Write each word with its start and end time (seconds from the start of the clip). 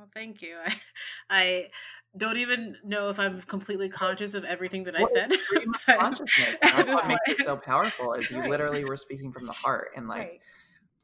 Oh, 0.00 0.06
thank 0.14 0.40
you. 0.40 0.56
I, 0.64 0.76
I 1.30 1.66
don't 2.16 2.38
even 2.38 2.76
know 2.84 3.08
if 3.10 3.18
I'm 3.18 3.42
completely 3.42 3.88
conscious 3.88 4.34
of 4.34 4.44
everything 4.44 4.84
that 4.84 4.96
I 4.96 5.04
said. 5.04 5.32
consciousness. 5.98 6.56
That's 6.62 6.88
what 6.88 7.08
makes 7.08 7.20
it 7.28 7.44
so 7.44 7.56
powerful. 7.56 8.14
Is 8.14 8.30
you 8.30 8.40
right. 8.40 8.50
literally 8.50 8.84
were 8.84 8.96
speaking 8.96 9.32
from 9.32 9.46
the 9.46 9.52
heart, 9.52 9.90
and 9.96 10.08
like, 10.08 10.18
right. 10.18 10.40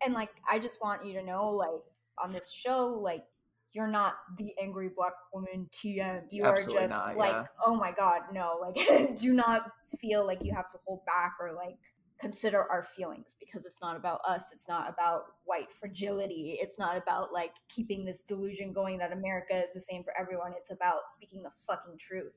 and 0.04 0.14
like, 0.14 0.30
I 0.50 0.58
just 0.58 0.80
want 0.82 1.04
you 1.04 1.12
to 1.14 1.22
know, 1.22 1.50
like, 1.50 1.82
on 2.22 2.32
this 2.32 2.50
show, 2.50 2.98
like, 3.00 3.24
you're 3.72 3.86
not 3.86 4.14
the 4.38 4.54
angry 4.60 4.90
black 4.96 5.12
woman 5.34 5.68
TM. 5.72 6.22
You 6.30 6.44
Absolutely 6.44 6.78
are 6.78 6.88
just 6.88 6.94
not, 6.94 7.16
like, 7.16 7.32
yeah. 7.32 7.44
oh 7.66 7.74
my 7.74 7.92
god, 7.92 8.22
no, 8.32 8.58
like, 8.60 9.16
do 9.18 9.34
not 9.34 9.70
feel 10.00 10.24
like 10.24 10.42
you 10.42 10.54
have 10.54 10.68
to 10.70 10.78
hold 10.86 11.04
back 11.04 11.34
or 11.40 11.52
like 11.52 11.76
consider 12.18 12.64
our 12.70 12.82
feelings 12.82 13.34
because 13.38 13.66
it's 13.66 13.80
not 13.82 13.96
about 13.96 14.20
us 14.26 14.50
it's 14.52 14.68
not 14.68 14.88
about 14.88 15.24
white 15.44 15.70
fragility 15.70 16.58
it's 16.60 16.78
not 16.78 16.96
about 16.96 17.32
like 17.32 17.52
keeping 17.68 18.04
this 18.04 18.22
delusion 18.22 18.72
going 18.72 18.96
that 18.96 19.12
america 19.12 19.62
is 19.62 19.74
the 19.74 19.80
same 19.80 20.02
for 20.02 20.14
everyone 20.18 20.52
it's 20.58 20.70
about 20.70 21.10
speaking 21.10 21.42
the 21.42 21.50
fucking 21.66 21.98
truth. 21.98 22.32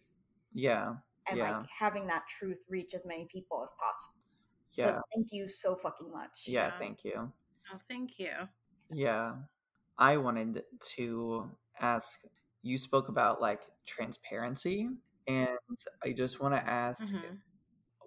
Yeah 0.53 0.95
and 1.29 1.37
yeah. 1.37 1.57
like 1.57 1.67
having 1.77 2.07
that 2.07 2.27
truth 2.27 2.57
reach 2.69 2.93
as 2.93 3.05
many 3.05 3.25
people 3.25 3.61
as 3.63 3.71
possible. 3.79 4.15
Yeah. 4.73 4.85
so 4.85 5.01
thank 5.13 5.27
you 5.31 5.47
so 5.47 5.75
fucking 5.75 6.11
much. 6.11 6.45
Yeah, 6.47 6.67
yeah. 6.67 6.79
thank 6.79 7.03
you. 7.03 7.31
Oh 7.73 7.79
thank 7.87 8.11
you. 8.17 8.31
Yeah. 8.91 9.35
I 9.97 10.17
wanted 10.17 10.63
to 10.95 11.49
ask 11.79 12.19
you 12.61 12.77
spoke 12.77 13.09
about 13.09 13.41
like 13.41 13.61
transparency 13.85 14.89
and 15.27 15.47
i 16.03 16.11
just 16.11 16.41
want 16.41 16.53
to 16.53 16.69
ask 16.69 17.15
mm-hmm 17.15 17.35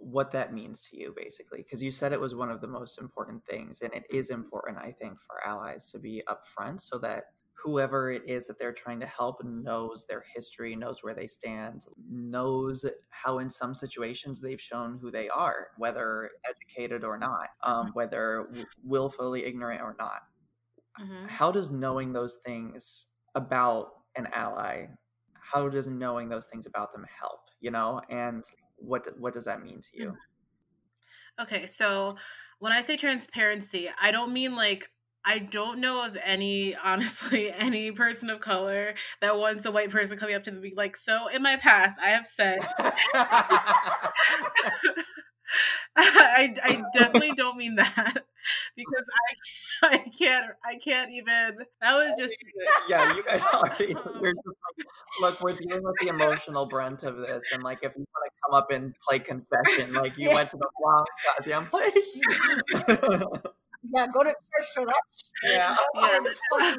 what 0.02 0.32
that 0.32 0.52
means 0.52 0.82
to 0.82 0.98
you 0.98 1.14
basically 1.16 1.58
because 1.58 1.82
you 1.82 1.90
said 1.90 2.12
it 2.12 2.20
was 2.20 2.34
one 2.34 2.50
of 2.50 2.60
the 2.60 2.66
most 2.66 2.98
important 2.98 3.44
things 3.46 3.82
and 3.82 3.92
it 3.94 4.04
is 4.10 4.30
important 4.30 4.76
i 4.78 4.90
think 4.90 5.16
for 5.26 5.46
allies 5.46 5.90
to 5.90 5.98
be 5.98 6.22
upfront 6.28 6.80
so 6.80 6.98
that 6.98 7.24
whoever 7.62 8.10
it 8.10 8.22
is 8.26 8.46
that 8.46 8.58
they're 8.58 8.72
trying 8.72 8.98
to 8.98 9.06
help 9.06 9.36
knows 9.44 10.04
their 10.08 10.24
history 10.34 10.74
knows 10.74 10.98
where 11.02 11.14
they 11.14 11.26
stand 11.26 11.82
knows 12.10 12.84
how 13.10 13.38
in 13.38 13.48
some 13.48 13.74
situations 13.74 14.40
they've 14.40 14.60
shown 14.60 14.98
who 15.00 15.10
they 15.10 15.28
are 15.28 15.68
whether 15.78 16.30
educated 16.48 17.04
or 17.04 17.16
not 17.16 17.48
um, 17.62 17.86
mm-hmm. 17.86 17.90
whether 17.92 18.48
willfully 18.84 19.44
ignorant 19.44 19.80
or 19.80 19.94
not 19.98 20.22
mm-hmm. 21.00 21.26
how 21.26 21.52
does 21.52 21.70
knowing 21.70 22.12
those 22.12 22.38
things 22.44 23.06
about 23.36 23.90
an 24.16 24.26
ally 24.32 24.86
how 25.40 25.68
does 25.68 25.86
knowing 25.86 26.28
those 26.28 26.46
things 26.46 26.66
about 26.66 26.92
them 26.92 27.06
help 27.20 27.40
you 27.60 27.70
know 27.70 28.00
and 28.10 28.44
what 28.84 29.06
what 29.18 29.34
does 29.34 29.44
that 29.44 29.62
mean 29.62 29.80
to 29.80 29.88
you? 29.92 30.08
Mm-hmm. 30.08 31.42
Okay, 31.42 31.66
so 31.66 32.16
when 32.58 32.72
I 32.72 32.82
say 32.82 32.96
transparency, 32.96 33.88
I 34.00 34.10
don't 34.10 34.32
mean 34.32 34.54
like 34.54 34.88
I 35.24 35.38
don't 35.38 35.80
know 35.80 36.04
of 36.04 36.16
any, 36.22 36.74
honestly, 36.84 37.50
any 37.50 37.92
person 37.92 38.30
of 38.30 38.40
color 38.40 38.94
that 39.20 39.36
wants 39.36 39.64
a 39.64 39.70
white 39.70 39.90
person 39.90 40.18
coming 40.18 40.34
up 40.34 40.44
to 40.44 40.50
them 40.50 40.62
like, 40.76 40.96
so 40.96 41.28
in 41.28 41.42
my 41.42 41.56
past, 41.56 41.98
I 42.04 42.10
have 42.10 42.26
said. 42.26 42.60
I, 45.96 46.54
I 46.62 46.82
definitely 46.94 47.32
don't 47.36 47.56
mean 47.56 47.76
that 47.76 48.24
because 48.76 49.04
I 49.82 49.88
I 49.94 49.98
can't 49.98 50.46
I 50.64 50.78
can't 50.82 51.10
even 51.10 51.56
that 51.80 51.92
was 51.94 52.12
just 52.18 52.36
yeah 52.88 53.14
you 53.14 53.22
guys 53.24 53.42
already 53.52 53.94
um, 53.94 54.02
you're 54.22 54.32
just 54.32 54.46
like, 54.46 54.86
look 55.20 55.40
we're 55.40 55.54
dealing 55.54 55.82
with 55.82 55.94
the 56.00 56.08
emotional 56.08 56.66
brunt 56.66 57.02
of 57.02 57.18
this 57.18 57.44
and 57.52 57.62
like 57.62 57.78
if 57.82 57.92
you 57.96 58.04
want 58.14 58.24
to 58.24 58.30
come 58.46 58.54
up 58.56 58.70
and 58.70 58.94
play 59.06 59.18
confession 59.18 59.92
like 59.92 60.16
you 60.16 60.28
yeah. 60.28 60.34
went 60.34 60.50
to 60.50 60.56
the 60.56 60.68
wrong 60.84 61.04
goddamn 61.36 61.66
place. 61.66 62.20
Yeah 63.94 64.06
go 64.14 64.22
to 64.22 64.30
church 64.30 64.66
for 64.74 64.86
that 64.86 65.00
yeah, 65.42 65.76
yeah. 65.96 66.20
take 66.60 66.76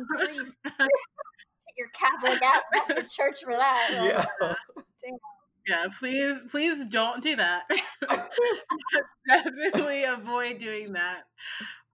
your 1.78 1.90
Catholic 1.90 2.42
ass 2.42 2.62
to 2.88 3.04
church 3.04 3.44
for 3.44 3.56
that 3.56 3.90
yeah. 3.92 4.26
damn 5.04 5.18
yeah 5.68 5.86
please 6.00 6.46
please 6.50 6.86
don't 6.86 7.22
do 7.22 7.36
that 7.36 7.64
definitely 9.28 10.04
avoid 10.04 10.60
doing 10.60 10.94
that 10.94 11.22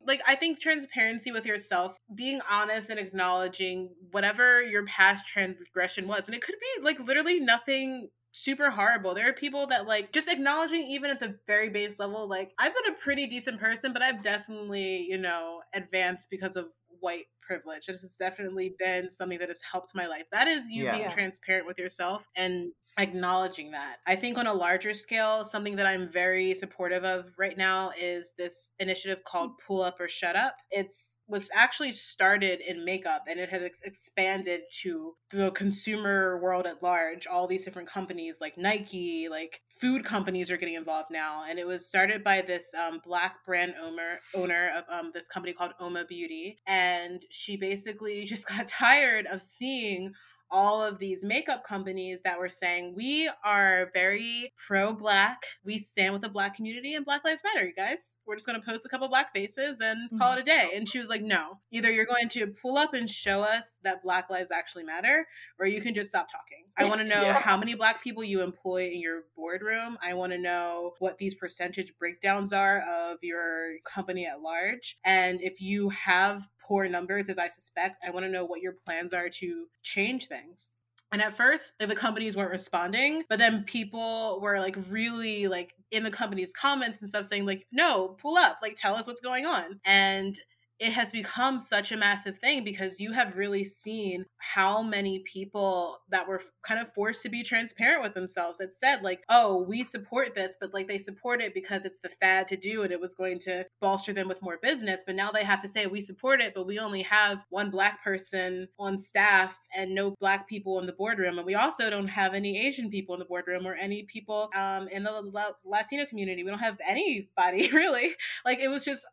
like 0.05 0.21
i 0.27 0.35
think 0.35 0.59
transparency 0.59 1.31
with 1.31 1.45
yourself 1.45 1.95
being 2.15 2.39
honest 2.49 2.89
and 2.89 2.99
acknowledging 2.99 3.89
whatever 4.11 4.61
your 4.63 4.85
past 4.85 5.27
transgression 5.27 6.07
was 6.07 6.27
and 6.27 6.35
it 6.35 6.41
could 6.41 6.55
be 6.59 6.83
like 6.83 6.99
literally 6.99 7.39
nothing 7.39 8.09
super 8.31 8.69
horrible 8.69 9.15
there 9.15 9.27
are 9.27 9.33
people 9.33 9.65
that 9.65 9.87
like 9.87 10.11
just 10.11 10.27
acknowledging 10.27 10.81
even 10.81 11.09
at 11.09 11.19
the 11.19 11.35
very 11.47 11.69
base 11.69 11.97
level 11.99 12.29
like 12.29 12.51
i've 12.59 12.73
been 12.73 12.93
a 12.93 12.97
pretty 13.03 13.25
decent 13.25 13.59
person 13.59 13.91
but 13.91 14.03
i've 14.03 14.23
definitely 14.23 15.07
you 15.09 15.17
know 15.17 15.59
advanced 15.73 16.27
because 16.29 16.55
of 16.55 16.65
white 16.99 17.25
privilege. 17.49 17.87
This 17.87 18.01
has 18.01 18.15
definitely 18.15 18.75
been 18.77 19.09
something 19.09 19.39
that 19.39 19.49
has 19.49 19.59
helped 19.69 19.95
my 19.95 20.07
life. 20.07 20.25
That 20.31 20.47
is 20.47 20.65
you 20.69 20.85
yeah. 20.85 20.97
being 20.97 21.09
transparent 21.09 21.65
with 21.65 21.77
yourself 21.77 22.23
and 22.35 22.71
acknowledging 22.97 23.71
that. 23.71 23.97
I 24.05 24.15
think 24.15 24.37
on 24.37 24.47
a 24.47 24.53
larger 24.53 24.93
scale, 24.93 25.43
something 25.45 25.75
that 25.77 25.85
I'm 25.85 26.11
very 26.11 26.53
supportive 26.55 27.03
of 27.03 27.25
right 27.37 27.57
now 27.57 27.91
is 27.99 28.31
this 28.37 28.71
initiative 28.79 29.23
called 29.25 29.51
Pull 29.65 29.81
Up 29.81 29.99
or 29.99 30.07
Shut 30.07 30.35
Up. 30.35 30.55
It's 30.71 31.17
was 31.27 31.49
actually 31.53 31.91
started 31.91 32.59
in 32.67 32.83
makeup 32.83 33.25
and 33.27 33.39
it 33.39 33.49
has 33.49 33.61
ex- 33.61 33.81
expanded 33.83 34.61
to 34.81 35.13
the 35.29 35.51
consumer 35.51 36.39
world 36.41 36.65
at 36.65 36.81
large. 36.81 37.27
All 37.27 37.47
these 37.47 37.63
different 37.63 37.87
companies 37.87 38.37
like 38.41 38.57
Nike, 38.57 39.27
like 39.29 39.61
food 39.79 40.03
companies 40.03 40.51
are 40.51 40.57
getting 40.57 40.75
involved 40.75 41.09
now. 41.11 41.43
And 41.47 41.59
it 41.59 41.67
was 41.67 41.85
started 41.85 42.23
by 42.23 42.41
this 42.41 42.65
um, 42.73 42.99
black 43.05 43.45
brand 43.45 43.75
owner 43.81 44.19
owner 44.35 44.71
of 44.75 44.83
um, 44.91 45.11
this 45.13 45.27
company 45.27 45.53
called 45.53 45.71
UOMA 45.79 46.07
Beauty, 46.07 46.57
and 46.67 47.23
she 47.29 47.55
basically 47.57 48.25
just 48.27 48.47
got 48.47 48.67
tired 48.67 49.25
of 49.27 49.41
seeing 49.41 50.13
all 50.51 50.83
of 50.83 50.99
these 50.99 51.23
makeup 51.23 51.63
companies 51.63 52.21
that 52.23 52.39
were 52.39 52.49
saying 52.49 52.93
we 52.95 53.29
are 53.43 53.89
very 53.93 54.51
pro 54.67 54.93
black 54.93 55.43
we 55.63 55.77
stand 55.77 56.13
with 56.13 56.21
the 56.21 56.29
black 56.29 56.55
community 56.55 56.95
and 56.95 57.05
black 57.05 57.23
lives 57.23 57.41
matter 57.43 57.65
you 57.65 57.73
guys. 57.73 58.11
We're 58.25 58.35
just 58.35 58.47
going 58.47 58.59
to 58.59 58.65
post 58.65 58.85
a 58.85 58.89
couple 58.89 59.07
black 59.07 59.33
faces 59.33 59.79
and 59.81 60.09
mm-hmm. 60.09 60.17
call 60.17 60.33
it 60.33 60.39
a 60.39 60.43
day. 60.43 60.71
And 60.75 60.87
she 60.87 60.99
was 60.99 61.09
like 61.09 61.21
no. 61.21 61.59
Either 61.71 61.91
you're 61.91 62.05
going 62.05 62.29
to 62.29 62.47
pull 62.47 62.77
up 62.77 62.93
and 62.93 63.09
show 63.09 63.41
us 63.41 63.79
that 63.83 64.03
black 64.03 64.29
lives 64.29 64.51
actually 64.51 64.83
matter 64.83 65.27
or 65.59 65.65
you 65.65 65.81
can 65.81 65.93
just 65.93 66.09
stop 66.09 66.27
talking. 66.31 66.65
I 66.77 66.85
want 66.85 67.01
to 67.01 67.07
know 67.15 67.21
yeah. 67.21 67.39
how 67.39 67.57
many 67.57 67.75
black 67.75 68.03
people 68.03 68.23
you 68.23 68.41
employ 68.41 68.87
in 68.87 68.99
your 68.99 69.23
boardroom. 69.35 69.97
I 70.03 70.13
want 70.13 70.31
to 70.33 70.37
know 70.37 70.93
what 70.99 71.17
these 71.17 71.35
percentage 71.35 71.93
breakdowns 71.97 72.53
are 72.53 72.81
of 72.81 73.17
your 73.21 73.77
company 73.85 74.25
at 74.25 74.41
large. 74.41 74.97
And 75.05 75.41
if 75.41 75.61
you 75.61 75.89
have 75.89 76.43
poor 76.69 76.87
numbers 76.87 77.27
as 77.27 77.37
I 77.39 77.49
suspect. 77.49 78.01
I 78.07 78.11
want 78.11 78.25
to 78.25 78.31
know 78.31 78.45
what 78.45 78.61
your 78.61 78.75
plans 78.85 79.11
are 79.11 79.27
to 79.27 79.65
change 79.83 80.27
things. 80.27 80.69
And 81.11 81.21
at 81.21 81.35
first, 81.35 81.73
the 81.79 81.95
companies 81.95 82.37
weren't 82.37 82.51
responding, 82.51 83.23
but 83.27 83.39
then 83.39 83.63
people 83.63 84.39
were 84.41 84.59
like 84.59 84.77
really 84.89 85.47
like 85.47 85.73
in 85.91 86.03
the 86.03 86.11
company's 86.11 86.53
comments 86.53 86.99
and 86.99 87.09
stuff 87.09 87.25
saying 87.25 87.47
like, 87.47 87.65
"No, 87.71 88.09
pull 88.21 88.37
up, 88.37 88.59
like 88.61 88.77
tell 88.77 88.95
us 88.95 89.07
what's 89.07 89.21
going 89.21 89.47
on." 89.47 89.81
And 89.85 90.39
it 90.79 90.93
has 90.93 91.11
become 91.11 91.59
such 91.59 91.91
a 91.91 91.97
massive 91.97 92.37
thing 92.39 92.63
because 92.63 92.99
you 92.99 93.11
have 93.11 93.35
really 93.35 93.63
seen 93.63 94.25
how 94.37 94.81
many 94.81 95.19
people 95.19 95.99
that 96.09 96.27
were 96.27 96.41
kind 96.65 96.79
of 96.79 96.93
forced 96.93 97.21
to 97.23 97.29
be 97.29 97.43
transparent 97.43 98.03
with 98.03 98.13
themselves 98.13 98.59
that 98.59 98.75
said 98.75 99.01
like 99.01 99.21
oh 99.29 99.63
we 99.67 99.83
support 99.83 100.33
this 100.35 100.55
but 100.59 100.73
like 100.73 100.87
they 100.87 100.97
support 100.97 101.41
it 101.41 101.53
because 101.53 101.85
it's 101.85 101.99
the 101.99 102.09
fad 102.21 102.47
to 102.47 102.57
do 102.57 102.83
and 102.83 102.91
it 102.91 102.99
was 102.99 103.15
going 103.15 103.39
to 103.39 103.65
bolster 103.81 104.13
them 104.13 104.27
with 104.27 104.41
more 104.41 104.57
business 104.61 105.03
but 105.05 105.15
now 105.15 105.31
they 105.31 105.43
have 105.43 105.61
to 105.61 105.67
say 105.67 105.85
we 105.85 106.01
support 106.01 106.41
it 106.41 106.53
but 106.55 106.67
we 106.67 106.79
only 106.79 107.01
have 107.01 107.39
one 107.49 107.69
black 107.69 108.03
person 108.03 108.67
on 108.77 108.97
staff 108.97 109.53
and 109.75 109.93
no 109.93 110.15
black 110.19 110.47
people 110.47 110.79
in 110.79 110.85
the 110.85 110.93
boardroom 110.93 111.37
and 111.37 111.45
we 111.45 111.55
also 111.55 111.89
don't 111.89 112.07
have 112.07 112.33
any 112.33 112.57
asian 112.67 112.89
people 112.89 113.15
in 113.15 113.19
the 113.19 113.25
boardroom 113.25 113.67
or 113.67 113.75
any 113.75 114.03
people 114.03 114.49
um, 114.55 114.87
in 114.89 115.03
the 115.03 115.29
latino 115.65 116.05
community. 116.05 116.43
We 116.43 116.49
don't 116.49 116.59
have 116.59 116.77
anybody 116.85 117.71
really. 117.73 118.15
Like 118.45 118.59
it 118.59 118.67
was 118.67 118.83
just 118.83 119.05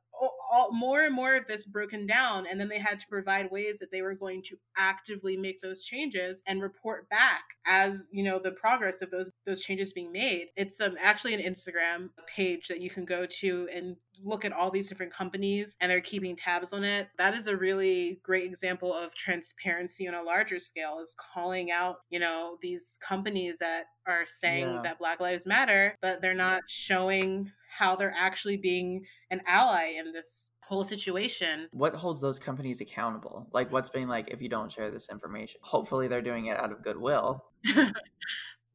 all, 0.56 0.72
more 0.72 1.02
and 1.02 1.14
more 1.14 1.36
of 1.36 1.46
this 1.46 1.66
broken 1.66 2.06
down 2.06 2.46
and 2.50 2.58
then 2.58 2.68
they 2.68 2.78
had 2.78 2.98
to 2.98 3.06
provide 3.10 3.50
ways 3.50 3.78
that 3.78 3.90
they 3.90 4.00
were 4.00 4.14
going 4.14 4.42
to 4.42 4.56
actively 4.78 5.36
make 5.36 5.60
those 5.60 5.84
changes 5.84 6.40
and 6.46 6.62
report 6.62 7.08
back 7.10 7.42
as 7.66 8.08
you 8.10 8.24
know 8.24 8.38
the 8.42 8.52
progress 8.52 9.02
of 9.02 9.10
those 9.10 9.30
those 9.44 9.60
changes 9.60 9.92
being 9.92 10.10
made 10.10 10.46
it's 10.56 10.80
um, 10.80 10.96
actually 11.00 11.34
an 11.34 11.40
instagram 11.40 12.08
page 12.34 12.68
that 12.68 12.80
you 12.80 12.88
can 12.88 13.04
go 13.04 13.26
to 13.26 13.68
and 13.72 13.96
look 14.24 14.46
at 14.46 14.52
all 14.52 14.70
these 14.70 14.88
different 14.88 15.12
companies 15.12 15.76
and 15.80 15.90
they're 15.90 16.00
keeping 16.00 16.34
tabs 16.34 16.72
on 16.72 16.82
it 16.82 17.08
that 17.18 17.34
is 17.34 17.48
a 17.48 17.56
really 17.56 18.18
great 18.22 18.46
example 18.46 18.94
of 18.94 19.14
transparency 19.14 20.08
on 20.08 20.14
a 20.14 20.22
larger 20.22 20.58
scale 20.58 21.00
is 21.02 21.14
calling 21.34 21.70
out 21.70 21.96
you 22.08 22.18
know 22.18 22.56
these 22.62 22.98
companies 23.06 23.58
that 23.58 23.84
are 24.06 24.24
saying 24.24 24.72
yeah. 24.72 24.80
that 24.82 24.98
black 24.98 25.20
lives 25.20 25.46
matter 25.46 25.94
but 26.00 26.22
they're 26.22 26.32
not 26.32 26.62
showing 26.66 27.50
how 27.76 27.96
they're 27.96 28.14
actually 28.16 28.56
being 28.56 29.04
an 29.30 29.40
ally 29.46 29.94
in 29.98 30.12
this 30.12 30.50
whole 30.66 30.84
situation. 30.84 31.68
What 31.72 31.94
holds 31.94 32.20
those 32.20 32.38
companies 32.38 32.80
accountable? 32.80 33.48
Like, 33.52 33.72
what's 33.72 33.88
being 33.88 34.08
like, 34.08 34.30
if 34.30 34.42
you 34.42 34.48
don't 34.48 34.70
share 34.70 34.90
this 34.90 35.08
information? 35.10 35.60
Hopefully, 35.62 36.08
they're 36.08 36.22
doing 36.22 36.46
it 36.46 36.58
out 36.58 36.72
of 36.72 36.82
goodwill. 36.82 37.44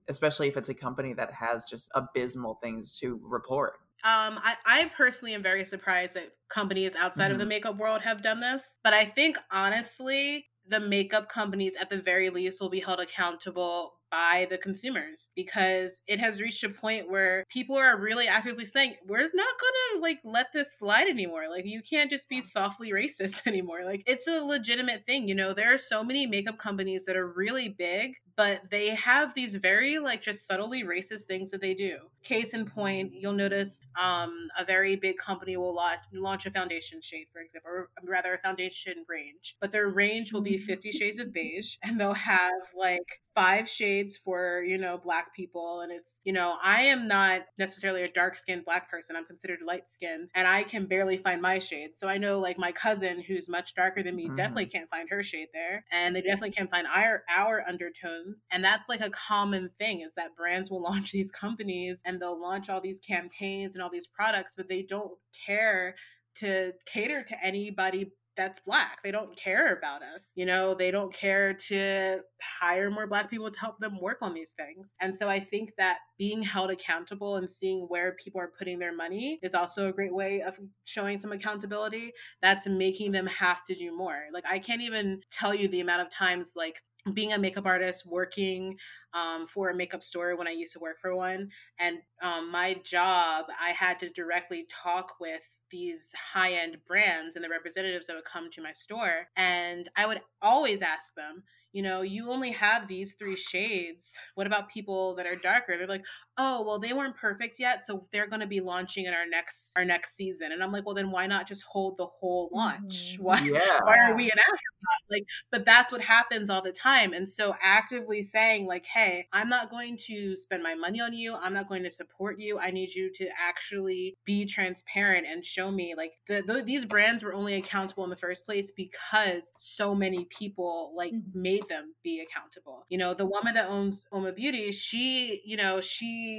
Especially 0.07 0.47
if 0.47 0.57
it's 0.57 0.69
a 0.69 0.73
company 0.73 1.13
that 1.13 1.31
has 1.31 1.63
just 1.63 1.89
abysmal 1.95 2.59
things 2.61 2.97
to 2.99 3.19
report. 3.23 3.73
Um, 4.03 4.39
I, 4.43 4.55
I 4.65 4.91
personally 4.97 5.35
am 5.35 5.43
very 5.43 5.63
surprised 5.63 6.15
that 6.15 6.31
companies 6.49 6.95
outside 6.95 7.25
mm-hmm. 7.25 7.33
of 7.33 7.37
the 7.37 7.43
mm-hmm. 7.43 7.49
makeup 7.49 7.77
world 7.77 8.01
have 8.01 8.23
done 8.23 8.41
this. 8.41 8.63
But 8.83 8.93
I 8.93 9.05
think 9.05 9.37
honestly, 9.51 10.47
the 10.67 10.79
makeup 10.79 11.29
companies 11.29 11.75
at 11.79 11.89
the 11.89 12.01
very 12.01 12.29
least 12.29 12.59
will 12.61 12.69
be 12.69 12.79
held 12.79 12.99
accountable 12.99 13.93
by 14.11 14.45
the 14.49 14.57
consumers 14.57 15.31
because 15.35 16.01
it 16.05 16.19
has 16.19 16.41
reached 16.41 16.63
a 16.63 16.69
point 16.69 17.09
where 17.09 17.45
people 17.49 17.77
are 17.77 17.97
really 17.97 18.27
actively 18.27 18.65
saying 18.65 18.95
we're 19.07 19.21
not 19.21 19.31
gonna 19.33 20.01
like 20.01 20.19
let 20.23 20.47
this 20.53 20.77
slide 20.77 21.07
anymore. 21.07 21.45
Like 21.49 21.65
you 21.65 21.81
can't 21.81 22.09
just 22.09 22.27
be 22.27 22.41
softly 22.41 22.91
racist 22.91 23.41
anymore. 23.47 23.85
Like 23.85 24.03
it's 24.05 24.27
a 24.27 24.43
legitimate 24.43 25.05
thing 25.05 25.27
you 25.27 25.35
know? 25.35 25.53
There 25.53 25.73
are 25.73 25.77
so 25.77 26.03
many 26.03 26.27
makeup 26.27 26.59
companies 26.59 27.05
that 27.05 27.15
are 27.15 27.27
really 27.27 27.69
big 27.69 28.13
but 28.37 28.61
they 28.71 28.95
have 28.95 29.33
these 29.35 29.55
very 29.55 29.99
like 29.99 30.21
just 30.21 30.47
subtly 30.47 30.83
racist 30.83 31.23
things 31.23 31.51
that 31.51 31.61
they 31.61 31.73
do. 31.73 31.97
Case 32.23 32.53
in 32.53 32.65
point 32.65 33.13
you'll 33.13 33.33
notice 33.33 33.81
um, 33.99 34.47
a 34.59 34.65
very 34.65 34.95
big 34.95 35.17
company 35.17 35.57
will 35.57 35.75
launch, 35.75 35.99
launch 36.13 36.45
a 36.45 36.51
foundation 36.51 37.01
shade 37.01 37.27
for 37.31 37.41
example 37.41 37.71
or 37.71 37.89
rather 38.03 38.33
a 38.33 38.39
foundation 38.39 39.05
range 39.07 39.55
but 39.61 39.71
their 39.71 39.89
range 39.89 40.33
will 40.33 40.41
be 40.41 40.57
mm-hmm. 40.57 40.65
50 40.65 40.91
shades 40.91 41.19
of 41.19 41.31
beige 41.33 41.75
and 41.83 41.99
they'll 41.99 42.13
have 42.13 42.51
like 42.75 43.21
five 43.33 43.69
shades 43.69 44.17
for 44.17 44.63
you 44.63 44.77
know 44.77 44.97
black 44.97 45.33
people 45.33 45.81
and 45.81 45.91
it's 45.91 46.19
you 46.23 46.33
know 46.33 46.55
i 46.61 46.81
am 46.81 47.07
not 47.07 47.41
necessarily 47.57 48.03
a 48.03 48.11
dark 48.11 48.37
skinned 48.37 48.65
black 48.65 48.89
person 48.89 49.15
i'm 49.15 49.25
considered 49.25 49.59
light 49.65 49.87
skinned 49.87 50.29
and 50.35 50.47
i 50.47 50.63
can 50.63 50.85
barely 50.85 51.17
find 51.17 51.41
my 51.41 51.57
shade 51.57 51.91
so 51.93 52.07
i 52.07 52.17
know 52.17 52.39
like 52.39 52.57
my 52.57 52.71
cousin 52.71 53.23
who's 53.25 53.47
much 53.47 53.73
darker 53.73 54.03
than 54.03 54.15
me 54.15 54.25
mm-hmm. 54.25 54.35
definitely 54.35 54.65
can't 54.65 54.89
find 54.89 55.07
her 55.09 55.23
shade 55.23 55.47
there 55.53 55.85
and 55.91 56.15
they 56.15 56.21
definitely 56.21 56.51
can't 56.51 56.69
find 56.69 56.85
our 56.93 57.23
our 57.33 57.63
undertones 57.67 58.45
and 58.51 58.63
that's 58.63 58.89
like 58.89 59.01
a 59.01 59.09
common 59.11 59.69
thing 59.77 60.01
is 60.01 60.13
that 60.15 60.35
brands 60.35 60.69
will 60.69 60.81
launch 60.91 61.11
these 61.11 61.31
companies 61.31 61.99
and 62.05 62.21
they'll 62.21 62.41
launch 62.41 62.69
all 62.69 62.81
these 62.81 62.99
campaigns 62.99 63.75
and 63.75 63.83
all 63.83 63.89
these 63.89 64.07
products 64.07 64.53
but 64.57 64.67
they 64.67 64.81
don't 64.81 65.13
care 65.45 65.95
to 66.35 66.71
cater 66.85 67.23
to 67.23 67.35
anybody 67.43 68.11
that's 68.37 68.59
black. 68.61 68.99
They 69.03 69.11
don't 69.11 69.35
care 69.35 69.75
about 69.75 70.01
us. 70.03 70.31
You 70.35 70.45
know, 70.45 70.73
they 70.73 70.91
don't 70.91 71.13
care 71.13 71.53
to 71.53 72.19
hire 72.41 72.89
more 72.89 73.07
black 73.07 73.29
people 73.29 73.51
to 73.51 73.59
help 73.59 73.79
them 73.79 73.99
work 73.99 74.19
on 74.21 74.33
these 74.33 74.51
things. 74.51 74.93
And 75.01 75.15
so 75.15 75.27
I 75.29 75.39
think 75.39 75.71
that 75.77 75.97
being 76.17 76.41
held 76.41 76.71
accountable 76.71 77.37
and 77.37 77.49
seeing 77.49 77.85
where 77.89 78.15
people 78.23 78.39
are 78.39 78.51
putting 78.57 78.79
their 78.79 78.95
money 78.95 79.39
is 79.43 79.53
also 79.53 79.89
a 79.89 79.93
great 79.93 80.13
way 80.13 80.41
of 80.41 80.55
showing 80.85 81.17
some 81.17 81.31
accountability. 81.31 82.11
That's 82.41 82.67
making 82.67 83.11
them 83.11 83.27
have 83.27 83.65
to 83.65 83.75
do 83.75 83.95
more. 83.95 84.23
Like 84.33 84.45
I 84.49 84.59
can't 84.59 84.81
even 84.81 85.21
tell 85.31 85.53
you 85.53 85.67
the 85.67 85.81
amount 85.81 86.01
of 86.01 86.09
times 86.09 86.53
like 86.55 86.75
being 87.13 87.33
a 87.33 87.37
makeup 87.37 87.65
artist 87.65 88.05
working 88.05 88.77
um, 89.13 89.47
for 89.47 89.69
a 89.69 89.75
makeup 89.75 90.03
store 90.03 90.35
when 90.35 90.47
I 90.47 90.51
used 90.51 90.73
to 90.73 90.79
work 90.79 90.97
for 91.01 91.15
one. 91.15 91.49
And 91.79 91.97
um, 92.21 92.51
my 92.51 92.75
job, 92.83 93.45
I 93.59 93.71
had 93.71 93.99
to 93.99 94.09
directly 94.09 94.67
talk 94.83 95.13
with 95.19 95.41
these 95.71 96.11
high 96.33 96.53
end 96.53 96.77
brands 96.87 97.35
and 97.35 97.43
the 97.43 97.49
representatives 97.49 98.07
that 98.07 98.15
would 98.15 98.25
come 98.25 98.49
to 98.51 98.61
my 98.61 98.73
store. 98.73 99.27
And 99.35 99.89
I 99.95 100.05
would 100.05 100.21
always 100.41 100.81
ask 100.81 101.13
them, 101.15 101.43
you 101.73 101.81
know, 101.81 102.01
you 102.01 102.29
only 102.29 102.51
have 102.51 102.87
these 102.87 103.13
three 103.13 103.37
shades. 103.37 104.13
What 104.35 104.47
about 104.47 104.69
people 104.69 105.15
that 105.15 105.25
are 105.25 105.35
darker? 105.35 105.77
They're 105.77 105.87
like, 105.87 106.03
oh, 106.41 106.63
well, 106.63 106.79
they 106.79 106.93
weren't 106.93 107.15
perfect 107.15 107.59
yet, 107.59 107.85
so 107.85 108.07
they're 108.11 108.27
going 108.27 108.39
to 108.39 108.47
be 108.47 108.59
launching 108.59 109.05
in 109.05 109.13
our 109.13 109.27
next 109.29 109.71
our 109.75 109.85
next 109.85 110.15
season. 110.15 110.51
And 110.51 110.63
I'm 110.63 110.71
like, 110.71 110.85
well, 110.85 110.95
then 110.95 111.11
why 111.11 111.27
not 111.27 111.47
just 111.47 111.63
hold 111.63 111.97
the 111.97 112.07
whole 112.07 112.49
launch? 112.51 113.13
Mm-hmm. 113.13 113.23
Why 113.23 113.39
yeah. 113.41 113.79
why 113.83 113.97
are 113.99 114.15
we 114.15 114.25
an 114.25 114.39
afterthought? 114.39 115.09
Like, 115.09 115.23
but 115.51 115.65
that's 115.65 115.91
what 115.91 116.01
happens 116.01 116.49
all 116.49 116.63
the 116.63 116.71
time. 116.71 117.13
And 117.13 117.29
so 117.29 117.53
actively 117.61 118.23
saying 118.23 118.65
like, 118.65 118.85
hey, 118.85 119.27
I'm 119.31 119.49
not 119.49 119.69
going 119.69 119.97
to 120.07 120.35
spend 120.35 120.63
my 120.63 120.73
money 120.73 120.99
on 120.99 121.13
you. 121.13 121.35
I'm 121.35 121.53
not 121.53 121.69
going 121.69 121.83
to 121.83 121.91
support 121.91 122.39
you. 122.39 122.57
I 122.57 122.71
need 122.71 122.93
you 122.93 123.11
to 123.15 123.27
actually 123.39 124.15
be 124.25 124.45
transparent 124.45 125.27
and 125.27 125.45
show 125.45 125.69
me 125.69 125.93
like 125.95 126.13
the, 126.27 126.41
the 126.45 126.63
these 126.63 126.85
brands 126.85 127.23
were 127.23 127.33
only 127.33 127.55
accountable 127.55 128.03
in 128.03 128.09
the 128.09 128.15
first 128.15 128.45
place 128.45 128.71
because 128.71 129.51
so 129.59 129.93
many 129.93 130.25
people 130.25 130.93
like 130.95 131.13
mm-hmm. 131.13 131.41
made 131.41 131.67
them 131.69 131.93
be 132.03 132.25
accountable. 132.25 132.85
You 132.89 132.97
know, 132.97 133.13
the 133.13 133.25
woman 133.25 133.53
that 133.53 133.69
owns 133.69 134.07
UOMA 134.11 134.35
Beauty, 134.35 134.71
she, 134.71 135.41
you 135.45 135.57
know, 135.57 135.81
she 135.81 136.30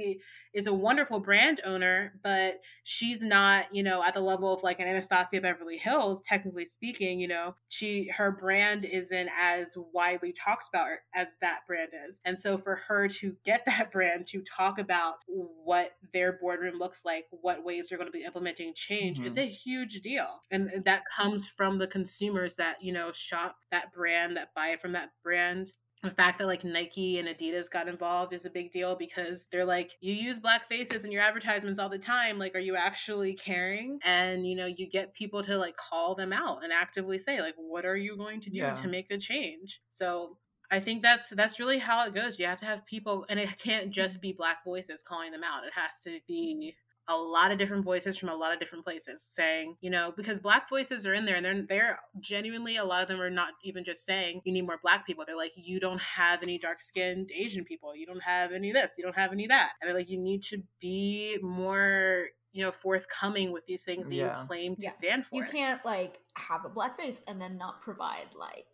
is 0.53 0.67
a 0.67 0.73
wonderful 0.73 1.19
brand 1.19 1.61
owner, 1.65 2.13
but 2.23 2.59
she's 2.83 3.21
not, 3.21 3.65
you 3.71 3.81
know, 3.81 4.03
at 4.03 4.13
the 4.13 4.21
level 4.21 4.53
of 4.53 4.61
like 4.61 4.79
an 4.79 4.87
Anastasia 4.87 5.41
Beverly 5.41 5.77
Hills, 5.77 6.21
technically 6.27 6.65
speaking, 6.65 7.19
you 7.19 7.27
know, 7.27 7.55
she 7.69 8.09
her 8.15 8.31
brand 8.31 8.85
isn't 8.85 9.29
as 9.39 9.75
widely 9.93 10.33
talked 10.33 10.67
about 10.69 10.89
as 11.15 11.37
that 11.41 11.59
brand 11.67 11.89
is. 12.07 12.19
And 12.25 12.39
so 12.39 12.57
for 12.57 12.75
her 12.87 13.07
to 13.07 13.35
get 13.45 13.63
that 13.65 13.91
brand 13.91 14.27
to 14.27 14.41
talk 14.41 14.79
about 14.79 15.15
what 15.27 15.91
their 16.13 16.33
boardroom 16.33 16.77
looks 16.77 17.01
like, 17.03 17.25
what 17.31 17.65
ways 17.65 17.87
they're 17.89 17.97
going 17.97 18.11
to 18.11 18.17
be 18.17 18.23
implementing 18.23 18.73
change 18.75 19.17
mm-hmm. 19.17 19.27
is 19.27 19.37
a 19.37 19.47
huge 19.47 20.01
deal. 20.01 20.41
And 20.51 20.83
that 20.85 21.03
comes 21.15 21.47
from 21.47 21.79
the 21.79 21.87
consumers 21.87 22.55
that, 22.57 22.77
you 22.81 22.93
know, 22.93 23.11
shop 23.11 23.55
that 23.71 23.91
brand, 23.93 24.37
that 24.37 24.53
buy 24.53 24.77
from 24.81 24.93
that 24.93 25.09
brand 25.23 25.71
the 26.03 26.11
fact 26.11 26.39
that 26.39 26.47
like 26.47 26.65
Nike 26.65 27.17
and 27.17 27.29
Adidas 27.29 27.71
got 27.71 27.87
involved 27.87 28.33
is 28.33 28.45
a 28.45 28.49
big 28.49 28.71
deal 28.71 28.95
because 28.95 29.47
they're 29.51 29.65
like, 29.65 29.91
you 30.01 30.13
use 30.13 30.37
black 30.37 30.67
faces 30.67 31.05
in 31.05 31.11
your 31.11 31.21
advertisements 31.21 31.79
all 31.79 31.89
the 31.89 31.97
time. 31.97 32.37
Like, 32.37 32.55
are 32.55 32.59
you 32.59 32.75
actually 32.75 33.33
caring? 33.33 33.99
And 34.03 34.45
you 34.45 34.55
know, 34.55 34.65
you 34.65 34.89
get 34.89 35.13
people 35.13 35.43
to 35.43 35.57
like 35.57 35.75
call 35.77 36.13
them 36.15 36.33
out 36.33 36.63
and 36.63 36.73
actively 36.73 37.17
say, 37.17 37.41
like, 37.41 37.55
what 37.57 37.85
are 37.85 37.95
you 37.95 38.17
going 38.17 38.41
to 38.41 38.49
do 38.49 38.57
yeah. 38.57 38.75
to 38.75 38.87
make 38.87 39.09
a 39.11 39.17
change? 39.17 39.81
So 39.91 40.37
I 40.69 40.81
think 40.81 41.03
that's 41.03 41.29
that's 41.29 41.59
really 41.59 41.79
how 41.79 42.05
it 42.05 42.13
goes. 42.13 42.37
You 42.37 42.47
have 42.47 42.59
to 42.59 42.65
have 42.65 42.85
people, 42.85 43.25
and 43.29 43.39
it 43.39 43.49
can't 43.57 43.91
just 43.91 44.19
be 44.19 44.33
black 44.33 44.63
voices 44.65 45.03
calling 45.07 45.31
them 45.31 45.43
out. 45.43 45.63
It 45.63 45.73
has 45.73 46.03
to 46.03 46.19
be 46.27 46.75
a 47.09 47.15
lot 47.15 47.51
of 47.51 47.57
different 47.57 47.83
voices 47.83 48.17
from 48.17 48.29
a 48.29 48.35
lot 48.35 48.53
of 48.53 48.59
different 48.59 48.83
places 48.85 49.21
saying, 49.21 49.75
you 49.81 49.89
know, 49.89 50.13
because 50.15 50.39
black 50.39 50.69
voices 50.69 51.05
are 51.05 51.13
in 51.13 51.25
there 51.25 51.35
and 51.35 51.45
they're 51.45 51.63
they're 51.67 51.99
genuinely 52.19 52.77
a 52.77 52.83
lot 52.83 53.01
of 53.01 53.09
them 53.09 53.21
are 53.21 53.29
not 53.29 53.49
even 53.63 53.83
just 53.83 54.05
saying 54.05 54.41
you 54.45 54.53
need 54.53 54.61
more 54.61 54.79
black 54.81 55.05
people. 55.05 55.23
They're 55.25 55.35
like, 55.35 55.51
you 55.55 55.79
don't 55.79 55.99
have 55.99 56.43
any 56.43 56.57
dark 56.57 56.81
skinned 56.81 57.31
Asian 57.35 57.65
people, 57.65 57.95
you 57.95 58.05
don't 58.05 58.23
have 58.23 58.51
any 58.51 58.71
this, 58.71 58.93
you 58.97 59.03
don't 59.03 59.15
have 59.15 59.31
any 59.31 59.47
that. 59.47 59.71
And 59.81 59.89
they're 59.89 59.97
like, 59.97 60.09
you 60.09 60.17
need 60.17 60.43
to 60.43 60.63
be 60.79 61.37
more 61.41 62.27
you 62.53 62.63
know, 62.63 62.71
forthcoming 62.71 63.51
with 63.51 63.65
these 63.65 63.83
things 63.83 64.07
that 64.07 64.13
yeah. 64.13 64.41
you 64.41 64.47
claim 64.47 64.75
to 64.75 64.83
yeah. 64.83 64.91
stand 64.91 65.25
for. 65.25 65.35
You 65.35 65.43
can't 65.43 65.83
like 65.83 66.19
have 66.35 66.65
a 66.65 66.69
black 66.69 66.97
face 66.97 67.23
and 67.27 67.41
then 67.41 67.57
not 67.57 67.81
provide 67.81 68.27
like 68.37 68.67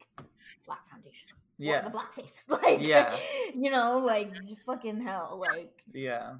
black 0.65 0.87
foundation. 0.91 1.29
Yeah, 1.57 1.81
the 1.81 1.89
black 1.89 2.13
face. 2.13 2.47
Like, 2.49 2.81
yeah, 2.81 3.17
you 3.55 3.69
know, 3.71 3.99
like 4.05 4.31
fucking 4.65 5.01
hell. 5.01 5.39
Like, 5.39 5.71
yeah. 5.93 6.35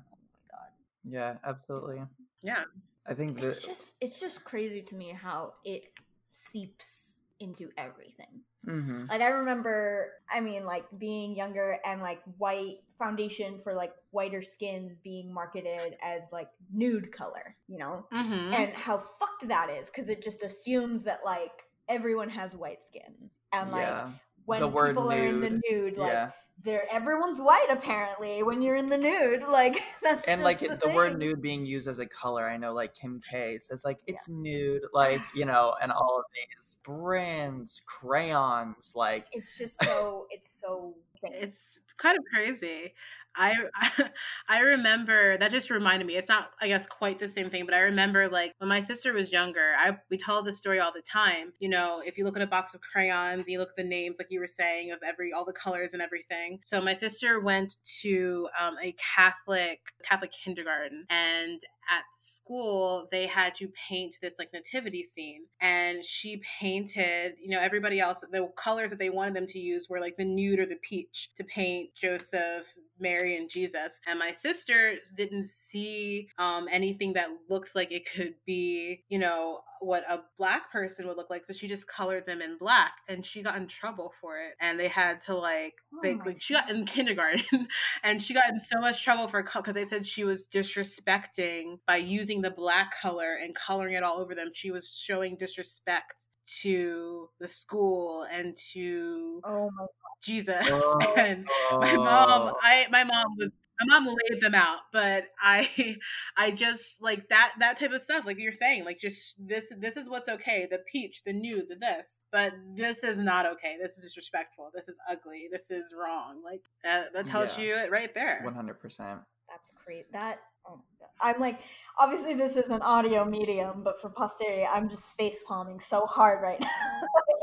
Yeah, 1.04 1.38
absolutely. 1.44 2.02
Yeah. 2.42 2.64
I 3.08 3.14
think 3.14 3.40
that 3.40 3.46
it's 3.46 3.66
just 3.66 3.96
it's 4.02 4.20
just 4.20 4.44
crazy 4.44 4.82
to 4.84 4.96
me 4.96 5.10
how 5.10 5.54
it 5.66 5.84
seeps 6.30 7.16
into 7.40 7.70
everything. 7.78 8.42
Mm-hmm. 8.68 9.06
Like 9.10 9.22
I 9.22 9.30
remember, 9.30 10.12
I 10.32 10.42
mean, 10.42 10.66
like 10.66 10.86
being 10.98 11.36
younger 11.36 11.78
and 11.86 12.02
like 12.02 12.22
white 12.38 12.80
foundation 12.98 13.60
for 13.64 13.74
like 13.74 13.94
whiter 14.12 14.42
skins 14.42 14.98
being 14.98 15.34
marketed 15.34 15.98
as 16.04 16.30
like 16.32 16.50
nude 16.72 17.12
color, 17.12 17.56
you 17.68 17.80
know, 17.80 18.06
mm-hmm. 18.14 18.54
and 18.54 18.74
how 18.74 18.98
fucked 18.98 19.48
that 19.48 19.70
is 19.70 19.90
because 19.90 20.10
it 20.10 20.22
just 20.22 20.44
assumes 20.44 21.06
that 21.06 21.22
like 21.26 21.64
everyone 21.88 22.30
has 22.30 22.56
white 22.56 22.84
skin 22.84 23.16
and 23.54 23.72
like 23.72 23.88
yeah. 23.88 24.10
when 24.46 24.60
people 24.62 25.10
nude. 25.10 25.14
are 25.14 25.26
in 25.26 25.42
the 25.42 25.62
nude, 25.70 25.98
like 25.98 26.12
yeah 26.12 26.32
there 26.64 26.84
everyone's 26.92 27.40
white 27.40 27.68
apparently 27.70 28.44
when 28.44 28.62
you're 28.62 28.76
in 28.76 28.90
the 28.90 28.98
nude 28.98 29.44
like 29.44 29.82
that's 30.04 30.28
and 30.28 30.44
like 30.44 30.60
the, 30.60 30.78
the 30.84 30.90
word 30.90 31.18
nude 31.18 31.42
being 31.42 31.66
used 31.66 31.88
as 31.88 32.00
a 32.00 32.06
color 32.06 32.48
i 32.48 32.58
know 32.58 32.74
like 32.74 32.94
kim 32.94 33.22
k 33.30 33.58
says 33.60 33.86
like 33.86 34.00
it's 34.08 34.28
yeah. 34.28 34.36
nude 34.38 34.82
like 34.94 35.22
you 35.34 35.46
know 35.46 35.76
and 35.82 35.92
all 35.92 36.20
of 36.20 36.26
these 36.34 36.78
brands 36.84 37.82
crayons 37.86 38.94
like 38.96 39.28
it's 39.32 39.58
just 39.58 39.82
so 39.84 40.26
it's 40.30 40.60
so 40.60 40.94
it's 41.24 41.80
kind 41.98 42.18
of 42.18 42.24
crazy 42.34 42.94
I 43.36 43.54
I 44.50 44.60
remember 44.60 45.38
that 45.38 45.52
just 45.52 45.70
reminded 45.70 46.06
me. 46.06 46.16
It's 46.16 46.28
not 46.28 46.52
I 46.62 46.68
guess 46.68 46.86
quite 46.86 47.20
the 47.20 47.30
same 47.30 47.50
thing, 47.50 47.66
but 47.66 47.74
I 47.74 47.80
remember 47.82 48.30
like 48.30 48.54
when 48.58 48.70
my 48.70 48.80
sister 48.80 49.14
was 49.14 49.32
younger, 49.32 49.74
I 49.78 49.98
we 50.10 50.18
tell 50.18 50.44
this 50.44 50.58
story 50.58 50.80
all 50.80 50.92
the 50.94 51.02
time. 51.02 51.54
You 51.60 51.70
know, 51.70 52.02
if 52.06 52.18
you 52.18 52.26
look 52.26 52.36
at 52.36 52.42
a 52.42 52.48
box 52.48 52.74
of 52.74 52.82
crayons 52.82 53.48
you 53.48 53.60
look 53.60 53.70
at 53.70 53.76
the 53.76 53.84
names 53.84 54.18
like 54.20 54.28
you 54.30 54.40
were 54.40 54.48
saying 54.48 54.92
of 54.92 55.00
every 55.08 55.32
all 55.34 55.46
the 55.46 55.54
colors 55.54 55.94
and 55.94 56.02
everything. 56.02 56.60
So 56.64 56.82
my 56.82 56.94
sister 56.94 57.40
went 57.40 57.76
to 58.02 58.48
um, 58.60 58.76
a 58.84 58.96
Catholic 59.16 59.80
Catholic 60.04 60.32
kindergarten 60.44 61.06
and 61.10 61.62
at 61.90 62.04
school 62.18 63.08
they 63.12 63.26
had 63.26 63.56
to 63.56 63.68
paint 63.90 64.16
this 64.22 64.36
like 64.38 64.52
nativity 64.54 65.04
scene 65.04 65.46
and 65.62 66.04
she 66.04 66.42
painted 66.60 67.34
you 67.42 67.50
know 67.50 67.60
everybody 67.60 68.00
else 68.00 68.20
the 68.32 68.50
colors 68.58 68.90
that 68.90 69.00
they 69.00 69.10
wanted 69.10 69.36
them 69.36 69.48
to 69.48 69.60
use 69.60 69.88
were 69.90 70.00
like 70.00 70.18
the 70.18 70.26
nude 70.26 70.60
or 70.60 70.66
the 70.66 70.80
peach 70.88 71.32
to 71.36 71.44
paint 71.44 71.90
joseph 71.96 72.66
Mary 73.00 73.38
and 73.38 73.50
Jesus. 73.50 74.00
And 74.08 74.20
my 74.20 74.32
sister 74.32 74.96
didn't 75.16 75.46
see 75.46 76.30
um, 76.38 76.68
anything 76.70 77.14
that 77.14 77.30
looks 77.50 77.76
like 77.76 77.92
it 77.92 78.04
could 78.14 78.36
be, 78.46 79.04
you 79.10 79.20
know, 79.20 79.62
what 79.82 80.04
a 80.10 80.22
black 80.38 80.72
person 80.72 81.08
would 81.08 81.18
look 81.18 81.30
like. 81.30 81.46
So 81.46 81.54
she 81.54 81.68
just 81.68 81.88
colored 81.88 82.26
them 82.26 82.42
in 82.42 82.58
black 82.58 82.94
and 83.08 83.26
she 83.26 83.44
got 83.44 83.56
in 83.56 83.68
trouble 83.68 84.14
for 84.22 84.38
it. 84.38 84.54
And 84.62 84.80
they 84.80 84.88
had 84.88 85.22
to 85.22 85.36
like, 85.36 85.74
oh 85.94 86.00
they, 86.04 86.16
like 86.16 86.42
she 86.42 86.54
got 86.54 86.70
in 86.70 86.86
kindergarten 86.86 87.44
and 88.04 88.22
she 88.22 88.34
got 88.34 88.50
in 88.50 88.60
so 88.60 88.80
much 88.80 89.04
trouble 89.04 89.28
for 89.28 89.44
because 89.44 89.76
they 89.76 89.86
said 89.86 90.06
she 90.06 90.24
was 90.24 90.48
disrespecting 90.48 91.80
by 91.88 91.98
using 91.98 92.42
the 92.42 92.52
black 92.52 92.94
color 93.02 93.36
and 93.42 93.56
coloring 93.56 93.96
it 93.96 94.04
all 94.04 94.20
over 94.20 94.36
them. 94.36 94.52
She 94.54 94.72
was 94.72 94.98
showing 95.04 95.38
disrespect 95.38 96.26
to 96.62 97.30
the 97.40 97.48
school 97.48 98.26
and 98.32 98.58
to 98.74 99.42
oh 99.46 99.70
my 99.78 99.86
Jesus. 100.22 100.66
Oh, 100.72 101.14
and 101.16 101.48
my 101.72 101.96
mom, 101.96 102.52
oh. 102.54 102.58
I 102.62 102.86
my 102.92 103.04
mom 103.04 103.36
was 103.38 103.52
my 103.82 104.00
mom 104.00 104.16
laid 104.30 104.42
them 104.42 104.56
out, 104.56 104.80
but 104.92 105.26
I 105.42 105.98
I 106.38 106.52
just 106.52 107.02
like 107.02 107.28
that 107.30 107.52
that 107.60 107.80
type 107.80 107.92
of 107.92 108.02
stuff, 108.02 108.26
like 108.26 108.38
you're 108.38 108.52
saying, 108.52 108.86
like 108.86 109.00
just 109.00 109.36
this 109.46 109.72
this 109.80 109.96
is 109.96 110.10
what's 110.10 110.30
okay, 110.30 110.68
the 110.70 110.80
peach, 110.92 111.24
the 111.26 111.34
new, 111.34 111.66
the 111.68 111.76
this, 111.76 112.20
but 112.32 112.54
this 112.76 113.04
is 113.04 113.18
not 113.18 113.46
okay. 113.46 113.78
This 113.82 113.98
is 113.98 114.04
disrespectful. 114.04 114.72
This 114.74 114.88
is 114.88 114.98
ugly. 115.10 115.48
This 115.52 115.72
is 115.72 115.94
wrong. 115.98 116.42
Like 116.44 116.62
that 116.84 117.14
that 117.14 117.28
tells 117.28 117.58
yeah. 117.58 117.64
you 117.64 117.76
it 117.76 117.92
right 117.92 118.14
there. 118.14 118.42
One 118.44 118.54
hundred 118.54 118.80
percent. 118.80 119.20
That's 119.50 119.72
great. 119.86 120.12
That 120.12 120.40
oh 120.68 120.82
I'm 121.22 121.40
like, 121.40 121.60
obviously 121.98 122.34
this 122.34 122.56
is 122.56 122.70
an 122.70 122.82
audio 122.82 123.26
medium, 123.26 123.82
but 123.84 124.02
for 124.02 124.10
posterity, 124.10 124.66
I'm 124.66 124.90
just 124.90 125.16
face 125.18 125.44
palming 125.48 125.80
so 125.80 126.06
hard 126.06 126.42
right 126.42 126.60
now. 126.62 126.70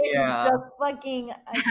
yeah. 0.03 0.49
Just 0.49 0.65
fucking. 0.81 1.31
I, 1.31 1.63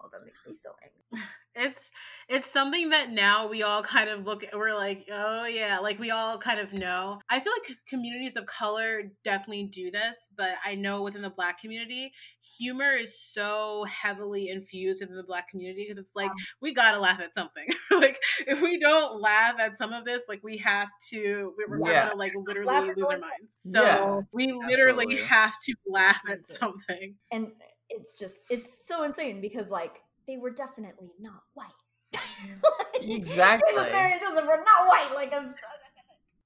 oh, 0.00 0.08
that 0.12 0.24
makes 0.24 0.38
me 0.46 0.54
so 0.62 0.70
angry. 0.82 1.26
It's 1.56 1.90
it's 2.28 2.50
something 2.50 2.90
that 2.90 3.10
now 3.10 3.48
we 3.48 3.62
all 3.62 3.82
kind 3.82 4.10
of 4.10 4.24
look 4.24 4.42
we're 4.52 4.74
like 4.74 5.06
oh 5.12 5.46
yeah 5.46 5.78
like 5.78 5.98
we 5.98 6.10
all 6.10 6.38
kind 6.38 6.60
of 6.60 6.72
know. 6.72 7.18
I 7.30 7.40
feel 7.40 7.52
like 7.52 7.76
communities 7.88 8.36
of 8.36 8.46
color 8.46 9.04
definitely 9.24 9.70
do 9.72 9.90
this 9.90 10.30
but 10.36 10.50
i 10.64 10.74
know 10.74 11.02
within 11.02 11.22
the 11.22 11.30
black 11.30 11.60
community 11.60 12.12
humor 12.58 12.92
is 12.92 13.18
so 13.18 13.84
heavily 13.84 14.48
infused 14.48 15.02
in 15.02 15.14
the 15.14 15.22
black 15.22 15.48
community 15.48 15.86
because 15.88 16.02
it's 16.02 16.14
like 16.14 16.30
we 16.60 16.74
gotta 16.74 16.98
laugh 16.98 17.20
at 17.20 17.34
something. 17.34 17.66
Like 17.96 18.18
if 18.46 18.60
we 18.60 18.78
don't 18.78 19.22
laugh 19.22 19.54
at 19.58 19.78
some 19.78 19.94
of 19.94 20.04
this 20.04 20.24
like 20.28 20.40
we 20.42 20.58
have 20.58 20.88
to 21.10 21.54
we're 21.56 21.78
yeah. 21.88 22.08
gonna 22.08 22.18
like 22.18 22.34
literally 22.36 22.92
lose 22.94 23.06
our 23.08 23.18
minds. 23.18 23.56
so 23.56 23.82
yeah, 23.82 24.20
we 24.32 24.52
literally 24.52 25.04
absolutely. 25.04 25.24
have 25.24 25.52
to 25.64 25.74
laugh 25.86 26.20
at 26.28 26.46
something. 26.46 27.14
And 27.32 27.52
it's 27.88 28.18
just 28.18 28.36
it's 28.50 28.86
so 28.86 29.04
insane 29.04 29.40
because 29.40 29.70
like 29.70 30.02
they 30.26 30.36
were 30.36 30.50
definitely 30.50 31.10
not 31.20 31.42
white 31.54 31.70
exactly. 33.00 33.72
Jesus, 33.74 33.92
Mary, 33.92 34.12
and 34.12 34.20
Joseph 34.20 34.46
were 34.46 34.56
not 34.56 34.88
white. 34.88 35.10
Like 35.14 35.32
I'm. 35.32 35.52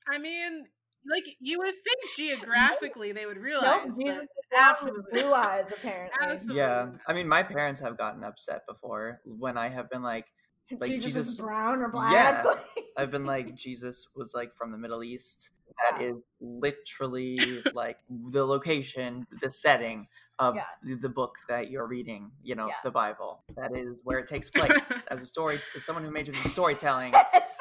I 0.09 0.19
mean, 0.19 0.65
like 1.09 1.25
you 1.41 1.59
would 1.59 1.75
think 1.75 2.17
geographically 2.17 3.13
they 3.13 3.27
would 3.27 3.39
realize. 3.39 3.83
Nope, 3.87 3.97
Jesus 4.07 4.27
absolutely 4.57 5.03
blue 5.13 5.33
eyes 5.33 5.67
apparently. 5.73 6.19
Absolutely. 6.21 6.57
Yeah, 6.57 6.91
I 7.07 7.13
mean, 7.13 7.29
my 7.29 7.43
parents 7.43 7.81
have 7.81 7.97
gotten 7.97 8.25
upset 8.25 8.67
before 8.67 9.21
when 9.25 9.57
I 9.57 9.69
have 9.69 9.89
been 9.91 10.03
like, 10.03 10.27
like 10.73 10.91
Jesus, 10.91 11.05
Jesus 11.05 11.29
is 11.29 11.41
brown 11.41 11.79
or 11.79 11.91
black. 11.91 12.13
Yeah, 12.13 12.45
I've 12.97 13.11
been 13.11 13.27
like 13.27 13.55
Jesus 13.55 14.09
was 14.15 14.35
like 14.35 14.55
from 14.55 14.73
the 14.73 14.79
Middle 14.79 15.03
East. 15.03 15.51
That 15.91 16.03
is 16.03 16.17
literally 16.41 17.63
like 17.75 17.99
the 18.09 18.45
location, 18.45 19.27
the 19.41 19.51
setting 19.51 20.07
of 20.39 20.57
yeah. 20.57 20.97
the 21.01 21.09
book 21.09 21.37
that 21.49 21.71
you're 21.71 21.87
reading, 21.87 22.31
you 22.43 22.55
know, 22.55 22.67
yeah. 22.67 22.75
the 22.83 22.91
Bible. 22.91 23.45
That 23.57 23.77
is 23.77 24.01
where 24.05 24.19
it 24.19 24.27
takes 24.27 24.49
place 24.55 25.05
as 25.11 25.23
a 25.23 25.27
story. 25.27 25.61
As 25.77 25.85
someone 25.85 26.05
who 26.05 26.11
majored 26.11 26.37
in 26.37 26.45
storytelling, 26.47 27.13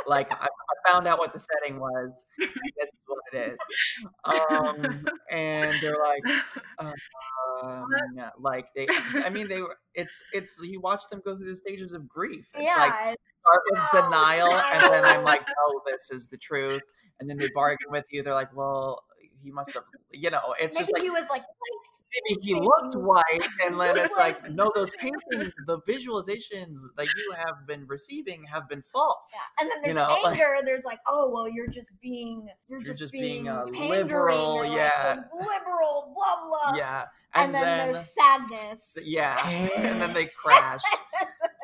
like 0.08 0.32
I, 0.32 0.46
I, 0.46 0.48
found 0.92 1.08
out 1.08 1.20
what 1.20 1.34
the 1.34 1.40
setting 1.40 1.80
was. 1.80 2.26
this 2.38 2.90
is 2.90 3.06
what 3.08 3.20
it 3.34 3.54
is. 3.54 3.60
Um, 4.24 5.06
and 5.32 5.76
they're 5.82 5.98
like, 6.02 6.24
um, 7.64 7.86
like 8.40 8.68
they. 8.76 8.88
I 9.16 9.30
mean, 9.30 9.48
they 9.48 9.62
were. 9.62 9.78
It's 9.94 10.24
it's 10.34 10.60
you 10.64 10.80
watch 10.80 11.04
them 11.12 11.22
go 11.26 11.36
through 11.36 11.48
the 11.48 11.56
stages 11.56 11.94
of 11.94 12.08
grief. 12.08 12.50
It's 12.54 12.64
yeah, 12.64 12.76
like 12.78 12.94
start 12.94 13.62
with 13.70 13.80
oh, 13.80 14.02
denial, 14.04 14.54
and 14.54 14.94
then 14.94 15.06
I'm 15.06 15.24
like, 15.24 15.42
oh, 15.60 15.82
this 15.86 16.10
is 16.12 16.28
the 16.28 16.38
truth. 16.38 16.84
And 17.20 17.30
then 17.30 17.38
they 17.38 17.50
bargain 17.54 17.88
with 17.90 18.06
you. 18.12 18.24
They're 18.24 18.34
like, 18.34 18.56
well, 18.56 19.04
he 19.42 19.52
must 19.52 19.74
have, 19.74 19.84
you 20.12 20.30
know, 20.30 20.54
it's 20.60 20.76
maybe 20.76 20.84
just 20.84 20.94
like 20.94 21.02
he 21.02 21.10
was 21.10 21.30
like 21.30 21.44
maybe 22.28 22.40
he 22.42 22.56
looked 22.56 22.96
white, 22.96 23.48
and 23.64 23.80
then 23.80 23.98
it's 23.98 24.18
like 24.18 24.50
no, 24.52 24.72
those 24.76 24.92
paintings, 24.96 25.54
the 25.68 25.80
visualizations 25.88 26.80
that 26.98 27.06
you 27.06 27.34
have 27.38 27.68
been 27.68 27.86
receiving 27.88 28.44
have 28.44 28.68
been 28.68 28.82
false. 28.82 29.34
Yeah, 29.34 29.64
and 29.64 29.72
then 29.72 29.82
there's 29.82 29.88
you 29.90 29.94
know? 29.94 30.30
anger. 30.32 30.66
there's 30.66 30.84
like, 30.84 31.00
oh 31.08 31.30
well, 31.32 31.50
you're 31.50 31.68
just 31.68 31.92
being, 32.02 32.48
you're, 32.68 32.80
you're 32.80 32.94
just, 32.94 33.00
just, 33.00 33.14
being, 33.14 33.44
being 33.72 33.90
liberal, 33.90 34.66
yeah, 34.66 35.22
like, 35.34 35.48
liberal, 35.48 36.14
blah 36.16 36.48
blah. 36.48 36.78
Yeah, 36.78 37.06
and, 37.34 37.46
and 37.46 37.56
then, 37.56 37.64
then, 37.64 37.94
there's 37.94 38.14
sadness. 38.14 38.98
Yeah, 39.04 39.38
and 39.78 40.02
then 40.02 40.14
they 40.16 40.26
crash, 40.26 40.82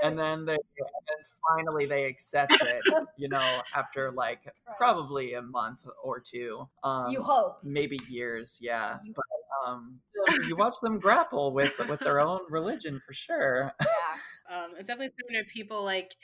and 0.08 0.20
then 0.20 0.46
they, 0.46 0.54
and 0.54 1.06
then 1.08 1.18
finally 1.50 1.86
they 1.86 2.06
accept 2.06 2.54
it. 2.54 2.82
You 3.18 3.30
know, 3.30 3.62
after 3.74 4.12
like 4.16 4.42
right. 4.46 4.78
probably 4.78 5.34
a 5.34 5.42
month 5.42 5.80
or 6.04 6.20
two. 6.20 6.68
Um, 6.84 7.12
you 7.12 7.22
hope 7.22 7.60
maybe 7.64 8.00
years, 8.10 8.58
yeah. 8.62 8.98
You 9.04 9.14
but 9.16 9.26
um, 9.66 10.00
you 10.48 10.56
watch 10.56 10.76
them 10.82 11.00
grapple 11.00 11.54
with 11.54 11.74
with 11.90 12.00
their 12.00 12.20
own 12.20 12.42
religion 12.50 13.02
for 13.06 13.14
sure. 13.14 13.72
Yeah, 13.82 14.56
um, 14.58 14.72
it's 14.78 14.88
definitely 14.88 15.14
similar 15.20 15.44
to 15.44 15.50
people 15.50 15.84
like 15.84 16.16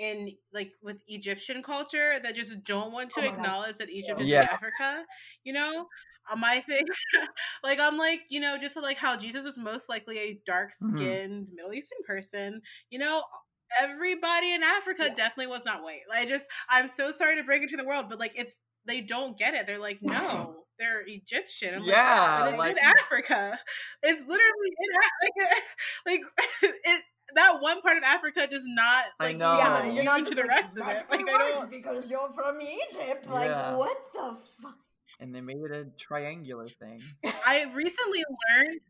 in 0.00 0.32
like 0.52 0.72
with 0.82 0.96
Egyptian 1.06 1.62
culture 1.62 2.14
that 2.22 2.34
just 2.34 2.64
don't 2.64 2.92
want 2.92 3.10
to 3.10 3.20
oh 3.20 3.28
acknowledge 3.28 3.78
God. 3.78 3.86
that 3.86 3.90
Egypt 3.90 4.20
is 4.20 4.26
yeah. 4.26 4.42
in 4.42 4.48
Africa. 4.48 5.04
You 5.44 5.52
know, 5.52 5.86
uh, 6.32 6.36
my 6.36 6.62
thing, 6.62 6.86
like 7.62 7.78
I'm 7.78 7.98
like 7.98 8.20
you 8.30 8.40
know 8.40 8.56
just 8.58 8.76
like 8.76 8.96
how 8.96 9.16
Jesus 9.16 9.44
was 9.44 9.58
most 9.58 9.88
likely 9.88 10.18
a 10.18 10.40
dark 10.46 10.74
skinned 10.74 11.46
mm-hmm. 11.46 11.54
Middle 11.54 11.74
Eastern 11.74 11.98
person. 12.06 12.62
You 12.88 12.98
know, 12.98 13.22
everybody 13.78 14.54
in 14.54 14.62
Africa 14.62 15.04
yeah. 15.08 15.14
definitely 15.14 15.48
was 15.48 15.64
not 15.64 15.82
white. 15.82 16.00
I 16.12 16.26
just 16.26 16.46
I'm 16.68 16.88
so 16.88 17.12
sorry 17.12 17.36
to 17.36 17.44
break 17.44 17.62
it 17.62 17.68
to 17.70 17.76
the 17.76 17.84
world, 17.84 18.06
but 18.08 18.18
like 18.18 18.32
it's 18.34 18.56
they 18.86 19.02
don't 19.02 19.38
get 19.38 19.54
it. 19.54 19.66
They're 19.66 19.78
like, 19.78 19.98
no, 20.00 20.64
they're 20.78 21.02
Egyptian. 21.06 21.74
I'm 21.74 21.84
yeah, 21.84 22.46
like, 22.46 22.58
like, 22.58 22.70
in 22.72 22.78
Africa. 22.78 23.58
It's 24.02 24.20
literally 24.20 24.72
in 24.78 24.90
like 26.06 26.20
like 26.20 26.20
it. 26.84 27.02
That 27.34 27.60
one 27.60 27.80
part 27.82 27.96
of 27.96 28.02
Africa 28.02 28.46
does 28.50 28.64
not. 28.66 29.04
Like, 29.18 29.34
I 29.34 29.38
know. 29.38 29.56
Yeah, 29.56 29.92
you're 29.92 30.04
not 30.04 30.24
to 30.24 30.30
the 30.30 30.36
like, 30.36 30.48
rest 30.48 30.76
of 30.76 30.88
it. 30.88 31.04
Like 31.10 31.20
I 31.28 31.38
don't 31.38 31.70
because 31.70 32.08
you're 32.08 32.32
from 32.32 32.60
Egypt. 32.60 33.28
Like 33.28 33.50
yeah. 33.50 33.76
what 33.76 33.96
the 34.12 34.36
fuck? 34.62 34.76
And 35.18 35.34
they 35.34 35.40
made 35.40 35.58
it 35.58 35.70
a 35.70 35.84
triangular 35.98 36.68
thing. 36.68 37.00
I 37.24 37.64
recently 37.74 38.24
learned. 38.48 38.80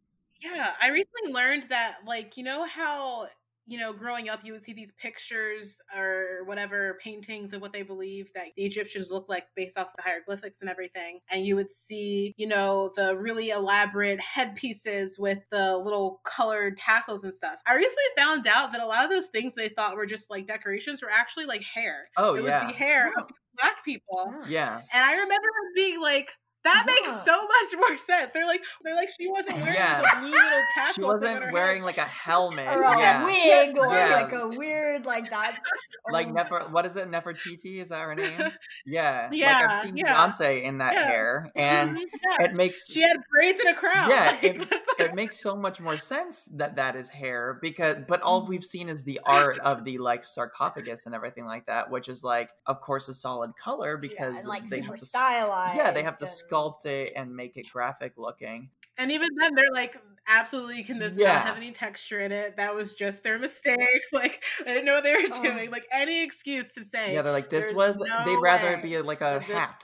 Yeah, 0.40 0.70
I 0.80 0.88
recently 0.88 1.32
learned 1.32 1.64
that 1.70 1.96
like 2.06 2.36
you 2.36 2.44
know 2.44 2.66
how 2.66 3.28
you 3.70 3.78
know, 3.78 3.92
growing 3.92 4.28
up, 4.28 4.40
you 4.42 4.52
would 4.52 4.64
see 4.64 4.72
these 4.72 4.90
pictures 5.00 5.76
or 5.96 6.42
whatever 6.44 6.98
paintings 7.00 7.52
of 7.52 7.60
what 7.60 7.72
they 7.72 7.82
believe 7.82 8.28
that 8.34 8.46
the 8.56 8.64
Egyptians 8.64 9.12
look 9.12 9.28
like 9.28 9.44
based 9.54 9.78
off 9.78 9.94
the 9.96 10.02
hieroglyphics 10.02 10.58
and 10.60 10.68
everything. 10.68 11.20
And 11.30 11.46
you 11.46 11.54
would 11.54 11.70
see, 11.70 12.34
you 12.36 12.48
know, 12.48 12.90
the 12.96 13.16
really 13.16 13.50
elaborate 13.50 14.18
headpieces 14.20 15.20
with 15.20 15.38
the 15.52 15.76
little 15.76 16.20
colored 16.26 16.78
tassels 16.78 17.22
and 17.22 17.32
stuff. 17.32 17.60
I 17.64 17.76
recently 17.76 18.02
found 18.16 18.48
out 18.48 18.72
that 18.72 18.80
a 18.80 18.86
lot 18.86 19.04
of 19.04 19.10
those 19.10 19.28
things 19.28 19.54
they 19.54 19.68
thought 19.68 19.94
were 19.94 20.04
just 20.04 20.30
like 20.30 20.48
decorations 20.48 21.00
were 21.00 21.10
actually 21.10 21.46
like 21.46 21.62
hair. 21.62 22.02
Oh, 22.16 22.34
it 22.34 22.42
yeah. 22.42 22.64
was 22.64 22.72
the 22.72 22.76
hair 22.76 23.12
of 23.16 23.28
black 23.56 23.84
people. 23.84 24.34
Yeah. 24.48 24.80
And 24.92 25.04
I 25.04 25.12
remember 25.12 25.48
being 25.76 26.00
like, 26.00 26.32
that 26.64 26.84
yeah. 26.86 26.92
makes 26.92 27.24
so 27.24 27.32
much 27.32 27.88
more 27.88 27.98
sense. 27.98 28.30
They're 28.34 28.46
like, 28.46 28.62
they're 28.82 28.94
like, 28.94 29.08
she 29.18 29.28
wasn't 29.28 29.56
wearing 29.58 29.74
yeah. 29.74 30.02
the 30.02 30.20
blue 30.20 30.30
little 30.30 30.62
tassel. 30.74 30.94
She 30.94 31.02
wasn't 31.02 31.52
wearing 31.52 31.78
head. 31.78 31.86
like 31.86 31.98
a 31.98 32.04
helmet 32.04 32.68
or 32.68 32.82
a 32.82 32.98
yeah. 32.98 33.24
wig 33.24 33.76
or 33.76 33.86
like 33.88 34.32
a 34.32 34.48
weird 34.48 35.06
like 35.06 35.30
that. 35.30 35.58
like 36.12 36.28
um, 36.28 36.34
Nefer, 36.34 36.60
what 36.70 36.86
is 36.86 36.96
it? 36.96 37.10
Nefertiti 37.10 37.80
is 37.80 37.88
that 37.88 38.00
her 38.00 38.14
name? 38.14 38.40
Yeah, 38.86 39.28
yeah. 39.32 39.58
Like 39.58 39.70
I've 39.70 39.82
seen 39.82 39.96
Beyonce 39.96 40.62
in 40.62 40.78
that 40.78 40.94
hair, 40.94 41.50
and 41.54 41.98
it 42.40 42.54
makes 42.54 42.90
she 42.90 43.00
had 43.00 43.16
braids 43.30 43.60
and 43.60 43.76
a 43.76 43.78
crown. 43.78 44.10
Yeah, 44.10 44.38
like, 44.42 44.44
it, 44.44 44.68
it 44.98 45.14
makes 45.14 45.40
so 45.40 45.56
much 45.56 45.80
more 45.80 45.96
sense 45.96 46.48
that 46.54 46.76
that 46.76 46.96
is 46.96 47.08
hair 47.08 47.58
because, 47.60 47.96
but 48.08 48.20
all 48.22 48.46
we've 48.46 48.60
mm-hmm. 48.60 48.64
seen 48.64 48.88
is 48.88 49.02
the 49.04 49.20
art 49.24 49.58
of 49.60 49.84
the 49.84 49.98
like 49.98 50.24
sarcophagus 50.24 51.06
and 51.06 51.14
everything 51.14 51.44
like 51.44 51.66
that, 51.66 51.90
which 51.90 52.08
is 52.08 52.24
like, 52.24 52.50
of 52.66 52.80
course, 52.80 53.08
a 53.08 53.14
solid 53.14 53.52
color 53.56 53.96
because 53.96 54.38
and, 54.38 54.48
like 54.48 54.66
they 54.66 54.80
have 54.80 54.96
to 54.96 55.06
stylized. 55.06 55.76
Yeah, 55.76 55.90
they 55.90 56.02
have 56.02 56.16
to 56.18 56.26
sculpt 56.50 56.86
it 56.86 57.12
and 57.16 57.34
make 57.34 57.56
it 57.56 57.66
graphic 57.72 58.14
looking. 58.16 58.70
And 58.98 59.10
even 59.10 59.28
then, 59.40 59.54
they're 59.54 59.72
like, 59.72 59.96
absolutely, 60.28 60.82
can 60.84 60.98
this 60.98 61.16
yeah. 61.16 61.34
not 61.34 61.46
have 61.46 61.56
any 61.56 61.72
texture 61.72 62.20
in 62.20 62.32
it? 62.32 62.56
That 62.56 62.74
was 62.74 62.92
just 62.92 63.22
their 63.22 63.38
mistake. 63.38 63.78
Like, 64.12 64.42
I 64.60 64.64
didn't 64.64 64.84
know 64.84 64.94
what 64.94 65.04
they 65.04 65.14
were 65.14 65.28
oh. 65.32 65.42
doing. 65.42 65.70
Like, 65.70 65.84
any 65.92 66.22
excuse 66.22 66.74
to 66.74 66.84
say. 66.84 67.14
Yeah, 67.14 67.22
they're 67.22 67.32
like, 67.32 67.48
this 67.48 67.72
was, 67.72 67.96
no 67.96 68.06
they'd 68.24 68.36
rather 68.36 68.72
it 68.72 68.82
be 68.82 69.00
like 69.00 69.20
a 69.20 69.40
hat, 69.40 69.80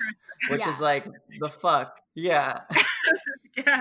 which 0.50 0.61
yeah. 0.61 0.68
is 0.68 0.80
like, 0.80 1.06
the 1.40 1.49
fuck. 1.49 1.96
Yeah. 2.14 2.61
yeah. 3.56 3.80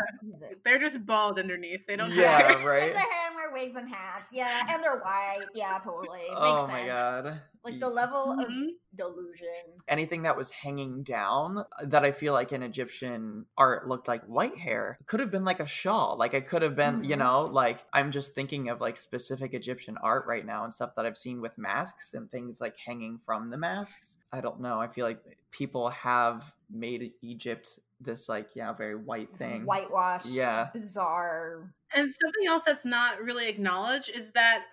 They're 0.64 0.80
just 0.80 1.06
bald 1.06 1.40
underneath. 1.40 1.86
They 1.88 1.96
don't 1.96 2.12
yeah, 2.12 2.38
have 2.38 2.60
hair. 2.60 2.70
right. 2.70 2.94
Their 2.94 3.02
hair 3.02 3.28
and 3.28 3.36
wear 3.36 3.52
wigs 3.54 3.76
and 3.76 3.90
hats. 3.90 4.32
Yeah, 4.34 4.66
and 4.70 4.84
they're 4.84 5.00
white. 5.00 5.46
Yeah, 5.54 5.80
totally. 5.84 6.22
oh 6.30 6.68
my 6.68 6.86
god. 6.86 7.42
Like 7.64 7.80
the 7.80 7.90
level 7.90 8.36
mm-hmm. 8.38 8.42
of 8.42 8.70
delusion. 8.96 9.48
Anything 9.88 10.24
that 10.24 10.38
was 10.38 10.52
hanging 10.52 11.02
down 11.02 11.66
that 11.84 12.06
I 12.06 12.12
feel 12.12 12.32
like 12.32 12.52
in 12.52 12.62
Egyptian 12.62 13.48
art 13.58 13.88
looked 13.88 14.08
like 14.08 14.24
white 14.26 14.56
hair 14.56 15.00
could 15.08 15.20
have 15.20 15.32
been 15.32 15.46
like 15.46 15.60
a 15.60 15.66
shawl. 15.66 16.16
Like 16.18 16.36
it 16.36 16.48
could 16.48 16.62
have 16.62 16.76
been, 16.76 16.98
mm-hmm. 16.98 17.10
you 17.10 17.16
know, 17.16 17.50
like 17.52 17.84
I'm 17.92 18.12
just 18.12 18.36
thinking 18.36 18.70
of 18.70 18.82
like 18.82 18.98
specific 18.98 19.56
Egyptian 19.56 19.98
art 20.02 20.26
right 20.28 20.46
now 20.46 20.64
and 20.64 20.72
stuff 20.72 20.94
that 20.96 21.08
I've 21.08 21.18
seen 21.18 21.42
with 21.42 21.58
masks 21.58 22.14
and 22.14 22.30
things 22.30 22.62
like 22.62 22.78
hanging 22.78 23.18
from 23.18 23.50
the 23.50 23.58
masks. 23.58 24.18
I 24.32 24.42
don't 24.42 24.62
know. 24.62 24.80
I 24.80 24.88
feel 24.88 25.06
like 25.06 25.24
people 25.50 25.90
have 25.90 26.54
made 26.70 27.14
Egypt 27.22 27.80
this 28.02 28.28
like 28.30 28.50
yeah 28.56 28.74
very 28.74 28.96
white 28.96 29.32
This 29.32 29.40
thing 29.40 29.66
whitewashed, 29.66 30.26
Yeah. 30.28 30.70
bizarre. 30.74 31.74
And 31.94 32.14
something 32.14 32.48
else 32.48 32.64
that's 32.66 32.86
not 32.86 33.22
really 33.22 33.48
acknowledged 33.48 34.10
is 34.10 34.32
that 34.32 34.64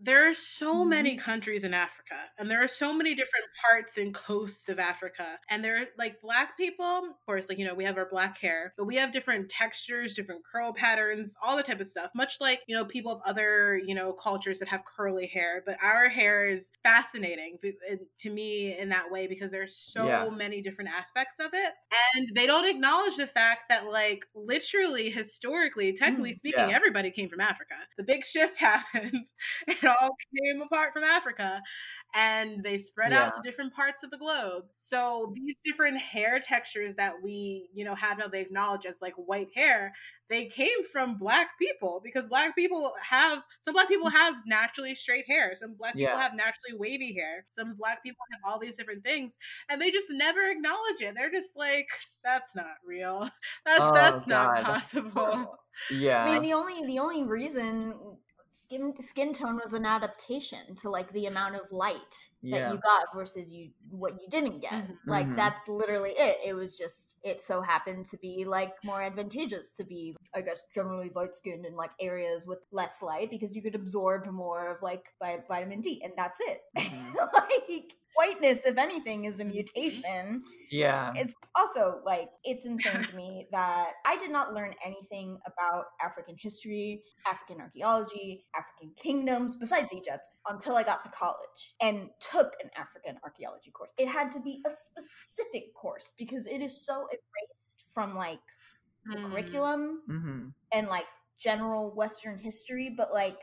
there 0.00 0.28
are 0.28 0.34
so 0.34 0.84
Mhm. 0.84 0.84
many 0.84 1.16
countries 1.16 1.64
in 1.64 1.74
Africa, 1.74 2.30
and 2.38 2.48
there 2.48 2.62
are 2.62 2.68
so 2.68 2.92
many 2.94 3.16
different 3.16 3.46
parts 3.60 3.96
and 3.98 4.14
coasts 4.14 4.68
of 4.68 4.78
Africa. 4.78 5.40
And 5.50 5.64
there 5.64 5.76
are 5.82 5.86
like 5.98 6.20
black 6.20 6.56
people, 6.56 6.84
of 6.84 7.20
course, 7.26 7.48
like 7.48 7.58
you 7.58 7.64
know, 7.66 7.74
we 7.74 7.82
have 7.82 7.96
our 7.96 8.08
black 8.08 8.38
hair, 8.38 8.74
but 8.76 8.84
we 8.84 8.94
have 8.94 9.12
different 9.12 9.50
textures, 9.50 10.14
different 10.14 10.44
curl 10.44 10.72
patterns, 10.72 11.34
all 11.42 11.56
the 11.56 11.64
type 11.64 11.80
of 11.80 11.88
stuff. 11.88 12.12
Much 12.14 12.36
like 12.40 12.60
you 12.68 12.76
know, 12.76 12.84
people 12.84 13.10
of 13.10 13.20
other 13.26 13.76
you 13.84 13.94
know 13.94 14.12
cultures 14.12 14.60
that 14.60 14.68
have 14.68 14.82
curly 14.96 15.26
hair, 15.26 15.64
but 15.66 15.76
our 15.82 16.08
hair 16.08 16.46
is 16.48 16.70
fascinating 16.84 17.58
uh, 17.64 17.96
to 18.20 18.30
me 18.30 18.78
in 18.78 18.88
that 18.90 19.10
way 19.10 19.26
because 19.26 19.50
there's 19.50 19.76
so 19.76 20.30
Yeah. 20.30 20.30
many 20.30 20.62
different 20.62 20.90
aspects 20.90 21.40
of 21.40 21.50
it, 21.54 21.72
and 22.14 22.28
they 22.36 22.46
don't 22.46 22.68
acknowledge 22.68 23.16
the 23.16 23.26
fact 23.26 23.62
that 23.68 23.86
like 23.86 24.24
literally, 24.34 25.10
historically, 25.10 25.92
technically 25.92 26.32
Mm, 26.32 26.34
speaking, 26.34 26.70
yeah. 26.70 26.72
everybody 26.72 27.10
came 27.10 27.28
from 27.28 27.40
Africa. 27.40 27.74
The 27.96 28.04
big 28.04 28.24
shift 28.24 28.56
happened. 28.60 29.26
It 29.88 29.96
all 30.00 30.10
came 30.36 30.60
apart 30.62 30.92
from 30.92 31.04
Africa 31.04 31.60
and 32.14 32.62
they 32.62 32.78
spread 32.78 33.12
out 33.12 33.34
to 33.34 33.40
different 33.42 33.74
parts 33.74 34.02
of 34.02 34.10
the 34.10 34.18
globe. 34.18 34.64
So 34.76 35.32
these 35.34 35.54
different 35.64 35.98
hair 35.98 36.40
textures 36.40 36.94
that 36.96 37.14
we, 37.22 37.68
you 37.74 37.84
know, 37.84 37.94
have 37.94 38.18
now 38.18 38.28
they 38.28 38.40
acknowledge 38.40 38.86
as 38.86 39.00
like 39.00 39.14
white 39.14 39.48
hair, 39.54 39.92
they 40.28 40.46
came 40.46 40.84
from 40.92 41.16
black 41.18 41.58
people 41.58 42.00
because 42.04 42.26
black 42.26 42.54
people 42.54 42.92
have 43.02 43.42
some 43.62 43.74
black 43.74 43.88
people 43.88 44.10
have 44.10 44.34
naturally 44.46 44.94
straight 44.94 45.26
hair, 45.26 45.54
some 45.54 45.74
black 45.74 45.94
people 45.94 46.18
have 46.18 46.34
naturally 46.34 46.78
wavy 46.78 47.14
hair, 47.14 47.46
some 47.50 47.74
black 47.78 48.02
people 48.02 48.24
have 48.32 48.52
all 48.52 48.58
these 48.58 48.76
different 48.76 49.04
things 49.04 49.36
and 49.68 49.80
they 49.80 49.90
just 49.90 50.10
never 50.10 50.48
acknowledge 50.48 51.00
it. 51.00 51.14
They're 51.14 51.30
just 51.30 51.56
like 51.56 51.88
that's 52.24 52.54
not 52.54 52.76
real. 52.86 53.30
That's 53.64 53.80
Oh, 53.80 53.92
that's 53.94 54.26
not 54.26 54.62
possible. 54.62 55.56
yeah 55.90 56.22
I 56.22 56.34
mean, 56.34 56.42
the 56.42 56.52
only 56.54 56.86
the 56.86 56.98
only 56.98 57.22
reason 57.24 57.94
skin 58.50 58.94
skin 59.00 59.32
tone 59.32 59.60
was 59.64 59.74
an 59.74 59.84
adaptation 59.84 60.74
to 60.76 60.90
like 60.90 61.12
the 61.12 61.26
amount 61.26 61.54
of 61.56 61.70
light 61.70 62.30
that 62.50 62.72
you 62.72 62.78
got 62.78 63.06
versus 63.14 63.52
you 63.52 63.70
what 63.90 64.12
you 64.14 64.26
didn't 64.30 64.60
get. 64.60 64.72
Mhm. 64.72 64.96
Like 65.06 65.26
Mhm. 65.26 65.36
that's 65.36 65.66
literally 65.68 66.12
it. 66.16 66.38
It 66.44 66.54
was 66.54 66.76
just 66.76 67.18
it 67.22 67.42
so 67.42 67.60
happened 67.60 68.06
to 68.06 68.16
be 68.18 68.44
like 68.44 68.74
more 68.84 69.02
advantageous 69.02 69.74
to 69.76 69.84
be 69.84 70.16
I 70.34 70.40
guess 70.40 70.62
generally 70.74 71.10
light 71.10 71.34
skinned 71.34 71.66
in 71.66 71.74
like 71.76 71.92
areas 72.00 72.46
with 72.46 72.60
less 72.72 73.02
light 73.02 73.30
because 73.30 73.54
you 73.54 73.62
could 73.62 73.74
absorb 73.74 74.26
more 74.26 74.70
of 74.70 74.82
like 74.82 75.04
vitamin 75.48 75.80
D 75.80 76.00
and 76.02 76.12
that's 76.16 76.40
it. 76.40 76.60
Mhm. 76.76 77.14
like 77.34 77.92
whiteness 78.18 78.66
if 78.66 78.78
anything 78.78 79.26
is 79.26 79.40
a 79.40 79.44
Mhm. 79.44 79.52
mutation 79.54 80.42
yeah 80.70 81.12
it's 81.20 81.34
also 81.56 82.00
like 82.04 82.28
it's 82.44 82.66
insane 82.66 83.04
to 83.04 83.14
me 83.16 83.46
that 83.52 83.92
I 84.06 84.16
did 84.16 84.30
not 84.30 84.54
learn 84.54 84.74
anything 84.84 85.38
about 85.46 85.86
African 86.02 86.36
history, 86.38 87.02
African 87.26 87.60
archaeology, 87.60 88.46
African 88.56 88.94
kingdoms 88.96 89.56
besides 89.56 89.92
Egypt 89.92 90.22
until 90.48 90.76
I 90.76 90.82
got 90.84 91.02
to 91.04 91.10
college 91.10 91.74
and 91.82 92.08
took 92.20 92.52
an 92.62 92.70
African 92.76 93.18
archaeology 93.24 93.70
course. 93.72 93.92
It 93.98 94.08
had 94.08 94.30
to 94.32 94.40
be 94.40 94.62
a 94.66 94.70
specific 94.70 95.74
course 95.74 96.12
because 96.18 96.46
it 96.46 96.62
is 96.62 96.86
so 96.86 97.06
erased 97.08 97.84
from 97.92 98.16
like 98.16 98.40
the 99.12 99.18
Mm. 99.18 99.28
curriculum 99.30 100.02
hmm 100.06 100.48
and 100.72 100.88
like 100.88 101.06
general 101.40 101.94
Western 101.94 102.38
history, 102.38 102.94
but 102.96 103.12
like 103.12 103.38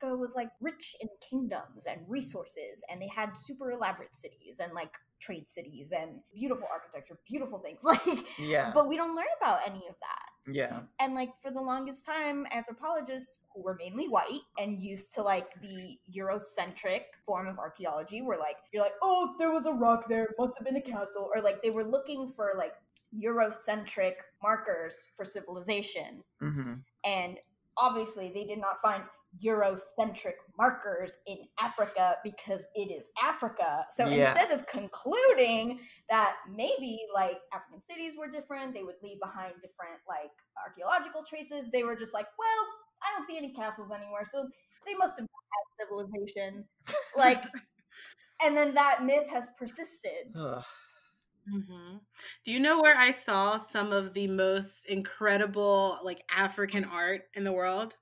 Africa 0.00 0.16
was 0.16 0.34
like 0.34 0.50
rich 0.60 0.96
in 1.00 1.08
kingdoms 1.28 1.86
and 1.88 2.00
resources, 2.08 2.82
and 2.90 3.00
they 3.00 3.08
had 3.14 3.36
super 3.36 3.72
elaborate 3.72 4.12
cities 4.12 4.60
and 4.60 4.72
like 4.72 4.92
trade 5.20 5.48
cities 5.48 5.88
and 5.92 6.20
beautiful 6.34 6.66
architecture, 6.72 7.18
beautiful 7.28 7.58
things. 7.58 7.80
Like, 7.88 8.24
yeah 8.38 8.70
but 8.74 8.88
we 8.88 8.96
don't 8.96 9.16
learn 9.16 9.26
about 9.40 9.60
any 9.66 9.86
of 9.88 9.94
that. 10.00 10.52
yeah 10.52 10.80
And 11.00 11.14
like 11.14 11.30
for 11.42 11.50
the 11.50 11.60
longest 11.60 12.06
time, 12.06 12.46
anthropologists 12.52 13.40
who 13.54 13.62
were 13.62 13.76
mainly 13.78 14.08
white 14.08 14.42
and 14.58 14.80
used 14.80 15.14
to 15.14 15.22
like 15.22 15.48
the 15.60 15.98
Eurocentric 16.14 17.02
form 17.26 17.48
of 17.48 17.58
archaeology 17.58 18.22
were 18.22 18.36
like, 18.36 18.56
you're 18.72 18.82
like, 18.82 18.94
oh, 19.02 19.34
there 19.38 19.50
was 19.50 19.66
a 19.66 19.72
rock 19.72 20.08
there, 20.08 20.28
must 20.38 20.54
have 20.58 20.66
been 20.66 20.76
a 20.76 20.80
castle, 20.80 21.30
or 21.34 21.42
like 21.42 21.62
they 21.62 21.70
were 21.70 21.84
looking 21.84 22.28
for 22.28 22.52
like 22.56 22.74
Eurocentric 23.16 24.14
markers 24.42 25.08
for 25.16 25.24
civilization 25.24 26.22
hmm 26.40 26.74
and 27.04 27.38
obviously 27.78 28.30
they 28.34 28.44
did 28.44 28.58
not 28.58 28.80
find 28.82 29.02
Eurocentric 29.44 30.34
markers 30.58 31.18
in 31.26 31.38
Africa 31.60 32.16
because 32.24 32.62
it 32.74 32.90
is 32.90 33.08
Africa. 33.22 33.86
So 33.90 34.08
Yeah. 34.08 34.30
instead 34.32 34.50
of 34.50 34.66
concluding 34.66 35.80
that 36.08 36.36
maybe 36.50 37.06
like 37.14 37.38
African 37.52 37.82
cities 37.82 38.14
were 38.16 38.28
different, 38.28 38.74
they 38.74 38.82
would 38.82 38.96
leave 39.02 39.20
behind 39.20 39.54
different 39.60 40.00
like 40.08 40.30
archaeological 40.64 41.24
traces, 41.24 41.70
they 41.70 41.84
were 41.84 41.96
just 41.96 42.12
like, 42.14 42.26
well, 42.38 42.66
I 43.02 43.16
don't 43.16 43.26
see 43.28 43.36
any 43.36 43.52
castles 43.52 43.90
anywhere, 43.90 44.24
so 44.24 44.48
they 44.86 44.94
must 44.94 45.18
have 45.18 45.26
had 45.28 45.86
civilization. 45.86 46.64
Like, 47.16 47.44
and 48.44 48.56
then 48.56 48.74
that 48.74 49.04
myth 49.04 49.28
has 49.30 49.50
persisted. 49.58 50.32
Ugh. 50.36 50.64
hmm 51.50 51.96
Do 52.44 52.52
you 52.52 52.60
know 52.60 52.80
where 52.80 52.96
I 52.96 53.10
saw 53.10 53.58
some 53.58 53.92
of 53.92 54.14
the 54.14 54.26
most 54.28 54.86
incredible 54.86 55.98
like 56.04 56.22
African 56.30 56.84
art 56.84 57.22
in 57.34 57.44
the 57.44 57.52
world? 57.52 57.94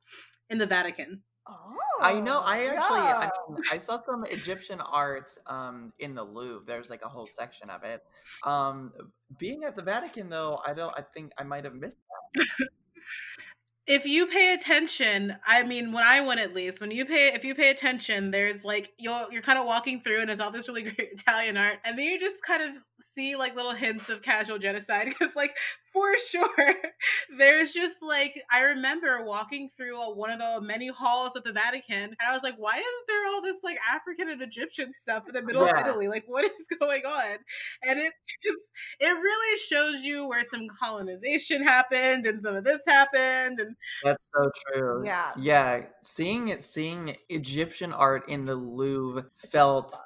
In 0.50 0.59
the 0.59 0.66
Vatican. 0.66 1.22
Oh, 1.48 1.76
I 2.00 2.18
know. 2.18 2.40
I 2.40 2.66
actually, 2.66 2.98
I, 2.98 3.30
mean, 3.48 3.62
I 3.70 3.78
saw 3.78 4.00
some 4.04 4.24
Egyptian 4.24 4.80
art 4.80 5.32
um, 5.46 5.92
in 6.00 6.14
the 6.14 6.24
Louvre. 6.24 6.64
There's 6.66 6.90
like 6.90 7.04
a 7.04 7.09
whole 7.09 7.28
section 7.28 7.70
of 7.70 7.85
it. 7.85 8.02
Um, 8.44 8.92
being 9.38 9.62
at 9.64 9.76
the 9.76 9.82
Vatican, 9.82 10.28
though, 10.28 10.61
I 10.66 10.74
don't. 10.74 10.92
I 10.96 11.02
think 11.14 11.32
I 11.38 11.44
might 11.44 11.64
have 11.64 11.74
missed. 11.74 11.96
that. 12.35 12.46
If 13.87 14.04
you 14.04 14.26
pay 14.26 14.52
attention, 14.52 15.37
I 15.46 15.62
mean, 15.62 15.92
when 15.92 16.02
I 16.02 16.20
went 16.20 16.40
at 16.40 16.52
least, 16.52 16.80
when 16.80 16.90
you 16.90 17.04
pay, 17.04 17.28
if 17.32 17.44
you 17.44 17.54
pay 17.54 17.70
attention, 17.70 18.32
there's 18.32 18.64
like 18.64 18.92
you're 18.98 19.26
you're 19.30 19.42
kind 19.42 19.61
of 19.61 19.66
walking 19.66 20.00
through, 20.00 20.22
and 20.22 20.30
it's 20.30 20.40
all 20.40 20.50
this 20.50 20.66
really 20.66 20.82
great 20.82 21.12
Italian 21.12 21.56
art, 21.56 21.78
and 21.85 21.96
then 21.96 22.04
you 22.04 22.18
just 22.18 22.42
kind 22.42 22.64
of 22.64 22.70
see 23.00 23.37
like 23.37 23.54
little 23.54 23.74
hints 23.74 24.09
of 24.09 24.22
casual 24.22 24.59
genocide 24.59 25.06
because, 25.09 25.35
like, 25.37 25.54
for 25.92 26.16
sure, 26.18 26.74
there's 27.38 27.72
just 27.72 28.02
like 28.02 28.35
I 28.52 28.61
remember 28.61 29.24
walking 29.24 29.70
through 29.76 30.00
a, 30.00 30.14
one 30.14 30.30
of 30.30 30.38
the 30.38 30.61
many 30.61 30.88
halls 30.88 31.37
of 31.37 31.44
the 31.44 31.52
Vatican, 31.52 31.96
and 32.04 32.16
I 32.28 32.32
was 32.35 32.42
like, 32.42 32.56
why 32.59 32.76
is 32.78 32.85
there 33.09 33.26
all 33.28 33.40
this 33.42 33.59
like 33.62 33.78
African 33.92 34.28
and 34.28 34.42
Egyptian 34.42 34.92
stuff 34.92 35.24
in 35.28 35.35
the 35.35 35.42
middle 35.42 35.64
Yeah. 35.64 35.80
of 35.80 35.87
Italy? 35.87 36.09
Like, 36.09 36.24
what 36.26 36.44
is 36.44 36.52
going 36.80 37.02
on? 37.06 37.37
And 37.82 37.98
it 37.98 38.12
it's, 38.42 38.64
it 39.00 39.06
really 39.09 39.59
shows 39.61 40.02
you 40.02 40.26
where 40.26 40.44
some 40.44 40.66
colonization 40.78 41.62
happened 41.62 42.26
and 42.26 42.42
some 42.42 42.56
of 42.56 42.64
this 42.64 42.82
happened, 42.87 43.61
and 43.61 43.74
That's 44.04 44.26
so 44.35 44.50
true. 44.72 45.02
Yeah. 45.06 45.32
Yeah. 45.38 45.82
Seeing 46.02 46.48
it, 46.48 46.62
seeing 46.62 47.16
Egyptian 47.28 47.92
art 47.92 48.28
in 48.28 48.44
the 48.44 48.54
Louvre 48.54 49.26
felt 49.50 49.96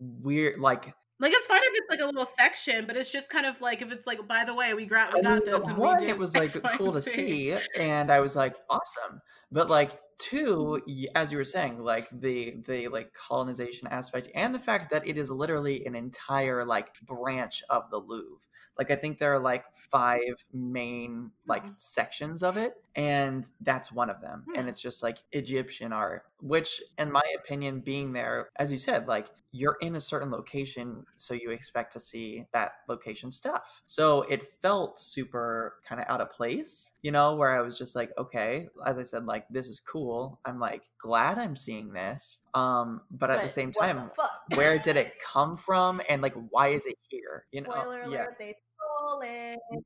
weird. 0.00 0.58
Like 0.58 0.94
like 1.20 1.32
it's 1.34 1.46
fine 1.46 1.60
if 1.62 1.72
it's 1.74 1.90
like 1.90 2.00
a 2.00 2.06
little 2.06 2.24
section, 2.24 2.86
but 2.86 2.96
it's 2.96 3.10
just 3.10 3.28
kind 3.28 3.44
of 3.44 3.60
like 3.60 3.82
if 3.82 3.92
it's 3.92 4.06
like, 4.06 4.26
by 4.26 4.44
the 4.44 4.54
way, 4.54 4.72
we 4.72 4.86
got 4.86 5.14
we 5.14 5.20
got 5.20 5.44
this, 5.44 5.54
and 5.54 5.76
we 5.76 5.80
one, 5.82 6.00
did 6.00 6.08
it 6.08 6.18
was 6.18 6.34
like 6.34 6.50
cool 6.78 6.92
to 6.92 7.02
see, 7.02 7.56
and 7.78 8.10
I 8.10 8.20
was 8.20 8.34
like, 8.36 8.56
awesome. 8.70 9.20
But 9.52 9.68
like 9.68 10.00
two, 10.18 10.80
as 11.14 11.30
you 11.30 11.36
were 11.38 11.44
saying, 11.44 11.78
like 11.78 12.08
the 12.10 12.56
the 12.66 12.88
like 12.88 13.12
colonization 13.12 13.86
aspect, 13.88 14.28
and 14.34 14.54
the 14.54 14.58
fact 14.58 14.90
that 14.92 15.06
it 15.06 15.18
is 15.18 15.30
literally 15.30 15.84
an 15.84 15.94
entire 15.94 16.64
like 16.64 16.88
branch 17.02 17.62
of 17.68 17.90
the 17.90 17.98
Louvre. 17.98 18.38
Like 18.78 18.90
I 18.90 18.96
think 18.96 19.18
there 19.18 19.34
are 19.34 19.38
like 19.40 19.64
five 19.74 20.44
main 20.52 21.32
like 21.46 21.66
Mhm. 21.66 21.80
sections 21.80 22.42
of 22.42 22.56
it, 22.56 22.74
and 22.96 23.46
that's 23.60 23.92
one 23.92 24.10
of 24.10 24.20
them. 24.20 24.44
And 24.54 24.64
Hmm. 24.64 24.68
it's 24.68 24.80
just 24.80 25.02
like 25.02 25.18
Egyptian 25.32 25.92
art, 25.92 26.24
which, 26.40 26.82
in 26.98 27.10
my 27.12 27.22
opinion, 27.38 27.80
being 27.80 28.12
there, 28.12 28.48
as 28.56 28.72
you 28.72 28.78
said, 28.78 29.06
like 29.08 29.30
you're 29.52 29.76
in 29.80 29.96
a 29.96 30.00
certain 30.00 30.30
location, 30.30 31.04
so 31.16 31.34
you 31.34 31.50
expect 31.50 31.92
to 31.92 32.00
see 32.00 32.46
that 32.52 32.72
location 32.88 33.32
stuff. 33.32 33.82
So 33.86 34.22
it 34.22 34.46
felt 34.46 34.98
super 35.00 35.80
kind 35.84 36.00
of 36.00 36.06
out 36.08 36.20
of 36.20 36.30
place, 36.30 36.92
you 37.02 37.10
know, 37.10 37.34
where 37.34 37.50
I 37.50 37.60
was 37.60 37.76
just 37.76 37.96
like, 37.96 38.12
okay, 38.16 38.68
as 38.86 38.98
I 38.98 39.02
said, 39.02 39.26
like 39.26 39.46
this 39.50 39.66
is 39.66 39.80
cool. 39.80 40.38
I'm 40.44 40.60
like 40.60 40.84
glad 40.98 41.36
I'm 41.38 41.56
seeing 41.56 41.92
this. 41.92 42.38
Um, 42.54 43.02
but 43.10 43.30
at 43.30 43.42
the 43.42 43.48
same 43.48 43.72
time, 43.72 44.10
the 44.48 44.56
where 44.56 44.78
did 44.78 44.96
it 44.96 45.14
come 45.24 45.56
from 45.56 46.00
and 46.08 46.22
like 46.22 46.34
why 46.50 46.68
is 46.68 46.86
it 46.86 46.96
here? 47.08 47.46
You 47.50 47.62
know? 47.62 47.70
Spoiler 47.70 48.04
yeah. 48.08 48.18
alert, 48.22 48.36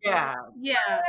Yeah. 0.03 0.35
Yeah. 0.61 1.03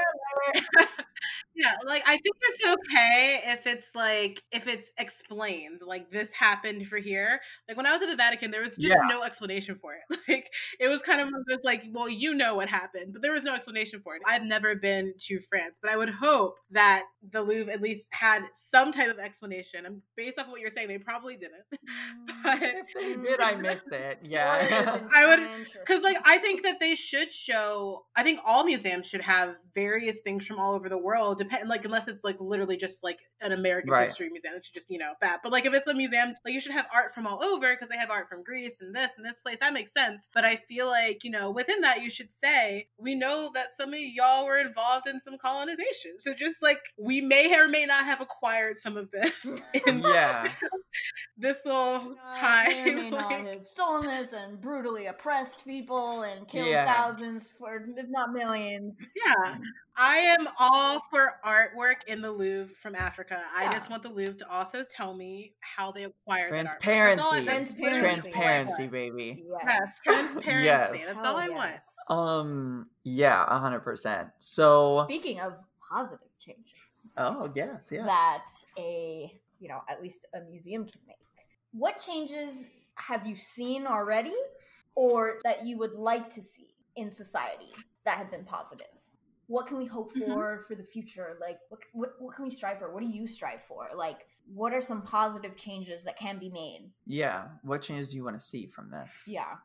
yeah, 1.55 1.73
like 1.85 2.03
I 2.05 2.13
think 2.13 2.35
it's 2.41 2.61
okay 2.63 3.41
if 3.45 3.65
it's 3.65 3.89
like 3.95 4.43
if 4.51 4.67
it's 4.67 4.91
explained, 4.97 5.81
like 5.85 6.11
this 6.11 6.31
happened 6.31 6.87
for 6.87 6.97
here. 6.97 7.39
Like 7.67 7.77
when 7.77 7.85
I 7.85 7.93
was 7.93 8.01
at 8.01 8.09
the 8.09 8.15
Vatican, 8.15 8.51
there 8.51 8.61
was 8.61 8.75
just 8.75 8.95
yeah. 8.95 9.07
no 9.07 9.23
explanation 9.23 9.77
for 9.81 9.93
it. 9.93 10.19
Like 10.27 10.49
it 10.79 10.87
was 10.87 11.03
kind 11.03 11.21
of 11.21 11.29
like, 11.63 11.83
well, 11.91 12.09
you 12.09 12.33
know 12.33 12.55
what 12.55 12.67
happened, 12.67 13.13
but 13.13 13.21
there 13.21 13.31
was 13.31 13.43
no 13.43 13.53
explanation 13.53 14.01
for 14.03 14.15
it. 14.15 14.23
I've 14.25 14.41
never 14.41 14.75
been 14.75 15.13
to 15.27 15.39
France, 15.49 15.77
but 15.79 15.91
I 15.91 15.97
would 15.97 16.09
hope 16.09 16.55
that 16.71 17.03
the 17.31 17.41
Louvre 17.41 17.71
at 17.71 17.79
least 17.79 18.07
had 18.09 18.41
some 18.53 18.91
type 18.91 19.09
of 19.09 19.19
explanation. 19.19 19.85
And 19.85 20.01
based 20.17 20.39
off 20.39 20.47
of 20.47 20.51
what 20.51 20.61
you're 20.61 20.71
saying, 20.71 20.87
they 20.87 20.97
probably 20.97 21.35
didn't. 21.35 21.63
Mm, 21.85 22.43
but 22.43 22.59
if 22.61 22.87
they 22.95 23.15
did, 23.15 23.39
I 23.39 23.55
missed 23.55 23.91
it. 23.91 24.19
Yeah, 24.23 24.99
I 25.13 25.25
would 25.27 25.39
because 25.79 26.01
like 26.01 26.17
I 26.25 26.39
think 26.39 26.63
that 26.63 26.79
they 26.79 26.95
should 26.95 27.31
show. 27.31 28.05
I 28.15 28.23
think 28.23 28.39
all 28.43 28.63
museums 28.63 29.05
should 29.05 29.21
have 29.21 29.55
various 29.75 30.21
things 30.21 30.45
from 30.45 30.57
all 30.59 30.73
over 30.73 30.89
the 30.89 30.97
world 30.97 31.04
depend 31.35 31.69
like 31.69 31.85
unless 31.85 32.07
it's 32.07 32.23
like 32.23 32.37
literally 32.39 32.77
just 32.77 33.03
like 33.03 33.19
an 33.41 33.51
American 33.51 33.91
right. 33.91 34.07
history 34.07 34.29
museum, 34.29 34.53
it's 34.55 34.69
just 34.69 34.89
you 34.89 34.97
know 34.97 35.13
that. 35.21 35.39
But 35.43 35.51
like 35.51 35.65
if 35.65 35.73
it's 35.73 35.87
a 35.87 35.93
museum, 35.93 36.35
like 36.43 36.53
you 36.53 36.59
should 36.59 36.71
have 36.71 36.87
art 36.93 37.13
from 37.13 37.27
all 37.27 37.43
over 37.43 37.73
because 37.73 37.89
they 37.89 37.97
have 37.97 38.09
art 38.09 38.29
from 38.29 38.43
Greece 38.43 38.81
and 38.81 38.95
this 38.95 39.11
and 39.17 39.25
this 39.25 39.39
place. 39.39 39.57
That 39.59 39.73
makes 39.73 39.93
sense. 39.93 40.29
But 40.33 40.45
I 40.45 40.55
feel 40.55 40.87
like 40.87 41.23
you 41.23 41.31
know 41.31 41.51
within 41.51 41.81
that 41.81 42.01
you 42.01 42.09
should 42.09 42.31
say 42.31 42.87
we 42.97 43.15
know 43.15 43.51
that 43.53 43.73
some 43.73 43.93
of 43.93 43.99
y'all 43.99 44.45
were 44.45 44.57
involved 44.57 45.07
in 45.07 45.19
some 45.19 45.37
colonization. 45.37 46.19
So 46.19 46.33
just 46.33 46.61
like 46.61 46.79
we 46.97 47.21
may 47.21 47.53
or 47.55 47.67
may 47.67 47.85
not 47.85 48.05
have 48.05 48.21
acquired 48.21 48.79
some 48.79 48.97
of 48.97 49.09
this. 49.11 49.31
In 49.87 49.99
yeah. 49.99 50.51
this 51.37 51.57
little 51.65 52.15
time. 52.37 52.67
May 52.67 52.89
or 52.89 52.95
may 52.95 53.11
like, 53.11 53.29
not 53.29 53.47
have 53.47 53.67
stolen 53.67 54.05
this 54.05 54.33
and 54.33 54.59
brutally 54.61 55.07
oppressed 55.07 55.65
people 55.65 56.23
and 56.23 56.47
killed 56.47 56.67
yeah. 56.67 56.85
thousands 56.85 57.53
for 57.57 57.85
if 57.97 58.05
not 58.09 58.33
millions. 58.33 58.93
Yeah. 59.15 59.55
I 59.97 60.17
am 60.17 60.47
all 60.59 61.01
for 61.09 61.39
artwork 61.45 62.03
in 62.07 62.21
the 62.21 62.31
Louvre 62.31 62.73
from 62.81 62.95
Africa. 62.95 63.39
Yeah. 63.39 63.69
I 63.69 63.71
just 63.71 63.89
want 63.89 64.03
the 64.03 64.09
Louvre 64.09 64.33
to 64.35 64.49
also 64.49 64.83
tell 64.83 65.13
me 65.13 65.53
how 65.61 65.91
they 65.91 66.03
acquired 66.03 66.49
transparency. 66.49 67.43
Transparency. 67.43 67.99
Transparency, 67.99 68.87
baby. 68.87 69.45
Yes, 69.63 69.93
transparency. 70.03 70.63
yes. 70.63 71.05
That's 71.05 71.19
all 71.19 71.37
I 71.37 71.47
yes. 71.47 71.81
want. 72.09 72.19
Um, 72.19 72.87
yeah, 73.03 73.45
hundred 73.59 73.81
percent. 73.81 74.29
So 74.39 75.05
speaking 75.05 75.39
of 75.39 75.53
positive 75.89 76.27
changes. 76.39 77.13
Oh 77.17 77.51
yes, 77.55 77.89
yes. 77.91 78.05
That 78.05 78.45
a 78.77 79.31
you 79.59 79.69
know 79.69 79.81
at 79.89 80.01
least 80.01 80.25
a 80.35 80.41
museum 80.41 80.85
can 80.85 81.01
make. 81.07 81.15
What 81.71 81.99
changes 82.05 82.67
have 82.95 83.25
you 83.25 83.35
seen 83.35 83.87
already, 83.87 84.35
or 84.95 85.39
that 85.43 85.65
you 85.65 85.77
would 85.77 85.93
like 85.93 86.29
to 86.35 86.41
see 86.41 86.73
in 86.95 87.11
society 87.11 87.73
that 88.05 88.17
have 88.17 88.29
been 88.29 88.43
positive? 88.45 88.87
What 89.47 89.67
can 89.67 89.77
we 89.77 89.85
hope 89.85 90.13
mm-hmm. 90.13 90.31
for 90.31 90.57
mm-hmm. 90.57 90.67
for 90.67 90.75
the 90.75 90.83
future? 90.83 91.37
Like 91.39 91.59
what, 91.69 91.81
what 91.93 92.09
what 92.19 92.35
can 92.35 92.45
we 92.45 92.51
strive 92.51 92.79
for? 92.79 92.93
What 92.93 93.01
do 93.01 93.09
you 93.09 93.27
strive 93.27 93.61
for? 93.61 93.87
Like 93.95 94.25
what 94.53 94.73
are 94.73 94.81
some 94.81 95.01
positive 95.01 95.55
changes 95.55 96.03
that 96.03 96.17
can 96.17 96.37
be 96.37 96.49
made? 96.49 96.89
Yeah 97.05 97.45
what 97.63 97.81
changes 97.81 98.09
do 98.09 98.17
you 98.17 98.23
want 98.23 98.39
to 98.39 98.45
see 98.45 98.67
from 98.67 98.89
this? 98.89 99.23
Yeah. 99.27 99.55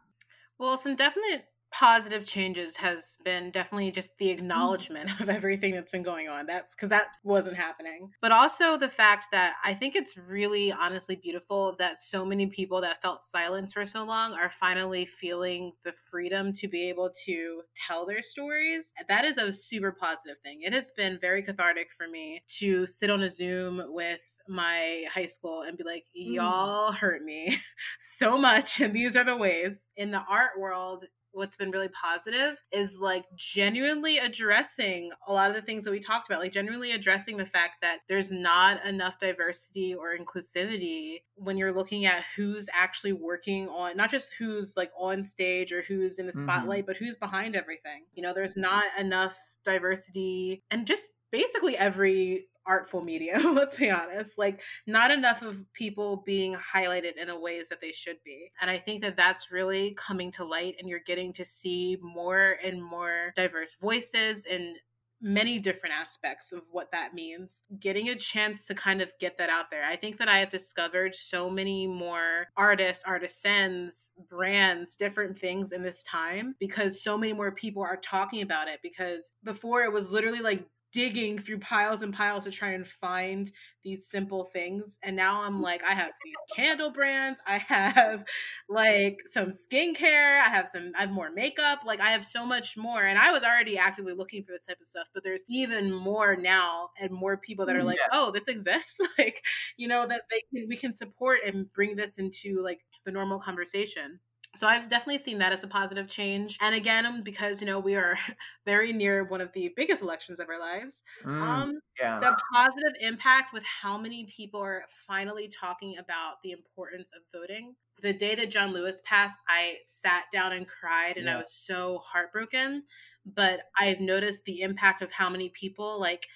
Well 0.58 0.76
some 0.78 0.96
definite 0.96 1.44
positive 1.72 2.26
changes 2.26 2.76
has 2.76 3.16
been 3.24 3.50
definitely 3.50 3.90
just 3.90 4.10
the 4.18 4.26
mm. 4.26 4.32
acknowledgement 4.32 5.08
of 5.20 5.28
everything 5.28 5.74
that's 5.74 5.90
been 5.90 6.02
going 6.02 6.28
on 6.28 6.46
that 6.46 6.68
because 6.72 6.90
that 6.90 7.06
wasn't 7.22 7.56
happening 7.56 8.10
but 8.20 8.32
also 8.32 8.76
the 8.76 8.88
fact 8.88 9.26
that 9.30 9.54
i 9.64 9.72
think 9.72 9.94
it's 9.94 10.16
really 10.16 10.72
honestly 10.72 11.16
beautiful 11.16 11.76
that 11.78 12.00
so 12.00 12.24
many 12.24 12.46
people 12.46 12.80
that 12.80 13.00
felt 13.02 13.22
silence 13.22 13.72
for 13.72 13.86
so 13.86 14.04
long 14.04 14.32
are 14.32 14.50
finally 14.58 15.08
feeling 15.20 15.72
the 15.84 15.92
freedom 16.10 16.52
to 16.52 16.68
be 16.68 16.88
able 16.88 17.10
to 17.24 17.62
tell 17.86 18.04
their 18.04 18.22
stories 18.22 18.86
that 19.08 19.24
is 19.24 19.38
a 19.38 19.52
super 19.52 19.92
positive 19.92 20.36
thing 20.42 20.60
it 20.62 20.72
has 20.72 20.90
been 20.96 21.18
very 21.20 21.42
cathartic 21.42 21.88
for 21.96 22.08
me 22.08 22.42
to 22.48 22.86
sit 22.86 23.10
on 23.10 23.22
a 23.22 23.30
zoom 23.30 23.82
with 23.88 24.20
my 24.48 25.04
high 25.12 25.26
school 25.26 25.62
and 25.62 25.78
be 25.78 25.84
like, 25.84 26.04
mm. 26.16 26.34
y'all 26.34 26.92
hurt 26.92 27.22
me 27.22 27.56
so 28.16 28.36
much. 28.36 28.80
And 28.80 28.92
these 28.92 29.16
are 29.16 29.24
the 29.24 29.36
ways. 29.36 29.88
In 29.96 30.10
the 30.10 30.22
art 30.28 30.58
world, 30.58 31.04
what's 31.32 31.56
been 31.56 31.70
really 31.70 31.88
positive 31.88 32.56
is 32.72 32.98
like 32.98 33.24
genuinely 33.36 34.18
addressing 34.18 35.10
a 35.26 35.32
lot 35.32 35.48
of 35.48 35.56
the 35.56 35.62
things 35.62 35.84
that 35.84 35.90
we 35.90 36.00
talked 36.00 36.28
about 36.28 36.40
like 36.40 36.52
genuinely 36.52 36.92
addressing 36.92 37.36
the 37.36 37.46
fact 37.46 37.74
that 37.82 37.98
there's 38.08 38.32
not 38.32 38.84
enough 38.84 39.18
diversity 39.20 39.94
or 39.94 40.16
inclusivity 40.16 41.22
when 41.36 41.56
you're 41.56 41.72
looking 41.72 42.06
at 42.06 42.24
who's 42.36 42.68
actually 42.72 43.12
working 43.12 43.68
on 43.68 43.96
not 43.96 44.10
just 44.10 44.32
who's 44.38 44.76
like 44.76 44.90
on 44.98 45.22
stage 45.22 45.72
or 45.72 45.82
who's 45.82 46.18
in 46.18 46.26
the 46.26 46.32
mm-hmm. 46.32 46.42
spotlight 46.42 46.80
mm-hmm. 46.80 46.86
but 46.86 46.96
who's 46.96 47.16
behind 47.16 47.54
everything 47.54 48.04
you 48.14 48.22
know 48.22 48.34
there's 48.34 48.56
not 48.56 48.84
enough 48.98 49.36
diversity 49.64 50.62
and 50.70 50.86
just 50.86 51.10
basically 51.30 51.76
every 51.76 52.46
artful 52.66 53.02
medium 53.02 53.54
let's 53.54 53.74
be 53.74 53.90
honest 53.90 54.38
like 54.38 54.60
not 54.86 55.10
enough 55.10 55.42
of 55.42 55.56
people 55.72 56.22
being 56.26 56.54
highlighted 56.56 57.16
in 57.16 57.28
the 57.28 57.38
ways 57.38 57.68
that 57.68 57.80
they 57.80 57.92
should 57.92 58.16
be 58.24 58.50
and 58.60 58.70
i 58.70 58.78
think 58.78 59.02
that 59.02 59.16
that's 59.16 59.50
really 59.50 59.96
coming 59.98 60.30
to 60.30 60.44
light 60.44 60.76
and 60.78 60.88
you're 60.88 61.00
getting 61.06 61.32
to 61.32 61.44
see 61.44 61.96
more 62.02 62.56
and 62.64 62.82
more 62.82 63.32
diverse 63.36 63.76
voices 63.80 64.44
and 64.50 64.76
many 65.20 65.58
different 65.58 65.94
aspects 65.94 66.52
of 66.52 66.62
what 66.70 66.90
that 66.92 67.14
means. 67.14 67.60
Getting 67.78 68.08
a 68.08 68.16
chance 68.16 68.64
to 68.66 68.74
kind 68.74 69.02
of 69.02 69.10
get 69.20 69.36
that 69.38 69.50
out 69.50 69.70
there. 69.70 69.84
I 69.84 69.96
think 69.96 70.18
that 70.18 70.28
I 70.28 70.38
have 70.38 70.50
discovered 70.50 71.14
so 71.14 71.50
many 71.50 71.86
more 71.86 72.46
artists, 72.56 73.04
artisans, 73.06 74.12
brands, 74.30 74.96
different 74.96 75.38
things 75.38 75.72
in 75.72 75.82
this 75.82 76.02
time 76.04 76.54
because 76.58 77.02
so 77.02 77.18
many 77.18 77.32
more 77.32 77.52
people 77.52 77.82
are 77.82 77.98
talking 77.98 78.42
about 78.42 78.68
it. 78.68 78.80
Because 78.82 79.32
before 79.44 79.82
it 79.82 79.92
was 79.92 80.12
literally 80.12 80.40
like 80.40 80.64
digging 80.92 81.38
through 81.38 81.58
piles 81.58 82.02
and 82.02 82.12
piles 82.12 82.44
to 82.44 82.50
try 82.50 82.70
and 82.72 82.86
find 82.86 83.50
these 83.84 84.06
simple 84.10 84.44
things. 84.52 84.98
And 85.02 85.16
now 85.16 85.42
I'm 85.42 85.56
mm. 85.58 85.62
like, 85.62 85.82
I 85.84 85.94
have 85.94 86.10
these 86.24 86.34
candle 86.54 86.90
brands, 86.90 87.38
I 87.46 87.58
have 87.58 88.24
like 88.68 89.18
some 89.32 89.46
skincare, 89.46 90.40
I 90.40 90.48
have 90.48 90.68
some, 90.68 90.92
I 90.98 91.02
have 91.02 91.10
more 91.10 91.30
makeup, 91.30 91.80
like 91.86 92.00
I 92.00 92.10
have 92.10 92.26
so 92.26 92.44
much 92.44 92.76
more. 92.76 93.04
And 93.04 93.18
I 93.18 93.30
was 93.30 93.42
already 93.42 93.78
actively 93.78 94.14
looking 94.14 94.42
for 94.44 94.52
this 94.52 94.66
type 94.66 94.78
of 94.80 94.86
stuff, 94.86 95.06
but 95.14 95.22
there's 95.22 95.44
even 95.48 95.92
more 95.92 96.36
now 96.36 96.90
and 97.00 97.10
more 97.10 97.36
people 97.36 97.66
that 97.66 97.76
are 97.76 97.80
mm, 97.80 97.86
like, 97.86 97.98
yeah. 97.98 98.18
oh, 98.18 98.30
this 98.32 98.48
exists. 98.48 98.98
like, 99.18 99.42
you 99.76 99.88
know, 99.88 100.06
that 100.06 100.22
they 100.30 100.42
can, 100.52 100.68
we 100.68 100.76
can 100.76 100.94
support 100.94 101.40
and 101.46 101.72
bring 101.72 101.96
this 101.96 102.18
into 102.18 102.62
like 102.62 102.80
the 103.04 103.12
normal 103.12 103.38
conversation. 103.38 104.18
So 104.56 104.66
I've 104.66 104.88
definitely 104.90 105.18
seen 105.18 105.38
that 105.38 105.52
as 105.52 105.62
a 105.62 105.68
positive 105.68 106.08
change. 106.08 106.58
And 106.60 106.74
again, 106.74 107.22
because 107.24 107.60
you 107.60 107.66
know 107.66 107.78
we 107.78 107.94
are 107.94 108.18
very 108.64 108.92
near 108.92 109.24
one 109.24 109.40
of 109.40 109.52
the 109.52 109.72
biggest 109.76 110.02
elections 110.02 110.40
of 110.40 110.48
our 110.48 110.58
lives, 110.58 111.02
mm, 111.22 111.40
um, 111.40 111.80
yeah. 112.00 112.18
the 112.18 112.36
positive 112.52 112.92
impact 113.00 113.52
with 113.52 113.62
how 113.64 113.96
many 113.96 114.26
people 114.36 114.60
are 114.60 114.84
finally 115.06 115.48
talking 115.48 115.98
about 115.98 116.34
the 116.42 116.50
importance 116.50 117.10
of 117.14 117.22
voting. 117.38 117.74
The 118.02 118.12
day 118.12 118.34
that 118.34 118.50
John 118.50 118.72
Lewis 118.72 119.00
passed, 119.04 119.38
I 119.48 119.74
sat 119.84 120.24
down 120.32 120.52
and 120.52 120.66
cried, 120.66 121.16
and 121.16 121.26
yeah. 121.26 121.36
I 121.36 121.38
was 121.38 121.52
so 121.52 122.00
heartbroken. 122.04 122.82
But 123.26 123.60
I've 123.78 124.00
noticed 124.00 124.42
the 124.44 124.62
impact 124.62 125.02
of 125.02 125.12
how 125.12 125.28
many 125.28 125.50
people 125.50 126.00
like 126.00 126.26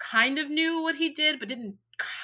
kind 0.00 0.38
of 0.38 0.48
knew 0.48 0.82
what 0.82 0.96
he 0.96 1.12
did, 1.14 1.38
but 1.38 1.48
didn't 1.48 1.76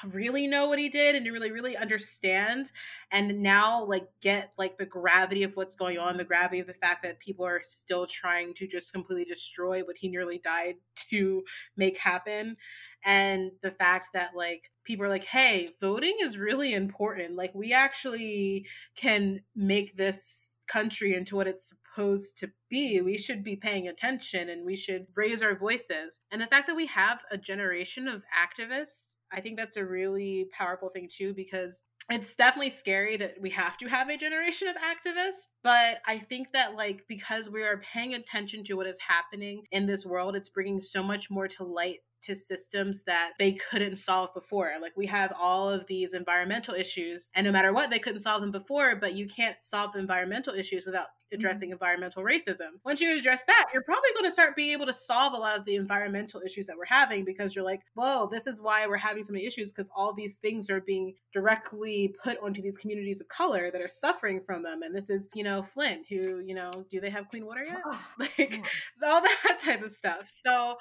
really 0.04 0.46
know 0.46 0.68
what 0.68 0.78
he 0.78 0.88
did 0.88 1.14
and 1.14 1.24
to 1.24 1.32
really 1.32 1.50
really 1.50 1.76
understand 1.76 2.70
and 3.12 3.40
now 3.40 3.84
like 3.84 4.08
get 4.20 4.52
like 4.58 4.76
the 4.78 4.86
gravity 4.86 5.42
of 5.42 5.52
what's 5.54 5.74
going 5.74 5.98
on 5.98 6.16
the 6.16 6.24
gravity 6.24 6.60
of 6.60 6.66
the 6.66 6.74
fact 6.74 7.02
that 7.02 7.20
people 7.20 7.44
are 7.44 7.62
still 7.64 8.06
trying 8.06 8.54
to 8.54 8.66
just 8.66 8.92
completely 8.92 9.24
destroy 9.24 9.80
what 9.82 9.96
he 9.96 10.08
nearly 10.08 10.38
died 10.42 10.74
to 11.10 11.42
make 11.76 11.98
happen 11.98 12.56
and 13.04 13.50
the 13.62 13.70
fact 13.72 14.08
that 14.14 14.30
like 14.34 14.70
people 14.84 15.04
are 15.04 15.10
like 15.10 15.24
hey 15.24 15.68
voting 15.80 16.16
is 16.22 16.38
really 16.38 16.74
important 16.74 17.36
like 17.36 17.54
we 17.54 17.72
actually 17.72 18.66
can 18.96 19.40
make 19.54 19.96
this 19.96 20.58
country 20.68 21.14
into 21.14 21.34
what 21.34 21.46
it's 21.46 21.72
supposed 21.98 22.38
to 22.38 22.50
be. 22.68 23.00
We 23.00 23.18
should 23.18 23.42
be 23.42 23.56
paying 23.56 23.88
attention 23.88 24.50
and 24.50 24.64
we 24.64 24.76
should 24.76 25.06
raise 25.16 25.42
our 25.42 25.56
voices. 25.56 26.20
And 26.30 26.40
the 26.40 26.46
fact 26.46 26.66
that 26.66 26.76
we 26.76 26.86
have 26.86 27.20
a 27.30 27.38
generation 27.38 28.06
of 28.06 28.22
activists 28.36 29.14
I 29.32 29.40
think 29.40 29.56
that's 29.56 29.76
a 29.76 29.84
really 29.84 30.48
powerful 30.56 30.90
thing 30.90 31.08
too 31.14 31.34
because 31.34 31.82
it's 32.10 32.34
definitely 32.36 32.70
scary 32.70 33.18
that 33.18 33.34
we 33.40 33.50
have 33.50 33.76
to 33.78 33.86
have 33.86 34.08
a 34.08 34.16
generation 34.16 34.66
of 34.66 34.76
activists 34.76 35.48
but 35.62 35.98
i 36.06 36.18
think 36.18 36.48
that 36.54 36.74
like 36.74 37.04
because 37.06 37.50
we 37.50 37.62
are 37.62 37.82
paying 37.92 38.14
attention 38.14 38.64
to 38.64 38.74
what 38.74 38.86
is 38.86 38.96
happening 39.06 39.62
in 39.72 39.86
this 39.86 40.06
world 40.06 40.34
it's 40.34 40.48
bringing 40.48 40.80
so 40.80 41.02
much 41.02 41.30
more 41.30 41.46
to 41.46 41.64
light 41.64 41.98
to 42.22 42.34
systems 42.34 43.02
that 43.06 43.32
they 43.38 43.52
couldn't 43.70 43.96
solve 43.96 44.32
before. 44.34 44.72
Like 44.80 44.96
we 44.96 45.06
have 45.06 45.32
all 45.38 45.70
of 45.70 45.86
these 45.86 46.14
environmental 46.14 46.74
issues, 46.74 47.30
and 47.34 47.46
no 47.46 47.52
matter 47.52 47.72
what, 47.72 47.90
they 47.90 47.98
couldn't 47.98 48.20
solve 48.20 48.40
them 48.40 48.50
before, 48.50 48.96
but 48.96 49.14
you 49.14 49.28
can't 49.28 49.56
solve 49.60 49.94
environmental 49.96 50.54
issues 50.54 50.84
without. 50.84 51.06
Addressing 51.32 51.68
mm-hmm. 51.68 51.74
environmental 51.74 52.22
racism. 52.22 52.70
Once 52.84 53.00
you 53.00 53.16
address 53.16 53.44
that, 53.46 53.66
you're 53.72 53.82
probably 53.82 54.10
going 54.14 54.24
to 54.24 54.30
start 54.30 54.56
being 54.56 54.72
able 54.72 54.86
to 54.86 54.94
solve 54.94 55.32
a 55.32 55.36
lot 55.36 55.58
of 55.58 55.64
the 55.64 55.76
environmental 55.76 56.40
issues 56.44 56.66
that 56.66 56.76
we're 56.76 56.84
having 56.84 57.24
because 57.24 57.54
you're 57.54 57.64
like, 57.64 57.82
whoa, 57.94 58.28
this 58.30 58.46
is 58.46 58.60
why 58.60 58.86
we're 58.86 58.96
having 58.96 59.22
so 59.22 59.32
many 59.32 59.46
issues 59.46 59.72
because 59.72 59.90
all 59.94 60.12
these 60.12 60.36
things 60.36 60.70
are 60.70 60.80
being 60.80 61.14
directly 61.32 62.14
put 62.22 62.38
onto 62.42 62.62
these 62.62 62.76
communities 62.76 63.20
of 63.20 63.28
color 63.28 63.70
that 63.70 63.82
are 63.82 63.88
suffering 63.88 64.40
from 64.44 64.62
them. 64.62 64.82
And 64.82 64.94
this 64.94 65.10
is, 65.10 65.28
you 65.34 65.44
know, 65.44 65.66
Flint, 65.74 66.06
who, 66.08 66.40
you 66.40 66.54
know, 66.54 66.70
do 66.90 67.00
they 67.00 67.10
have 67.10 67.28
clean 67.28 67.46
water 67.46 67.64
yet? 67.64 67.82
like 68.18 68.62
all 69.04 69.20
that 69.20 69.58
type 69.62 69.82
of 69.82 69.92
stuff. 69.92 70.32
So 70.44 70.76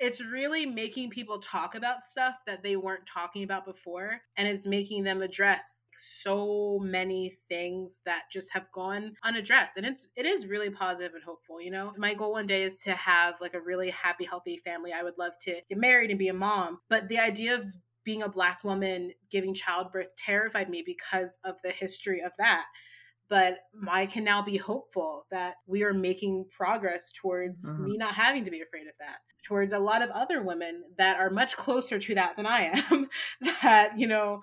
it's 0.00 0.24
really 0.24 0.64
making 0.64 1.10
people 1.10 1.38
talk 1.38 1.74
about 1.74 2.02
stuff 2.04 2.34
that 2.46 2.62
they 2.62 2.74
weren't 2.74 3.06
talking 3.06 3.44
about 3.44 3.66
before 3.66 4.20
and 4.36 4.48
it's 4.48 4.66
making 4.66 5.04
them 5.04 5.20
address 5.20 5.84
so 6.22 6.78
many 6.82 7.36
things 7.48 8.00
that 8.06 8.22
just 8.32 8.50
have 8.50 8.64
gone 8.72 9.14
unaddressed 9.24 9.76
and 9.76 9.84
it's 9.84 10.08
it 10.16 10.24
is 10.24 10.46
really 10.46 10.70
positive 10.70 11.12
and 11.14 11.22
hopeful 11.22 11.60
you 11.60 11.70
know? 11.70 11.92
My 11.98 12.14
goal 12.14 12.32
one 12.32 12.46
day 12.46 12.62
is 12.64 12.80
to 12.80 12.92
have 12.94 13.34
like 13.40 13.54
a 13.54 13.60
really 13.60 13.90
happy 13.90 14.24
healthy 14.24 14.60
family. 14.64 14.92
I 14.92 15.02
would 15.02 15.18
love 15.18 15.32
to 15.42 15.60
get 15.68 15.78
married 15.78 16.10
and 16.10 16.18
be 16.18 16.28
a 16.28 16.34
mom 16.34 16.80
but 16.88 17.08
the 17.08 17.18
idea 17.18 17.54
of 17.54 17.66
being 18.02 18.22
a 18.22 18.28
black 18.28 18.64
woman 18.64 19.12
giving 19.30 19.54
childbirth 19.54 20.08
terrified 20.16 20.70
me 20.70 20.82
because 20.84 21.36
of 21.44 21.56
the 21.62 21.70
history 21.70 22.22
of 22.22 22.32
that 22.38 22.64
but 23.30 23.58
I 23.88 24.06
can 24.06 24.24
now 24.24 24.42
be 24.42 24.58
hopeful 24.58 25.24
that 25.30 25.54
we 25.66 25.84
are 25.84 25.94
making 25.94 26.46
progress 26.54 27.12
towards 27.12 27.64
mm-hmm. 27.64 27.84
me 27.84 27.96
not 27.96 28.14
having 28.14 28.44
to 28.44 28.50
be 28.50 28.60
afraid 28.60 28.88
of 28.88 28.94
that 28.98 29.18
towards 29.42 29.72
a 29.72 29.78
lot 29.78 30.02
of 30.02 30.10
other 30.10 30.42
women 30.42 30.82
that 30.98 31.18
are 31.18 31.30
much 31.30 31.56
closer 31.56 31.98
to 31.98 32.14
that 32.16 32.36
than 32.36 32.46
I 32.46 32.82
am 32.90 33.08
that, 33.62 33.98
you 33.98 34.06
know, 34.06 34.42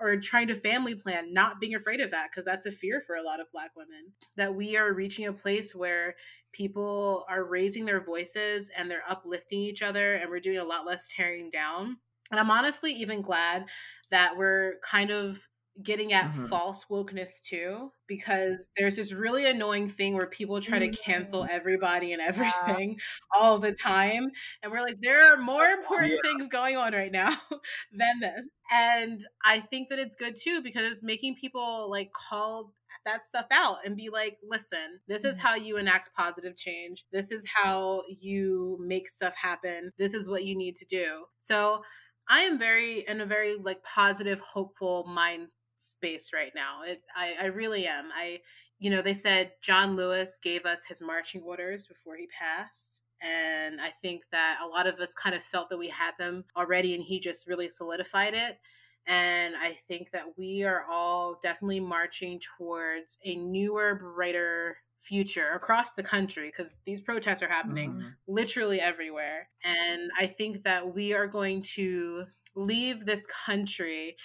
are 0.00 0.18
trying 0.18 0.48
to 0.48 0.60
family 0.60 0.94
plan, 0.94 1.32
not 1.32 1.58
being 1.58 1.74
afraid 1.74 2.00
of 2.00 2.10
that, 2.10 2.28
because 2.30 2.44
that's 2.44 2.66
a 2.66 2.72
fear 2.72 3.02
for 3.06 3.16
a 3.16 3.22
lot 3.22 3.40
of 3.40 3.46
Black 3.52 3.70
women. 3.76 4.12
That 4.36 4.54
we 4.54 4.76
are 4.76 4.92
reaching 4.92 5.26
a 5.26 5.32
place 5.32 5.74
where 5.74 6.16
people 6.52 7.24
are 7.30 7.44
raising 7.44 7.86
their 7.86 8.04
voices 8.04 8.70
and 8.76 8.90
they're 8.90 9.08
uplifting 9.08 9.60
each 9.60 9.82
other, 9.82 10.14
and 10.14 10.28
we're 10.28 10.40
doing 10.40 10.58
a 10.58 10.64
lot 10.64 10.84
less 10.84 11.08
tearing 11.16 11.50
down. 11.50 11.96
And 12.30 12.38
I'm 12.38 12.50
honestly 12.50 12.92
even 12.92 13.22
glad 13.22 13.64
that 14.10 14.36
we're 14.36 14.74
kind 14.84 15.10
of 15.10 15.38
getting 15.82 16.12
at 16.12 16.30
mm-hmm. 16.30 16.46
false 16.46 16.86
wokeness 16.90 17.40
too 17.42 17.90
because 18.08 18.68
there's 18.76 18.96
this 18.96 19.12
really 19.12 19.46
annoying 19.46 19.88
thing 19.90 20.14
where 20.14 20.26
people 20.26 20.60
try 20.60 20.78
to 20.78 20.88
cancel 20.88 21.42
mm-hmm. 21.42 21.54
everybody 21.54 22.12
and 22.12 22.22
everything 22.26 22.90
yeah. 22.90 23.40
all 23.40 23.58
the 23.58 23.72
time 23.72 24.30
and 24.62 24.72
we're 24.72 24.80
like 24.80 24.96
there 25.00 25.32
are 25.32 25.36
more 25.36 25.66
important 25.78 26.12
yeah. 26.12 26.18
things 26.22 26.48
going 26.48 26.76
on 26.76 26.92
right 26.92 27.12
now 27.12 27.36
than 27.92 28.20
this 28.20 28.46
and 28.70 29.26
i 29.44 29.60
think 29.60 29.88
that 29.88 29.98
it's 29.98 30.16
good 30.16 30.34
too 30.34 30.62
because 30.62 30.84
it's 30.84 31.02
making 31.02 31.34
people 31.40 31.88
like 31.90 32.10
call 32.12 32.72
that 33.04 33.24
stuff 33.24 33.46
out 33.52 33.76
and 33.84 33.96
be 33.96 34.10
like, 34.10 34.36
listen, 34.42 34.98
this 35.06 35.22
is 35.22 35.36
mm-hmm. 35.36 35.46
how 35.46 35.54
you 35.54 35.76
enact 35.76 36.10
positive 36.16 36.56
change. 36.56 37.04
This 37.12 37.30
is 37.30 37.44
how 37.46 38.02
you 38.20 38.78
make 38.80 39.08
stuff 39.08 39.32
happen. 39.40 39.92
This 39.96 40.12
is 40.12 40.28
what 40.28 40.44
you 40.44 40.58
need 40.58 40.74
to 40.76 40.84
do. 40.86 41.24
So 41.38 41.82
I 42.28 42.40
am 42.40 42.58
very 42.58 43.04
in 43.06 43.20
a 43.20 43.26
very 43.26 43.56
like 43.56 43.82
positive, 43.84 44.40
hopeful 44.40 45.04
mind 45.06 45.48
space 45.86 46.30
right 46.34 46.52
now. 46.54 46.82
It, 46.86 47.02
I, 47.16 47.44
I 47.44 47.46
really 47.46 47.86
am. 47.86 48.10
I, 48.14 48.40
you 48.78 48.90
know, 48.90 49.02
they 49.02 49.14
said 49.14 49.52
John 49.62 49.96
Lewis 49.96 50.38
gave 50.42 50.66
us 50.66 50.84
his 50.88 51.00
marching 51.00 51.42
orders 51.42 51.86
before 51.86 52.16
he 52.16 52.28
passed. 52.38 53.02
And 53.22 53.80
I 53.80 53.92
think 54.02 54.22
that 54.32 54.58
a 54.62 54.68
lot 54.68 54.86
of 54.86 54.98
us 55.00 55.14
kind 55.14 55.34
of 55.34 55.42
felt 55.44 55.70
that 55.70 55.78
we 55.78 55.88
had 55.88 56.12
them 56.18 56.44
already, 56.56 56.94
and 56.94 57.02
he 57.02 57.18
just 57.18 57.46
really 57.46 57.68
solidified 57.68 58.34
it. 58.34 58.58
And 59.06 59.54
I 59.56 59.76
think 59.88 60.10
that 60.12 60.24
we 60.36 60.64
are 60.64 60.84
all 60.90 61.38
definitely 61.42 61.80
marching 61.80 62.40
towards 62.58 63.18
a 63.24 63.36
newer, 63.36 63.94
brighter 63.94 64.76
future 65.02 65.52
across 65.52 65.92
the 65.92 66.02
country 66.02 66.50
because 66.50 66.76
these 66.84 67.00
protests 67.00 67.42
are 67.42 67.48
happening 67.48 67.92
mm-hmm. 67.92 68.08
literally 68.26 68.80
everywhere. 68.80 69.48
And 69.64 70.10
I 70.18 70.26
think 70.26 70.64
that 70.64 70.94
we 70.94 71.12
are 71.14 71.28
going 71.28 71.62
to 71.76 72.24
leave 72.56 73.04
this 73.04 73.24
country 73.46 74.16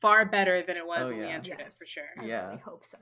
far 0.00 0.24
better 0.24 0.62
than 0.62 0.76
it 0.76 0.86
was 0.86 1.08
oh, 1.08 1.10
when 1.10 1.20
yeah. 1.20 1.26
we 1.26 1.32
entered 1.32 1.56
yes. 1.58 1.74
it 1.74 1.78
for 1.78 1.86
sure. 1.86 2.04
I 2.18 2.24
yeah. 2.24 2.46
really 2.46 2.58
hope 2.58 2.84
so. 2.84 2.98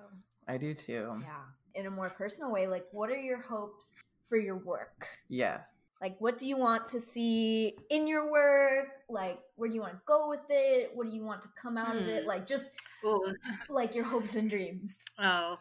I 0.46 0.56
do 0.56 0.74
too. 0.74 1.20
Yeah. 1.22 1.80
In 1.80 1.86
a 1.86 1.90
more 1.90 2.10
personal 2.10 2.50
way, 2.50 2.66
like 2.66 2.86
what 2.92 3.10
are 3.10 3.16
your 3.16 3.40
hopes 3.40 3.94
for 4.28 4.38
your 4.38 4.56
work? 4.56 5.06
Yeah. 5.28 5.60
Like 6.00 6.16
what 6.20 6.38
do 6.38 6.46
you 6.46 6.56
want 6.56 6.86
to 6.88 7.00
see 7.00 7.76
in 7.90 8.06
your 8.06 8.30
work? 8.30 8.88
Like 9.08 9.38
where 9.56 9.68
do 9.68 9.74
you 9.74 9.80
want 9.80 9.94
to 9.94 10.00
go 10.06 10.28
with 10.28 10.40
it? 10.48 10.90
What 10.94 11.06
do 11.06 11.12
you 11.12 11.24
want 11.24 11.42
to 11.42 11.48
come 11.60 11.76
out 11.76 11.92
hmm. 11.92 11.98
of 11.98 12.08
it? 12.08 12.22
Hmm. 12.22 12.28
Like 12.28 12.46
just 12.46 12.70
Ooh. 13.04 13.34
like 13.68 13.94
your 13.94 14.04
hopes 14.04 14.34
and 14.34 14.48
dreams. 14.48 15.00
Oh, 15.18 15.58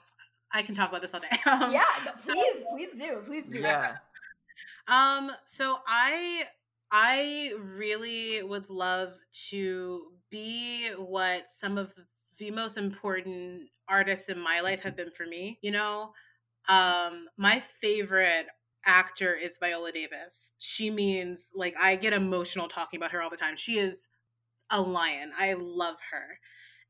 I 0.53 0.61
can 0.61 0.75
talk 0.75 0.89
about 0.89 1.01
this 1.01 1.13
all 1.13 1.19
day. 1.19 1.27
yeah, 1.45 1.83
please, 2.23 2.63
please 2.71 2.89
do. 2.97 3.21
Please 3.25 3.45
do. 3.45 3.59
Yeah. 3.59 3.95
Um 4.89 5.31
so 5.43 5.79
I 5.85 6.45
I 6.93 7.51
really 7.59 8.41
would 8.41 8.69
love 8.69 9.15
to 9.49 10.03
be 10.29 10.89
what 10.97 11.51
some 11.51 11.77
of 11.77 11.91
the 12.39 12.51
most 12.51 12.77
important 12.77 13.63
artists 13.89 14.29
in 14.29 14.39
my 14.39 14.61
life 14.61 14.81
have 14.81 14.95
been 14.95 15.11
for 15.11 15.25
me. 15.25 15.59
You 15.61 15.71
know, 15.71 16.11
um, 16.69 17.27
my 17.37 17.63
favorite 17.81 18.47
actor 18.85 19.33
is 19.33 19.57
Viola 19.57 19.91
Davis. 19.91 20.51
She 20.59 20.89
means 20.89 21.49
like 21.55 21.75
I 21.79 21.95
get 21.95 22.13
emotional 22.13 22.67
talking 22.67 22.97
about 22.97 23.11
her 23.11 23.21
all 23.21 23.29
the 23.29 23.37
time. 23.37 23.57
She 23.57 23.79
is 23.79 24.07
a 24.69 24.81
lion. 24.81 25.31
I 25.37 25.53
love 25.53 25.97
her. 26.11 26.39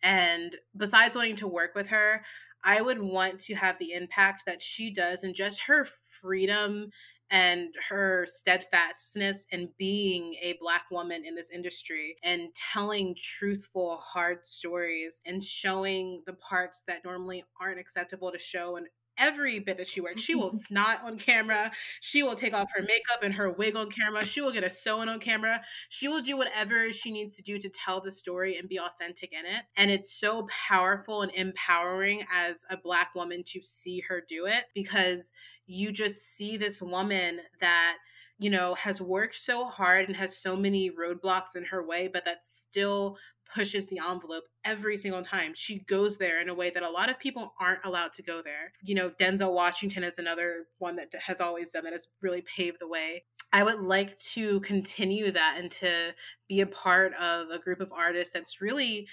And 0.04 0.56
besides 0.76 1.16
wanting 1.16 1.38
to 1.38 1.48
work 1.48 1.76
with 1.76 1.88
her, 1.88 2.24
I 2.64 2.82
would 2.82 3.02
want 3.02 3.40
to 3.42 3.56
have 3.56 3.78
the 3.80 3.94
impact 3.94 4.44
that 4.46 4.62
she 4.62 4.94
does 4.94 5.24
and 5.24 5.36
just 5.36 5.62
her 5.62 5.88
freedom 6.22 6.90
and 7.30 7.74
her 7.90 8.26
steadfastness 8.28 9.46
in 9.52 9.70
being 9.78 10.36
a 10.42 10.58
black 10.62 10.84
woman 10.92 11.26
in 11.26 11.36
this 11.36 11.50
industry 11.52 12.16
and 12.24 12.50
telling 12.74 13.16
truthful 13.16 13.98
hard 13.98 14.46
stories 14.46 15.22
and 15.26 15.44
showing 15.44 16.24
the 16.26 16.34
parts 16.34 16.84
that 16.88 17.04
normally 17.04 17.44
aren't 17.60 17.80
acceptable 17.80 18.32
to 18.32 18.40
show 18.40 18.78
and 18.78 18.88
every 19.18 19.60
bit 19.60 19.78
that 19.78 19.88
she 19.88 20.02
works. 20.02 20.22
She 20.22 20.36
will 20.36 20.52
snot 20.68 21.02
on 21.04 21.18
camera. 21.18 21.72
She 22.02 22.24
will 22.24 22.36
take 22.36 22.54
off 22.54 22.68
her 22.76 22.82
makeup 22.82 23.24
and 23.24 23.34
her 23.34 23.50
wig 23.50 23.76
on 23.76 23.90
camera. 23.90 24.24
She 24.26 24.42
will 24.42 24.52
get 24.52 24.64
a 24.64 24.70
sewing 24.70 25.10
on 25.10 25.20
camera. 25.20 25.62
She 25.90 26.08
will 26.08 26.22
do 26.22 26.38
whatever 26.38 26.94
she 26.94 27.12
needs 27.12 27.36
to 27.38 27.42
do 27.42 27.58
to 27.60 27.70
tell 27.70 28.02
the 28.02 28.12
story 28.12 28.58
and 28.58 28.70
be 28.70 28.80
authentic 28.80 29.32
in 29.34 29.46
it. 29.46 29.64
And 29.76 29.92
it's 29.92 30.14
so 30.14 30.48
powerful 30.70 31.24
and 31.24 31.32
empowering 31.34 32.26
as 32.34 32.58
a 32.70 32.78
black 32.78 33.16
woman 33.16 33.44
to 33.48 33.62
see 33.64 34.04
her 34.08 34.24
do 34.28 34.46
it 34.46 34.66
because 34.74 35.32
you 35.68 35.92
just 35.92 36.36
see 36.36 36.58
this 36.58 36.82
woman 36.82 37.40
that 37.62 37.98
you 38.40 38.50
know 38.50 38.74
has 38.76 39.02
worked 39.02 39.38
so 39.38 39.66
hard 39.66 40.08
and 40.08 40.16
has 40.16 40.38
so 40.38 40.56
many 40.56 40.90
roadblocks 40.90 41.56
in 41.56 41.66
her 41.66 41.86
way 41.86 42.10
but 42.12 42.26
that 42.26 42.46
still 42.46 43.18
pushes 43.54 43.88
the 43.88 44.00
envelope 44.00 44.44
every 44.66 44.98
single 44.98 45.24
time. 45.24 45.54
She 45.56 45.80
goes 45.88 46.18
there 46.18 46.42
in 46.42 46.50
a 46.50 46.54
way 46.54 46.70
that 46.70 46.84
a 46.84 46.90
lot 46.90 47.10
of 47.10 47.18
people 47.18 47.54
aren't 47.60 47.86
allowed 47.86 48.14
to 48.14 48.24
go 48.24 48.42
there. 48.44 48.74
You 48.82 48.96
know 48.96 49.12
denzel 49.20 49.54
washington 49.54 50.04
is 50.04 50.18
another 50.18 50.66
one 50.80 50.96
that 50.98 51.10
has 51.26 51.42
always 51.42 51.72
done 51.72 51.84
that 51.84 51.94
has 51.94 52.08
really 52.22 52.44
paved 52.56 52.78
the 52.80 52.88
way. 52.88 53.24
I 53.54 53.64
would 53.64 53.80
like 53.80 54.18
to 54.34 54.60
continue 54.62 55.32
that 55.32 55.56
and 55.58 55.72
to 55.72 56.14
be 56.50 56.62
a 56.62 56.68
part 56.68 57.14
of 57.16 57.50
a 57.50 57.60
group 57.60 57.80
of 57.80 57.92
artists 57.92 58.34
that's 58.34 58.62
really 58.62 59.08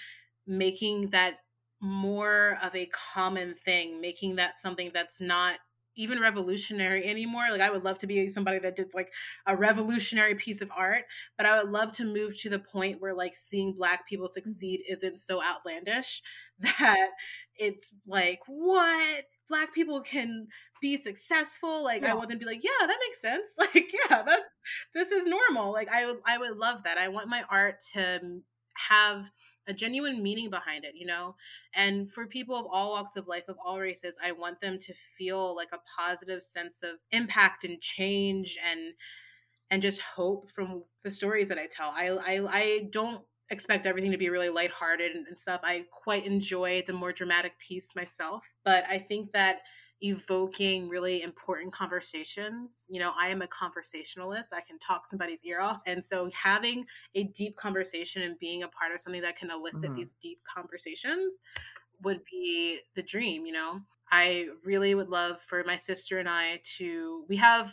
making 0.45 1.09
that 1.11 1.35
more 1.81 2.57
of 2.61 2.75
a 2.75 2.89
common 3.13 3.53
thing 3.65 3.99
making 4.01 4.35
that 4.35 4.57
something 4.57 4.91
that's 4.93 5.19
not 5.19 5.59
even 5.95 6.19
revolutionary 6.19 7.05
anymore. 7.05 7.45
Like 7.51 7.61
I 7.61 7.69
would 7.69 7.83
love 7.83 7.97
to 7.99 8.07
be 8.07 8.29
somebody 8.29 8.59
that 8.59 8.75
did 8.75 8.93
like 8.93 9.11
a 9.47 9.55
revolutionary 9.55 10.35
piece 10.35 10.61
of 10.61 10.69
art, 10.75 11.03
but 11.37 11.45
I 11.45 11.61
would 11.61 11.71
love 11.71 11.91
to 11.93 12.05
move 12.05 12.39
to 12.41 12.49
the 12.49 12.59
point 12.59 13.01
where 13.01 13.13
like 13.13 13.35
seeing 13.35 13.73
black 13.73 14.07
people 14.07 14.29
succeed 14.31 14.81
isn't 14.89 15.19
so 15.19 15.41
outlandish 15.41 16.21
that 16.59 17.09
it's 17.57 17.95
like 18.07 18.39
what? 18.47 19.25
Black 19.47 19.73
people 19.73 20.01
can 20.01 20.47
be 20.81 20.97
successful? 20.97 21.83
Like 21.83 22.01
yeah. 22.01 22.11
i 22.11 22.13
want 22.15 22.29
them 22.29 22.39
to 22.39 22.45
be 22.45 22.51
like 22.51 22.63
yeah 22.63 22.87
that 22.87 22.97
makes 23.07 23.21
sense. 23.21 23.49
Like 23.57 23.91
yeah 24.09 24.23
that 24.23 24.39
this 24.93 25.11
is 25.11 25.27
normal. 25.27 25.71
Like 25.71 25.89
i 25.89 26.05
would 26.05 26.17
i 26.25 26.37
would 26.37 26.57
love 26.57 26.83
that. 26.83 26.97
I 26.97 27.09
want 27.09 27.29
my 27.29 27.43
art 27.49 27.75
to 27.93 28.41
have 28.89 29.25
a 29.67 29.73
genuine 29.73 30.21
meaning 30.23 30.49
behind 30.49 30.85
it, 30.85 30.95
you 30.95 31.05
know? 31.05 31.35
And 31.73 32.11
for 32.11 32.27
people 32.27 32.55
of 32.55 32.65
all 32.69 32.91
walks 32.91 33.15
of 33.15 33.27
life, 33.27 33.45
of 33.47 33.57
all 33.63 33.79
races, 33.79 34.17
I 34.23 34.31
want 34.31 34.61
them 34.61 34.77
to 34.79 34.93
feel 35.17 35.55
like 35.55 35.69
a 35.73 35.79
positive 35.97 36.43
sense 36.43 36.83
of 36.83 36.97
impact 37.11 37.63
and 37.63 37.81
change 37.81 38.57
and 38.63 38.93
and 39.71 39.81
just 39.81 40.01
hope 40.01 40.51
from 40.51 40.83
the 41.03 41.11
stories 41.11 41.49
that 41.49 41.57
I 41.57 41.67
tell. 41.67 41.89
I 41.89 42.07
I, 42.09 42.59
I 42.59 42.89
don't 42.91 43.23
expect 43.49 43.85
everything 43.85 44.11
to 44.11 44.17
be 44.17 44.29
really 44.29 44.49
lighthearted 44.49 45.15
and, 45.15 45.27
and 45.27 45.39
stuff. 45.39 45.61
I 45.63 45.85
quite 45.91 46.25
enjoy 46.25 46.83
the 46.87 46.93
more 46.93 47.13
dramatic 47.13 47.57
piece 47.59 47.95
myself, 47.95 48.43
but 48.63 48.85
I 48.85 48.99
think 48.99 49.31
that 49.33 49.59
evoking 50.01 50.89
really 50.89 51.21
important 51.21 51.73
conversations. 51.73 52.85
You 52.89 52.99
know, 52.99 53.11
I 53.19 53.29
am 53.29 53.41
a 53.41 53.47
conversationalist. 53.47 54.53
I 54.53 54.61
can 54.61 54.77
talk 54.79 55.07
somebody's 55.07 55.43
ear 55.43 55.61
off. 55.61 55.81
And 55.85 56.03
so 56.03 56.29
having 56.31 56.85
a 57.15 57.23
deep 57.23 57.55
conversation 57.55 58.21
and 58.23 58.37
being 58.39 58.63
a 58.63 58.67
part 58.67 58.93
of 58.93 59.01
something 59.01 59.21
that 59.21 59.37
can 59.37 59.51
elicit 59.51 59.81
mm-hmm. 59.81 59.95
these 59.95 60.15
deep 60.21 60.39
conversations 60.43 61.35
would 62.03 62.21
be 62.29 62.79
the 62.95 63.03
dream, 63.03 63.45
you 63.45 63.53
know. 63.53 63.81
I 64.11 64.47
really 64.63 64.95
would 64.95 65.09
love 65.09 65.37
for 65.47 65.63
my 65.65 65.77
sister 65.77 66.19
and 66.19 66.29
I 66.29 66.61
to 66.77 67.25
we 67.27 67.37
have 67.37 67.71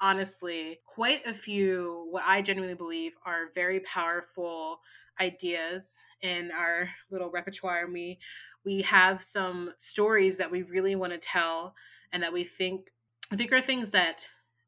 honestly 0.00 0.80
quite 0.86 1.20
a 1.26 1.34
few 1.34 2.08
what 2.10 2.24
I 2.26 2.42
genuinely 2.42 2.74
believe 2.74 3.12
are 3.24 3.50
very 3.54 3.80
powerful 3.80 4.80
ideas 5.20 5.84
in 6.22 6.50
our 6.50 6.88
little 7.10 7.30
repertoire 7.30 7.84
and 7.84 7.92
we 7.92 8.18
we 8.64 8.82
have 8.82 9.22
some 9.22 9.72
stories 9.76 10.36
that 10.38 10.50
we 10.50 10.62
really 10.62 10.96
want 10.96 11.12
to 11.12 11.18
tell 11.18 11.74
and 12.12 12.22
that 12.22 12.32
we 12.32 12.44
think 12.44 12.90
I 13.30 13.36
think 13.36 13.52
are 13.52 13.62
things 13.62 13.90
that 13.92 14.16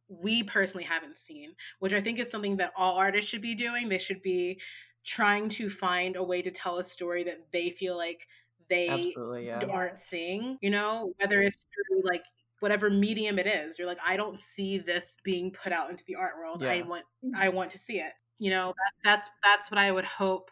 we 0.08 0.42
personally 0.42 0.84
haven't 0.84 1.16
seen, 1.16 1.54
which 1.80 1.92
I 1.92 2.00
think 2.00 2.18
is 2.18 2.30
something 2.30 2.56
that 2.58 2.72
all 2.76 2.96
artists 2.96 3.30
should 3.30 3.42
be 3.42 3.54
doing. 3.54 3.88
They 3.88 3.98
should 3.98 4.22
be 4.22 4.60
trying 5.04 5.48
to 5.50 5.70
find 5.70 6.16
a 6.16 6.22
way 6.22 6.42
to 6.42 6.50
tell 6.50 6.78
a 6.78 6.84
story 6.84 7.24
that 7.24 7.46
they 7.52 7.70
feel 7.70 7.96
like 7.96 8.26
they 8.68 9.14
yeah. 9.40 9.62
aren't 9.70 10.00
seeing, 10.00 10.58
you 10.60 10.70
know, 10.70 11.12
whether 11.18 11.40
it's 11.42 11.58
through 11.58 12.02
like 12.02 12.22
whatever 12.60 12.90
medium 12.90 13.38
it 13.38 13.46
is. 13.46 13.78
You're 13.78 13.86
like, 13.86 13.98
I 14.04 14.16
don't 14.16 14.38
see 14.38 14.78
this 14.78 15.16
being 15.22 15.50
put 15.50 15.72
out 15.72 15.90
into 15.90 16.04
the 16.06 16.16
art 16.16 16.32
world. 16.38 16.62
Yeah. 16.62 16.70
I 16.70 16.82
want 16.82 17.04
I 17.36 17.48
want 17.48 17.70
to 17.72 17.78
see 17.78 17.98
it. 17.98 18.12
You 18.38 18.50
know, 18.50 18.74
that, 18.76 19.08
that's 19.08 19.30
that's 19.42 19.70
what 19.70 19.78
I 19.78 19.92
would 19.92 20.04
hope 20.04 20.50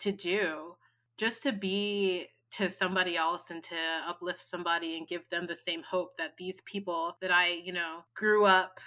to 0.00 0.12
do. 0.12 0.74
Just 1.18 1.42
to 1.44 1.52
be 1.52 2.26
to 2.52 2.70
somebody 2.70 3.16
else 3.16 3.50
and 3.50 3.62
to 3.62 3.76
uplift 4.08 4.44
somebody 4.44 4.96
and 4.96 5.08
give 5.08 5.28
them 5.30 5.46
the 5.46 5.56
same 5.56 5.82
hope 5.82 6.16
that 6.18 6.34
these 6.38 6.60
people 6.62 7.16
that 7.20 7.30
I, 7.30 7.48
you 7.48 7.72
know, 7.72 8.00
grew 8.14 8.44
up 8.44 8.80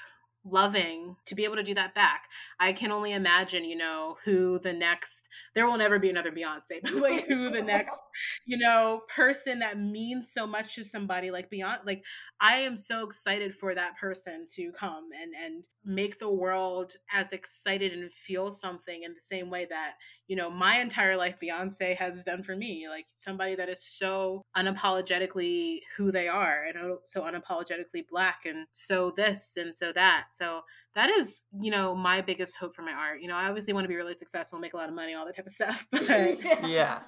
loving 0.45 1.15
to 1.25 1.35
be 1.35 1.43
able 1.43 1.57
to 1.57 1.63
do 1.63 1.75
that 1.75 1.95
back. 1.95 2.23
I 2.59 2.73
can 2.73 2.91
only 2.91 3.13
imagine, 3.13 3.65
you 3.65 3.77
know, 3.77 4.17
who 4.23 4.59
the 4.59 4.73
next 4.73 5.28
there 5.55 5.67
will 5.67 5.77
never 5.77 5.99
be 5.99 6.09
another 6.09 6.31
Beyonce, 6.31 6.81
but 6.81 6.93
like 6.95 7.27
who 7.27 7.49
the 7.49 7.61
next, 7.61 7.99
you 8.45 8.57
know, 8.57 9.01
person 9.13 9.59
that 9.59 9.79
means 9.79 10.29
so 10.33 10.45
much 10.45 10.75
to 10.75 10.83
somebody 10.83 11.31
like 11.31 11.49
Beyonce 11.51 11.85
like 11.85 12.03
I 12.41 12.57
am 12.57 12.77
so 12.77 13.05
excited 13.05 13.55
for 13.55 13.75
that 13.75 13.97
person 13.97 14.47
to 14.55 14.71
come 14.71 15.09
and 15.21 15.33
and 15.35 15.63
make 15.85 16.19
the 16.19 16.29
world 16.29 16.93
as 17.11 17.31
excited 17.31 17.93
and 17.93 18.11
feel 18.27 18.51
something 18.51 19.03
in 19.03 19.13
the 19.13 19.21
same 19.21 19.49
way 19.49 19.65
that, 19.69 19.93
you 20.27 20.35
know, 20.35 20.49
my 20.49 20.79
entire 20.79 21.15
life 21.17 21.35
Beyonce 21.41 21.95
has 21.95 22.23
done 22.23 22.43
for 22.43 22.55
me. 22.55 22.87
Like 22.89 23.05
somebody 23.15 23.55
that 23.55 23.69
is 23.69 23.83
so 23.97 24.43
unapologetically 24.57 25.79
who 25.97 26.11
they 26.11 26.27
are 26.27 26.65
and 26.65 26.97
so 27.05 27.21
unapologetically 27.21 28.05
black 28.09 28.41
and 28.45 28.67
so 28.71 29.13
this 29.15 29.53
and 29.57 29.75
so 29.75 29.91
that. 29.93 30.25
So 30.31 30.61
that 30.95 31.09
is, 31.09 31.43
you 31.59 31.71
know, 31.71 31.95
my 31.95 32.21
biggest 32.21 32.55
hope 32.59 32.75
for 32.75 32.81
my 32.81 32.91
art. 32.91 33.21
You 33.21 33.27
know, 33.27 33.35
I 33.35 33.47
obviously 33.47 33.73
want 33.73 33.83
to 33.85 33.89
be 33.89 33.95
really 33.95 34.15
successful, 34.15 34.59
make 34.59 34.73
a 34.73 34.77
lot 34.77 34.89
of 34.89 34.95
money, 34.95 35.13
all 35.13 35.25
that 35.25 35.35
type 35.35 35.45
of 35.45 35.51
stuff. 35.51 35.85
But 35.91 36.39
yeah. 36.67 37.01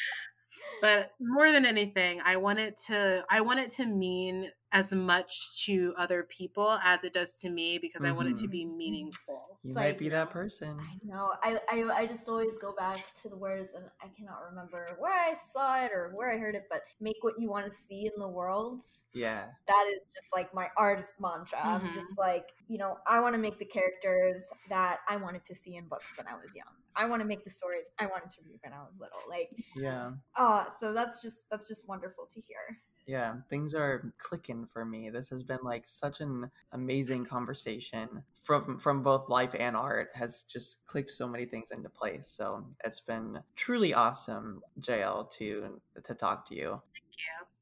but 0.82 1.10
more 1.20 1.52
than 1.52 1.64
anything, 1.64 2.20
I 2.24 2.36
want 2.36 2.58
it 2.58 2.78
to 2.88 3.24
I 3.30 3.40
want 3.40 3.60
it 3.60 3.70
to 3.72 3.86
mean 3.86 4.50
as 4.72 4.92
much 4.92 5.64
to 5.64 5.92
other 5.98 6.26
people 6.28 6.78
as 6.84 7.02
it 7.02 7.12
does 7.12 7.36
to 7.38 7.50
me 7.50 7.78
because 7.78 8.02
mm-hmm. 8.02 8.12
I 8.12 8.16
want 8.16 8.28
it 8.28 8.36
to 8.38 8.48
be 8.48 8.64
mm-hmm. 8.64 8.76
meaningful. 8.76 9.58
You 9.64 9.74
might 9.74 9.98
be 9.98 10.08
that 10.08 10.30
person. 10.30 10.78
I 10.80 10.98
know. 11.04 11.32
I, 11.42 11.58
I 11.68 12.00
I 12.02 12.06
just 12.06 12.28
always 12.28 12.56
go 12.56 12.72
back 12.72 13.14
to 13.22 13.28
the 13.28 13.36
words, 13.36 13.72
and 13.74 13.84
I 14.00 14.06
cannot 14.16 14.38
remember 14.48 14.96
where 14.98 15.12
I 15.12 15.34
saw 15.34 15.84
it 15.84 15.90
or 15.92 16.12
where 16.14 16.32
I 16.32 16.38
heard 16.38 16.54
it, 16.54 16.64
but 16.70 16.82
make 17.00 17.16
what 17.20 17.34
you 17.38 17.50
want 17.50 17.66
to 17.66 17.76
see 17.76 18.06
in 18.06 18.12
the 18.18 18.28
world. 18.28 18.82
Yeah. 19.12 19.46
That 19.66 19.86
is 19.88 20.02
just 20.14 20.32
like 20.34 20.54
my 20.54 20.68
artist 20.76 21.14
mantra. 21.20 21.58
Mm-hmm. 21.58 21.86
I'm 21.86 21.94
just 21.94 22.16
like, 22.16 22.46
you 22.68 22.78
know, 22.78 22.98
I 23.06 23.20
want 23.20 23.34
to 23.34 23.40
make 23.40 23.58
the 23.58 23.64
characters 23.64 24.44
that 24.68 25.00
I 25.08 25.16
wanted 25.16 25.44
to 25.44 25.54
see 25.54 25.76
in 25.76 25.88
books 25.88 26.06
when 26.16 26.26
I 26.26 26.34
was 26.34 26.54
young. 26.54 26.72
I 26.96 27.06
want 27.06 27.22
to 27.22 27.28
make 27.28 27.44
the 27.44 27.50
stories 27.50 27.84
I 27.98 28.06
wanted 28.06 28.30
to 28.30 28.38
read 28.46 28.60
when 28.62 28.72
I 28.72 28.78
was 28.78 28.92
little. 28.98 29.20
Like, 29.28 29.50
yeah. 29.76 30.12
Uh, 30.36 30.64
so 30.80 30.92
that's 30.92 31.22
just 31.22 31.38
that's 31.50 31.68
just 31.68 31.88
wonderful 31.88 32.26
to 32.32 32.40
hear. 32.40 32.76
Yeah, 33.10 33.34
things 33.48 33.74
are 33.74 34.12
clicking 34.18 34.66
for 34.66 34.84
me. 34.84 35.10
This 35.10 35.28
has 35.30 35.42
been 35.42 35.58
like 35.64 35.84
such 35.84 36.20
an 36.20 36.48
amazing 36.70 37.26
conversation 37.26 38.22
from 38.40 38.78
from 38.78 39.02
both 39.02 39.28
life 39.28 39.50
and 39.58 39.76
art 39.76 40.10
has 40.14 40.44
just 40.44 40.86
clicked 40.86 41.10
so 41.10 41.26
many 41.26 41.44
things 41.44 41.72
into 41.72 41.88
place. 41.88 42.28
So 42.28 42.64
it's 42.84 43.00
been 43.00 43.40
truly 43.56 43.94
awesome, 43.94 44.60
JL, 44.78 45.28
to 45.38 45.80
to 46.04 46.14
talk 46.14 46.46
to 46.50 46.54
you. 46.54 46.80
Thank 46.94 47.16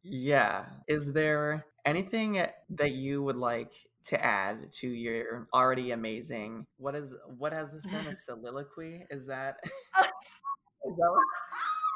you. 0.04 0.20
Yeah. 0.20 0.66
Is 0.86 1.14
there 1.14 1.64
anything 1.86 2.44
that 2.68 2.92
you 2.92 3.22
would 3.22 3.36
like 3.36 3.72
to 4.04 4.22
add 4.22 4.70
to 4.72 4.86
your 4.86 5.48
already 5.54 5.92
amazing 5.92 6.66
what 6.76 6.94
is 6.94 7.14
what 7.38 7.54
has 7.54 7.72
this 7.72 7.86
been 7.86 8.06
a 8.06 8.12
soliloquy 8.26 9.06
is 9.10 9.26
that, 9.26 9.56
is 10.84 10.94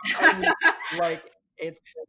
that 0.09 0.55
like 0.99 1.33
it's 1.63 1.81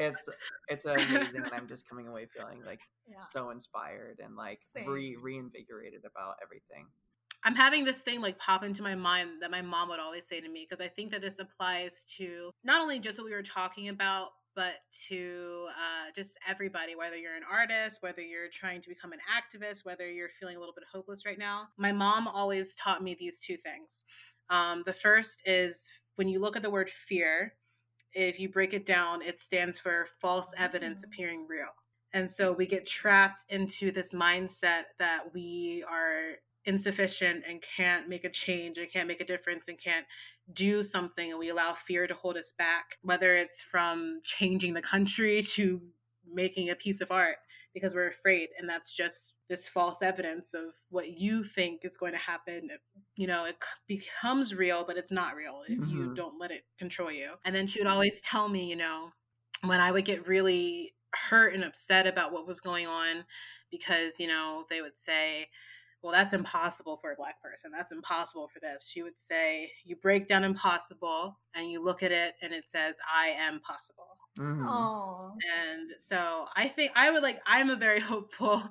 it's 0.00 0.28
it's 0.68 0.84
amazing 0.84 1.42
and 1.42 1.52
i'm 1.52 1.68
just 1.68 1.88
coming 1.88 2.08
away 2.08 2.26
feeling 2.26 2.62
like 2.64 2.80
yeah. 3.08 3.18
so 3.18 3.50
inspired 3.50 4.18
and 4.24 4.36
like 4.36 4.60
re 4.86 5.16
reinvigorated 5.20 6.00
about 6.00 6.36
everything 6.42 6.86
i'm 7.44 7.54
having 7.54 7.84
this 7.84 7.98
thing 7.98 8.20
like 8.20 8.38
pop 8.38 8.62
into 8.62 8.82
my 8.82 8.94
mind 8.94 9.30
that 9.40 9.50
my 9.50 9.60
mom 9.60 9.88
would 9.88 10.00
always 10.00 10.26
say 10.26 10.40
to 10.40 10.48
me 10.48 10.66
because 10.68 10.84
i 10.84 10.88
think 10.88 11.10
that 11.10 11.20
this 11.20 11.38
applies 11.38 12.06
to 12.16 12.50
not 12.64 12.80
only 12.80 12.98
just 12.98 13.18
what 13.18 13.24
we 13.24 13.32
were 13.32 13.42
talking 13.42 13.88
about 13.88 14.28
but 14.54 14.76
to 15.06 15.66
uh, 15.68 16.10
just 16.16 16.38
everybody, 16.48 16.96
whether 16.96 17.14
you're 17.14 17.36
an 17.36 17.42
artist, 17.48 17.98
whether 18.00 18.22
you're 18.22 18.48
trying 18.50 18.80
to 18.80 18.88
become 18.88 19.12
an 19.12 19.18
activist, 19.28 19.84
whether 19.84 20.10
you're 20.10 20.30
feeling 20.40 20.56
a 20.56 20.58
little 20.58 20.74
bit 20.74 20.84
hopeless 20.90 21.26
right 21.26 21.38
now. 21.38 21.68
My 21.76 21.92
mom 21.92 22.26
always 22.26 22.74
taught 22.74 23.02
me 23.02 23.14
these 23.20 23.38
two 23.38 23.58
things. 23.58 24.02
Um, 24.48 24.82
the 24.86 24.94
first 24.94 25.42
is 25.44 25.84
when 26.16 26.26
you 26.26 26.40
look 26.40 26.56
at 26.56 26.62
the 26.62 26.70
word 26.70 26.90
fear, 27.06 27.52
if 28.16 28.40
you 28.40 28.48
break 28.48 28.72
it 28.72 28.86
down, 28.86 29.20
it 29.22 29.40
stands 29.40 29.78
for 29.78 30.08
false 30.20 30.48
evidence 30.56 31.02
mm-hmm. 31.02 31.12
appearing 31.12 31.46
real. 31.48 31.68
And 32.12 32.30
so 32.30 32.50
we 32.50 32.66
get 32.66 32.86
trapped 32.86 33.44
into 33.50 33.92
this 33.92 34.14
mindset 34.14 34.84
that 34.98 35.34
we 35.34 35.84
are 35.88 36.36
insufficient 36.64 37.44
and 37.48 37.62
can't 37.76 38.08
make 38.08 38.24
a 38.24 38.30
change 38.30 38.78
and 38.78 38.90
can't 38.90 39.06
make 39.06 39.20
a 39.20 39.26
difference 39.26 39.66
and 39.68 39.78
can't 39.78 40.06
do 40.54 40.82
something 40.82 41.30
and 41.30 41.38
we 41.38 41.50
allow 41.50 41.76
fear 41.86 42.06
to 42.06 42.14
hold 42.14 42.36
us 42.36 42.52
back 42.58 42.98
whether 43.02 43.36
it's 43.36 43.62
from 43.62 44.20
changing 44.24 44.74
the 44.74 44.82
country 44.82 45.42
to 45.54 45.80
making 46.32 46.70
a 46.70 46.74
piece 46.74 47.00
of 47.00 47.10
art 47.10 47.36
because 47.76 47.94
we're 47.94 48.08
afraid 48.08 48.48
and 48.58 48.66
that's 48.66 48.94
just 48.94 49.34
this 49.50 49.68
false 49.68 50.00
evidence 50.00 50.54
of 50.54 50.72
what 50.88 51.10
you 51.10 51.44
think 51.44 51.82
is 51.84 51.98
going 51.98 52.12
to 52.12 52.18
happen. 52.18 52.70
You 53.16 53.26
know 53.26 53.44
it 53.44 53.56
becomes 53.86 54.54
real 54.54 54.82
but 54.86 54.96
it's 54.96 55.12
not 55.12 55.36
real 55.36 55.60
if 55.68 55.78
mm-hmm. 55.78 55.90
you 55.90 56.14
don't 56.14 56.40
let 56.40 56.50
it 56.50 56.62
control 56.78 57.12
you. 57.12 57.32
And 57.44 57.54
then 57.54 57.66
she 57.66 57.78
would 57.80 57.86
always 57.86 58.22
tell 58.22 58.48
me 58.48 58.64
you 58.64 58.76
know 58.76 59.10
when 59.62 59.80
i 59.80 59.92
would 59.92 60.06
get 60.06 60.26
really 60.26 60.94
hurt 61.28 61.54
and 61.54 61.64
upset 61.64 62.06
about 62.06 62.32
what 62.32 62.46
was 62.46 62.60
going 62.60 62.86
on 62.86 63.24
because 63.70 64.18
you 64.18 64.26
know 64.26 64.64
they 64.70 64.80
would 64.80 64.98
say 64.98 65.46
well 66.02 66.12
that's 66.12 66.32
impossible 66.32 66.96
for 66.96 67.12
a 67.12 67.16
black 67.16 67.42
person. 67.42 67.70
That's 67.70 67.92
impossible 67.92 68.48
for 68.48 68.60
this. 68.60 68.88
She 68.90 69.02
would 69.02 69.18
say 69.18 69.70
you 69.84 69.96
break 69.96 70.28
down 70.28 70.44
impossible 70.44 71.38
and 71.54 71.70
you 71.70 71.84
look 71.84 72.02
at 72.02 72.12
it 72.12 72.36
and 72.40 72.54
it 72.54 72.64
says 72.68 72.96
i 73.14 73.28
am 73.28 73.60
possible 73.60 74.16
mm-hmm. 74.38 75.38
and 75.60 75.90
so 75.98 76.44
i 76.56 76.68
think 76.68 76.92
i 76.94 77.10
would 77.10 77.22
like 77.22 77.38
i'm 77.46 77.70
a 77.70 77.76
very 77.76 78.00
hopeful 78.12 78.62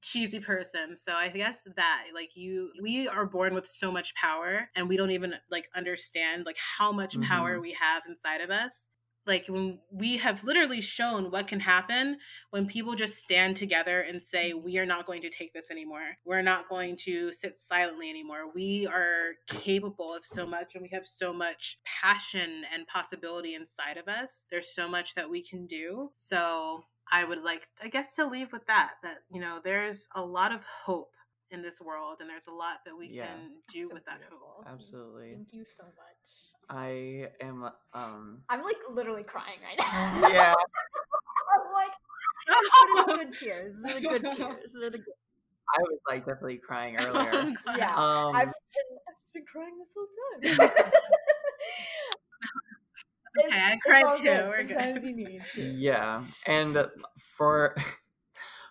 cheesy 0.00 0.40
person. 0.40 0.96
So 0.96 1.12
I 1.12 1.28
guess 1.28 1.66
that 1.76 2.02
like 2.14 2.30
you 2.34 2.70
we 2.82 3.08
are 3.08 3.26
born 3.26 3.54
with 3.54 3.68
so 3.68 3.90
much 3.90 4.14
power 4.14 4.68
and 4.76 4.88
we 4.88 4.96
don't 4.96 5.10
even 5.10 5.34
like 5.50 5.66
understand 5.74 6.46
like 6.46 6.56
how 6.78 6.92
much 6.92 7.14
mm-hmm. 7.14 7.24
power 7.24 7.60
we 7.60 7.76
have 7.80 8.02
inside 8.08 8.40
of 8.40 8.50
us. 8.50 8.90
Like 9.28 9.44
when 9.46 9.78
we 9.92 10.16
have 10.16 10.42
literally 10.42 10.80
shown 10.80 11.30
what 11.30 11.48
can 11.48 11.60
happen 11.60 12.16
when 12.48 12.66
people 12.66 12.94
just 12.94 13.18
stand 13.18 13.56
together 13.56 14.00
and 14.00 14.22
say 14.22 14.54
we 14.54 14.78
are 14.78 14.86
not 14.86 15.06
going 15.06 15.20
to 15.20 15.28
take 15.28 15.52
this 15.52 15.70
anymore. 15.70 16.16
We're 16.24 16.40
not 16.40 16.70
going 16.70 16.96
to 17.04 17.32
sit 17.34 17.60
silently 17.60 18.08
anymore. 18.08 18.50
We 18.54 18.88
are 18.90 19.32
capable 19.46 20.14
of 20.14 20.24
so 20.24 20.46
much 20.46 20.74
and 20.74 20.82
we 20.82 20.88
have 20.94 21.06
so 21.06 21.32
much 21.34 21.78
passion 21.84 22.62
and 22.72 22.86
possibility 22.86 23.54
inside 23.54 23.98
of 23.98 24.08
us. 24.08 24.46
There's 24.50 24.74
so 24.74 24.88
much 24.88 25.14
that 25.14 25.28
we 25.28 25.44
can 25.44 25.66
do. 25.66 26.08
So 26.14 26.84
I 27.12 27.24
would 27.24 27.42
like, 27.42 27.68
I 27.84 27.88
guess, 27.88 28.14
to 28.14 28.26
leave 28.26 28.50
with 28.50 28.66
that, 28.66 28.92
that, 29.02 29.18
you 29.30 29.42
know, 29.42 29.58
there's 29.62 30.08
a 30.14 30.22
lot 30.22 30.52
of 30.52 30.62
hope 30.64 31.12
in 31.50 31.62
this 31.62 31.80
world 31.82 32.18
and 32.20 32.30
there's 32.30 32.46
a 32.46 32.52
lot 32.52 32.78
that 32.86 32.96
we 32.96 33.08
yeah. 33.12 33.26
can 33.26 33.50
do 33.72 33.88
so 33.88 33.94
with 33.94 34.04
that 34.06 34.20
hope. 34.30 34.64
Absolutely. 34.66 35.32
Thank 35.34 35.52
you 35.52 35.64
so 35.66 35.84
much. 35.84 36.57
I 36.70 37.28
am, 37.40 37.64
um, 37.94 38.42
I'm 38.48 38.62
like 38.62 38.76
literally 38.90 39.22
crying 39.22 39.58
right 39.62 39.78
now. 39.78 40.28
Yeah. 40.28 40.54
I'm 41.54 41.72
like, 41.74 41.92
but 42.46 42.56
it's 42.88 43.06
good 43.06 43.38
tears. 43.38 43.74
These 43.84 43.96
are 43.96 44.00
good 44.00 44.22
tears. 44.36 44.76
They're 44.78 44.90
the 44.90 44.98
good. 44.98 45.14
I 45.68 45.82
was 45.82 45.98
like 46.08 46.24
definitely 46.24 46.58
crying 46.58 46.96
earlier. 46.96 47.32
yeah. 47.76 47.94
Um, 47.94 48.34
I've, 48.34 48.46
been, 48.46 48.98
I've 49.08 49.18
just 49.20 49.34
been 49.34 49.44
crying 49.50 49.78
this 49.78 49.94
whole 49.94 50.08
time. 50.16 50.70
okay, 53.38 53.60
I 53.60 53.76
cried 53.84 54.16
too. 54.16 54.22
Good. 54.22 54.68
Sometimes 54.68 55.04
you 55.04 55.14
need 55.14 55.42
to. 55.54 55.62
Yeah, 55.62 56.24
and 56.46 56.88
for 57.18 57.76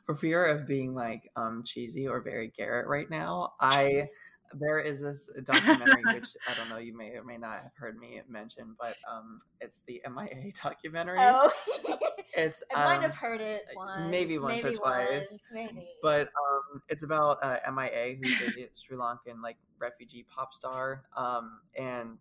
for 0.06 0.16
fear 0.16 0.46
of 0.46 0.66
being 0.66 0.96
like 0.96 1.30
um 1.36 1.62
cheesy 1.64 2.08
or 2.08 2.22
very 2.22 2.52
Garrett 2.58 2.88
right 2.88 3.10
now, 3.10 3.54
I 3.62 4.08
there 4.54 4.80
is 4.80 5.02
this 5.02 5.30
documentary 5.44 6.04
which 6.14 6.28
I 6.48 6.54
don't 6.54 6.70
know 6.70 6.78
you 6.78 6.96
may 6.96 7.10
or 7.16 7.24
may 7.24 7.38
not 7.38 7.62
have 7.64 7.74
heard 7.76 7.98
me 7.98 8.22
mention, 8.28 8.76
but 8.80 8.96
um 9.10 9.40
it's 9.62 9.82
the 9.88 10.02
MIA 10.10 10.52
documentary. 10.64 11.18
Oh. 11.20 11.52
it's 12.34 12.64
I 12.76 12.80
um, 12.80 12.86
might 12.86 13.02
have 13.02 13.16
heard 13.16 13.42
it 13.42 13.64
once, 13.76 14.12
maybe 14.12 14.40
once 14.40 14.64
maybe 14.64 14.76
or 14.76 14.80
twice, 14.80 15.10
once, 15.12 15.40
maybe. 15.52 15.88
But 16.02 16.28
um, 16.28 16.82
it's 16.90 17.04
about 17.04 17.40
uh, 17.42 17.58
MIA, 17.72 18.16
who's 18.22 18.40
a 18.42 18.70
Sri 18.74 18.98
Lankan 18.98 19.42
like 19.42 19.58
refugee 19.80 20.26
pop 20.30 20.54
star, 20.54 21.04
um, 21.16 21.60
and 21.78 22.18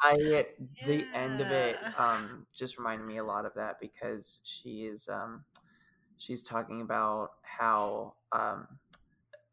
I 0.00 0.46
the 0.86 1.04
end 1.14 1.40
of 1.40 1.50
it 1.50 1.76
um 1.98 2.46
just 2.54 2.78
reminded 2.78 3.06
me 3.06 3.18
a 3.18 3.24
lot 3.24 3.44
of 3.44 3.52
that 3.54 3.78
because 3.80 4.40
she 4.44 4.86
is 4.86 5.08
um 5.08 5.44
she's 6.16 6.42
talking 6.42 6.80
about 6.80 7.32
how 7.42 8.14
um 8.32 8.66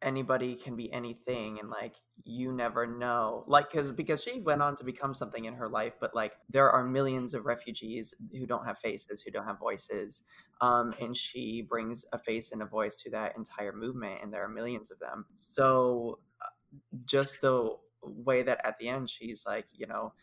anybody 0.02 0.56
can 0.56 0.76
be 0.76 0.92
anything 0.94 1.60
and 1.60 1.70
like 1.70 1.96
you 2.24 2.52
never 2.52 2.86
know 2.86 3.44
like 3.48 3.72
because 3.72 3.92
because 3.92 4.22
she 4.22 4.42
went 4.42 4.62
on 4.62 4.76
to 4.76 4.84
become 4.84 5.14
something 5.14 5.46
in 5.46 5.56
her 5.56 5.68
life 5.68 5.94
but 6.00 6.14
like 6.14 6.36
there 6.50 6.70
are 6.70 6.84
millions 6.84 7.34
of 7.34 7.46
refugees 7.46 8.14
who 8.32 8.46
don't 8.46 8.64
have 8.64 8.78
faces 8.78 9.22
who 9.22 9.32
don't 9.32 9.46
have 9.46 9.58
voices 9.58 10.22
um 10.62 10.94
and 11.02 11.18
she 11.18 11.66
brings 11.68 12.06
a 12.14 12.20
face 12.20 12.52
and 12.52 12.62
a 12.62 12.66
voice 12.66 12.96
to 12.96 13.10
that 13.10 13.36
entire 13.38 13.74
movement 13.74 14.20
and 14.22 14.32
there 14.32 14.44
are 14.44 14.50
millions 14.50 14.92
of 14.92 15.00
them. 15.00 15.26
So 15.36 16.20
uh, 16.42 16.48
just 17.06 17.42
the 17.42 17.76
way 18.04 18.44
that 18.44 18.66
at 18.66 18.78
the 18.80 18.88
end 18.88 19.10
she's 19.10 19.46
like 19.46 19.66
you 19.74 19.88
know 19.88 20.14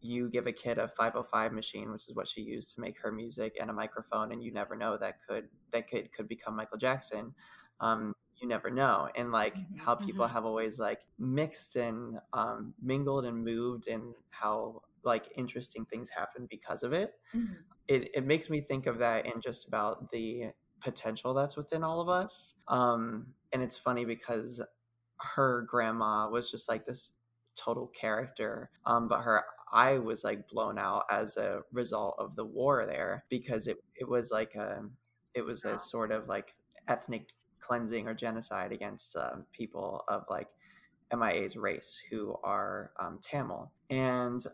you 0.00 0.28
give 0.30 0.46
a 0.46 0.52
kid 0.52 0.78
a 0.78 0.88
505 0.88 1.52
machine 1.52 1.92
which 1.92 2.08
is 2.08 2.14
what 2.14 2.26
she 2.26 2.40
used 2.40 2.74
to 2.74 2.80
make 2.80 2.98
her 3.00 3.12
music 3.12 3.56
and 3.60 3.70
a 3.70 3.72
microphone 3.72 4.32
and 4.32 4.42
you 4.42 4.52
never 4.52 4.74
know 4.74 4.96
that 4.96 5.16
could 5.28 5.48
that 5.70 5.88
kid 5.88 6.10
could 6.12 6.26
become 6.26 6.56
michael 6.56 6.78
jackson 6.78 7.32
um, 7.80 8.14
you 8.40 8.48
never 8.48 8.70
know 8.70 9.08
and 9.14 9.32
like 9.32 9.54
mm-hmm. 9.56 9.76
how 9.78 9.94
people 9.94 10.24
mm-hmm. 10.24 10.34
have 10.34 10.44
always 10.44 10.78
like 10.78 11.00
mixed 11.18 11.76
and 11.76 12.18
um, 12.32 12.74
mingled 12.82 13.24
and 13.24 13.44
moved 13.44 13.86
and 13.88 14.14
how 14.30 14.82
like 15.04 15.26
interesting 15.36 15.84
things 15.84 16.08
happen 16.10 16.46
because 16.50 16.82
of 16.82 16.92
it. 16.92 17.14
Mm-hmm. 17.34 17.54
it 17.88 18.10
it 18.14 18.26
makes 18.26 18.50
me 18.50 18.60
think 18.60 18.86
of 18.86 18.98
that 18.98 19.26
and 19.26 19.42
just 19.42 19.66
about 19.68 20.10
the 20.10 20.46
potential 20.82 21.34
that's 21.34 21.56
within 21.58 21.84
all 21.84 22.00
of 22.00 22.08
us 22.08 22.54
um 22.68 23.26
and 23.52 23.62
it's 23.62 23.76
funny 23.76 24.06
because 24.06 24.62
her 25.18 25.66
grandma 25.68 26.28
was 26.30 26.50
just 26.50 26.70
like 26.70 26.86
this 26.86 27.12
total 27.54 27.88
character 27.88 28.70
um 28.86 29.06
but 29.06 29.20
her 29.20 29.44
eye 29.72 29.98
was 29.98 30.24
like 30.24 30.48
blown 30.48 30.78
out 30.78 31.04
as 31.10 31.36
a 31.36 31.60
result 31.72 32.16
of 32.18 32.34
the 32.34 32.44
war 32.44 32.86
there 32.86 33.24
because 33.28 33.66
it 33.66 33.76
it 33.94 34.08
was 34.08 34.30
like 34.30 34.54
a 34.54 34.82
it 35.34 35.42
was 35.42 35.64
a 35.64 35.78
sort 35.78 36.10
of 36.10 36.28
like 36.28 36.54
ethnic 36.88 37.26
cleansing 37.60 38.08
or 38.08 38.14
genocide 38.14 38.72
against 38.72 39.16
um, 39.16 39.44
people 39.52 40.04
of 40.08 40.24
like 40.28 40.48
MIA's 41.14 41.56
race 41.56 42.00
who 42.10 42.36
are 42.44 42.92
um, 43.00 43.18
Tamil. 43.22 43.70
And 43.90 44.44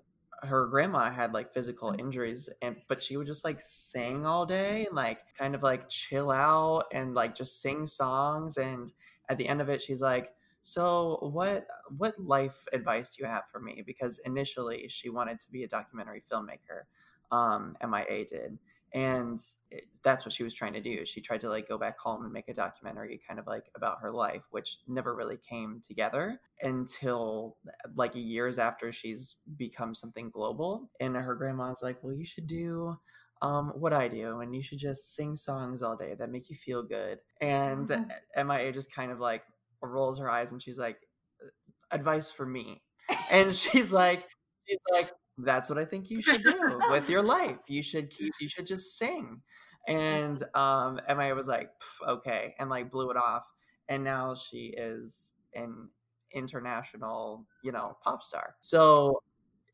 her 0.42 0.66
grandma 0.66 1.10
had 1.10 1.32
like 1.32 1.52
physical 1.52 1.92
mm. 1.92 2.00
injuries 2.00 2.48
and 2.62 2.76
but 2.88 3.02
she 3.02 3.16
would 3.16 3.26
just 3.26 3.44
like 3.44 3.60
sing 3.60 4.26
all 4.26 4.44
day 4.44 4.86
and 4.86 4.94
like 4.94 5.20
kind 5.36 5.54
of 5.54 5.62
like 5.62 5.88
chill 5.88 6.30
out 6.30 6.84
and 6.92 7.14
like 7.14 7.34
just 7.34 7.60
sing 7.60 7.86
songs 7.86 8.56
and 8.56 8.92
at 9.28 9.38
the 9.38 9.48
end 9.48 9.60
of 9.60 9.68
it 9.68 9.82
she's 9.82 10.02
like 10.02 10.32
so 10.62 11.18
what 11.32 11.66
what 11.96 12.18
life 12.18 12.66
advice 12.72 13.14
do 13.14 13.22
you 13.22 13.28
have 13.28 13.44
for 13.50 13.60
me 13.60 13.82
because 13.86 14.18
initially 14.24 14.86
she 14.88 15.08
wanted 15.08 15.38
to 15.38 15.50
be 15.50 15.62
a 15.64 15.68
documentary 15.68 16.22
filmmaker 16.30 16.82
um 17.30 17.76
mia 17.88 18.24
did 18.26 18.58
and 18.94 19.40
it, 19.70 19.84
that's 20.02 20.24
what 20.24 20.32
she 20.32 20.44
was 20.44 20.54
trying 20.54 20.72
to 20.72 20.80
do 20.80 21.04
she 21.04 21.20
tried 21.20 21.40
to 21.40 21.48
like 21.48 21.68
go 21.68 21.76
back 21.76 21.98
home 21.98 22.24
and 22.24 22.32
make 22.32 22.48
a 22.48 22.54
documentary 22.54 23.20
kind 23.26 23.38
of 23.38 23.46
like 23.46 23.64
about 23.74 23.98
her 24.00 24.12
life 24.12 24.44
which 24.50 24.78
never 24.86 25.14
really 25.14 25.38
came 25.48 25.80
together 25.86 26.40
until 26.62 27.56
like 27.94 28.12
years 28.14 28.58
after 28.58 28.92
she's 28.92 29.36
become 29.56 29.94
something 29.94 30.30
global 30.30 30.90
and 31.00 31.16
her 31.16 31.34
grandma's 31.34 31.80
like 31.82 32.02
well 32.02 32.14
you 32.14 32.24
should 32.24 32.46
do 32.46 32.96
um, 33.42 33.72
what 33.74 33.92
I 33.92 34.08
do, 34.08 34.40
and 34.40 34.54
you 34.54 34.62
should 34.62 34.78
just 34.78 35.14
sing 35.14 35.36
songs 35.36 35.82
all 35.82 35.96
day 35.96 36.14
that 36.14 36.30
make 36.30 36.48
you 36.48 36.56
feel 36.56 36.82
good. 36.82 37.18
And 37.40 37.86
mm-hmm. 37.86 38.48
MIA 38.48 38.72
just 38.72 38.90
kind 38.90 39.12
of 39.12 39.20
like 39.20 39.42
rolls 39.82 40.18
her 40.18 40.30
eyes 40.30 40.52
and 40.52 40.62
she's 40.62 40.78
like, 40.78 40.96
advice 41.90 42.30
for 42.30 42.46
me. 42.46 42.82
And 43.30 43.54
she's 43.54 43.92
like, 43.92 44.26
she's 44.66 44.78
like, 44.92 45.10
that's 45.38 45.68
what 45.68 45.78
I 45.78 45.84
think 45.84 46.10
you 46.10 46.22
should 46.22 46.42
do 46.42 46.80
with 46.90 47.08
your 47.08 47.22
life. 47.22 47.58
You 47.68 47.82
should 47.82 48.10
keep, 48.10 48.32
you 48.40 48.48
should 48.48 48.66
just 48.66 48.98
sing. 48.98 49.40
And 49.86 50.42
um, 50.54 51.00
Mia 51.08 51.34
was 51.34 51.46
like, 51.46 51.70
okay, 52.06 52.54
and 52.58 52.70
like 52.70 52.90
blew 52.90 53.10
it 53.10 53.16
off. 53.16 53.46
And 53.88 54.02
now 54.02 54.34
she 54.34 54.74
is 54.76 55.32
an 55.54 55.88
international, 56.34 57.46
you 57.62 57.72
know, 57.72 57.96
pop 58.02 58.22
star. 58.22 58.56
So 58.60 59.22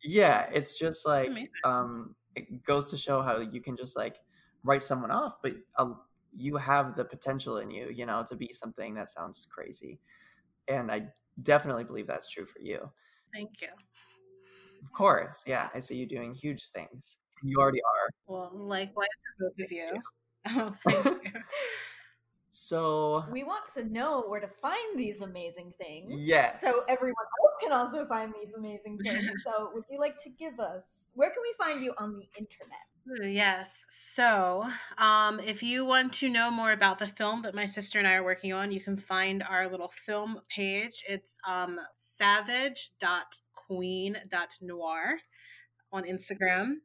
yeah, 0.04 0.48
it's 0.52 0.78
just 0.78 1.06
like, 1.06 1.30
um, 1.64 2.14
it 2.34 2.64
goes 2.64 2.86
to 2.86 2.96
show 2.96 3.22
how 3.22 3.38
you 3.40 3.60
can 3.60 3.76
just 3.76 3.96
like 3.96 4.16
write 4.64 4.82
someone 4.82 5.10
off, 5.10 5.40
but 5.42 5.54
uh, 5.78 5.90
you 6.36 6.56
have 6.56 6.94
the 6.94 7.04
potential 7.04 7.58
in 7.58 7.70
you, 7.70 7.88
you 7.90 8.06
know, 8.06 8.24
to 8.28 8.36
be 8.36 8.50
something 8.52 8.94
that 8.94 9.10
sounds 9.10 9.46
crazy. 9.50 10.00
And 10.68 10.90
I 10.90 11.08
definitely 11.42 11.84
believe 11.84 12.06
that's 12.06 12.30
true 12.30 12.46
for 12.46 12.60
you. 12.60 12.90
Thank 13.32 13.60
you. 13.60 13.68
Of 14.82 14.92
course. 14.92 15.42
Yeah. 15.46 15.68
I 15.74 15.80
see 15.80 15.96
you 15.96 16.06
doing 16.06 16.34
huge 16.34 16.68
things. 16.70 17.18
You 17.42 17.58
already 17.58 17.80
are. 17.80 18.10
Well, 18.26 18.50
likewise 18.54 19.08
for 19.38 19.48
both 19.48 19.64
of 19.64 19.72
you. 19.72 20.00
Oh, 20.44 20.74
thank 20.84 21.04
you. 21.04 21.40
So 22.54 23.24
we 23.32 23.44
want 23.44 23.64
to 23.76 23.84
know 23.84 24.24
where 24.28 24.38
to 24.38 24.46
find 24.46 24.98
these 24.98 25.22
amazing 25.22 25.72
things. 25.80 26.20
Yes. 26.20 26.60
So 26.60 26.82
everyone 26.86 27.14
else 27.42 27.62
can 27.62 27.72
also 27.72 28.04
find 28.04 28.34
these 28.34 28.52
amazing 28.52 28.98
things. 28.98 29.30
so 29.46 29.70
would 29.72 29.84
you 29.90 29.98
like 29.98 30.22
to 30.24 30.28
give 30.28 30.60
us 30.60 30.84
where 31.14 31.30
can 31.30 31.38
we 31.42 31.54
find 31.64 31.82
you 31.82 31.94
on 31.96 32.12
the 32.12 32.28
internet? 32.38 33.32
Yes. 33.34 33.86
So, 33.88 34.64
um, 34.98 35.40
if 35.40 35.62
you 35.62 35.86
want 35.86 36.12
to 36.14 36.28
know 36.28 36.50
more 36.50 36.72
about 36.72 36.98
the 36.98 37.06
film 37.06 37.40
that 37.42 37.54
my 37.54 37.64
sister 37.64 37.98
and 37.98 38.06
I 38.06 38.12
are 38.14 38.22
working 38.22 38.52
on, 38.52 38.70
you 38.70 38.82
can 38.82 38.98
find 38.98 39.42
our 39.42 39.68
little 39.70 39.90
film 40.04 40.38
page. 40.54 41.02
It's 41.08 41.38
um, 41.48 41.80
savage.com 41.96 43.22
queen.noir 43.76 45.18
on 45.92 46.04
Instagram. 46.04 46.76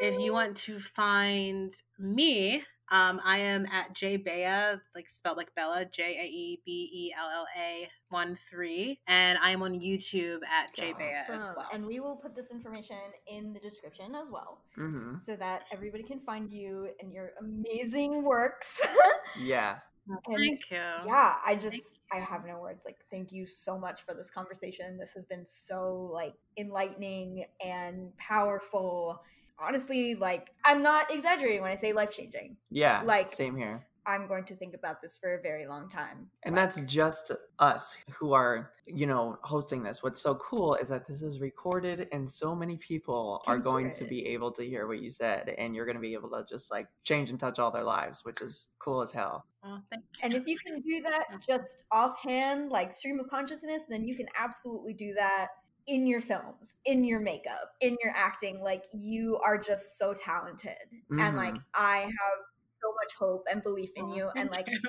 If 0.00 0.18
you 0.18 0.32
want 0.32 0.56
to 0.58 0.80
find 0.80 1.72
me, 1.98 2.62
um, 2.90 3.20
I 3.24 3.38
am 3.38 3.66
at 3.66 3.94
J 3.94 4.16
Bea, 4.18 4.78
like 4.94 5.08
spelled 5.08 5.36
like 5.36 5.54
Bella, 5.54 5.86
J 5.90 6.02
A 6.02 6.24
E 6.24 6.60
B 6.66 6.90
E 6.92 7.14
L 7.18 7.28
L 7.30 7.46
A 7.56 7.88
one 8.10 8.38
three, 8.50 9.00
and 9.06 9.38
I'm 9.42 9.62
on 9.62 9.80
YouTube 9.80 10.40
at 10.42 10.74
J 10.74 10.92
Bea 10.98 11.04
as 11.28 11.50
well. 11.56 11.66
And 11.72 11.86
we 11.86 12.00
will 12.00 12.16
put 12.16 12.36
this 12.36 12.50
information 12.50 12.96
in 13.26 13.52
the 13.52 13.60
description 13.60 14.14
as 14.14 14.30
well, 14.30 14.58
mm-hmm. 14.78 15.18
so 15.18 15.36
that 15.36 15.62
everybody 15.72 16.02
can 16.02 16.20
find 16.20 16.50
you 16.52 16.88
and 17.00 17.12
your 17.12 17.32
amazing 17.40 18.22
works. 18.22 18.86
yeah. 19.40 19.78
Mm, 20.08 20.18
and 20.26 20.36
Thank 20.36 20.70
you. 20.70 21.06
Yeah, 21.06 21.36
I 21.44 21.56
just 21.56 21.98
I 22.12 22.18
have 22.20 22.44
no 22.46 22.58
words. 22.58 22.82
Like, 22.84 22.98
thank 23.10 23.32
you 23.32 23.46
so 23.46 23.78
much 23.78 24.02
for 24.04 24.14
this 24.14 24.30
conversation. 24.30 24.98
This 24.98 25.12
has 25.14 25.24
been 25.24 25.44
so 25.46 26.10
like 26.12 26.34
enlightening 26.56 27.46
and 27.64 28.16
powerful. 28.16 29.22
Honestly, 29.58 30.14
like 30.14 30.50
I'm 30.64 30.82
not 30.82 31.12
exaggerating 31.12 31.62
when 31.62 31.70
I 31.70 31.76
say 31.76 31.92
life 31.92 32.10
changing. 32.10 32.56
Yeah, 32.70 33.02
like 33.04 33.32
same 33.32 33.56
here. 33.56 33.86
I'm 34.06 34.26
going 34.26 34.44
to 34.44 34.56
think 34.56 34.74
about 34.74 35.00
this 35.00 35.16
for 35.16 35.34
a 35.34 35.40
very 35.40 35.66
long 35.66 35.88
time. 35.88 36.28
And 36.42 36.54
like, 36.54 36.64
that's 36.64 36.80
just 36.82 37.32
us 37.58 37.96
who 38.10 38.32
are, 38.32 38.72
you 38.86 39.06
know, 39.06 39.38
hosting 39.42 39.82
this. 39.82 40.02
What's 40.02 40.20
so 40.20 40.34
cool 40.36 40.74
is 40.74 40.88
that 40.88 41.06
this 41.06 41.22
is 41.22 41.40
recorded 41.40 42.08
and 42.12 42.30
so 42.30 42.54
many 42.54 42.76
people 42.76 43.42
are 43.46 43.58
going 43.58 43.90
to 43.92 44.04
be 44.04 44.26
able 44.28 44.52
to 44.52 44.62
hear 44.62 44.86
what 44.86 45.00
you 45.00 45.10
said 45.10 45.54
and 45.56 45.74
you're 45.74 45.86
going 45.86 45.96
to 45.96 46.02
be 46.02 46.14
able 46.14 46.30
to 46.30 46.44
just 46.48 46.70
like 46.70 46.88
change 47.02 47.30
and 47.30 47.40
touch 47.40 47.58
all 47.58 47.70
their 47.70 47.84
lives, 47.84 48.24
which 48.24 48.40
is 48.40 48.70
cool 48.78 49.02
as 49.02 49.12
hell. 49.12 49.46
Oh, 49.64 49.78
and 50.22 50.34
if 50.34 50.46
you 50.46 50.58
can 50.58 50.80
do 50.80 51.00
that 51.02 51.24
just 51.46 51.84
offhand, 51.90 52.70
like 52.70 52.92
stream 52.92 53.18
of 53.18 53.30
consciousness, 53.30 53.84
then 53.88 54.06
you 54.06 54.14
can 54.14 54.26
absolutely 54.38 54.92
do 54.92 55.14
that 55.14 55.48
in 55.86 56.06
your 56.06 56.20
films, 56.20 56.76
in 56.86 57.04
your 57.04 57.20
makeup, 57.20 57.72
in 57.80 57.96
your 58.02 58.12
acting. 58.14 58.60
Like 58.60 58.84
you 58.92 59.38
are 59.44 59.58
just 59.58 59.98
so 59.98 60.14
talented. 60.14 60.76
Mm-hmm. 61.10 61.20
And 61.20 61.36
like 61.36 61.56
I 61.74 62.00
have 62.00 62.44
so 62.84 62.92
much 62.92 63.14
hope 63.18 63.46
and 63.50 63.62
belief 63.62 63.90
in 63.96 64.04
oh, 64.04 64.14
you 64.14 64.30
and 64.36 64.50
like 64.50 64.68
you. 64.70 64.80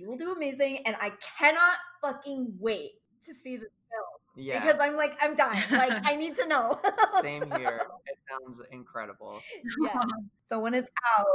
you 0.00 0.08
will 0.08 0.16
do 0.16 0.32
amazing 0.32 0.78
and 0.86 0.96
I 1.00 1.12
cannot 1.38 1.76
fucking 2.00 2.54
wait 2.58 2.92
to 3.26 3.34
see 3.34 3.56
the 3.56 3.66
film. 3.66 4.36
Yeah. 4.36 4.64
Because 4.64 4.80
I'm 4.80 4.96
like 4.96 5.16
I'm 5.20 5.34
dying. 5.34 5.64
Like 5.70 6.06
I 6.06 6.16
need 6.16 6.36
to 6.36 6.46
know. 6.46 6.80
Same 7.20 7.50
here. 7.56 7.86
It 8.06 8.18
sounds 8.28 8.62
incredible. 8.70 9.40
Yes. 9.82 9.96
So 10.48 10.58
when 10.58 10.74
it's 10.74 10.90
out 11.16 11.26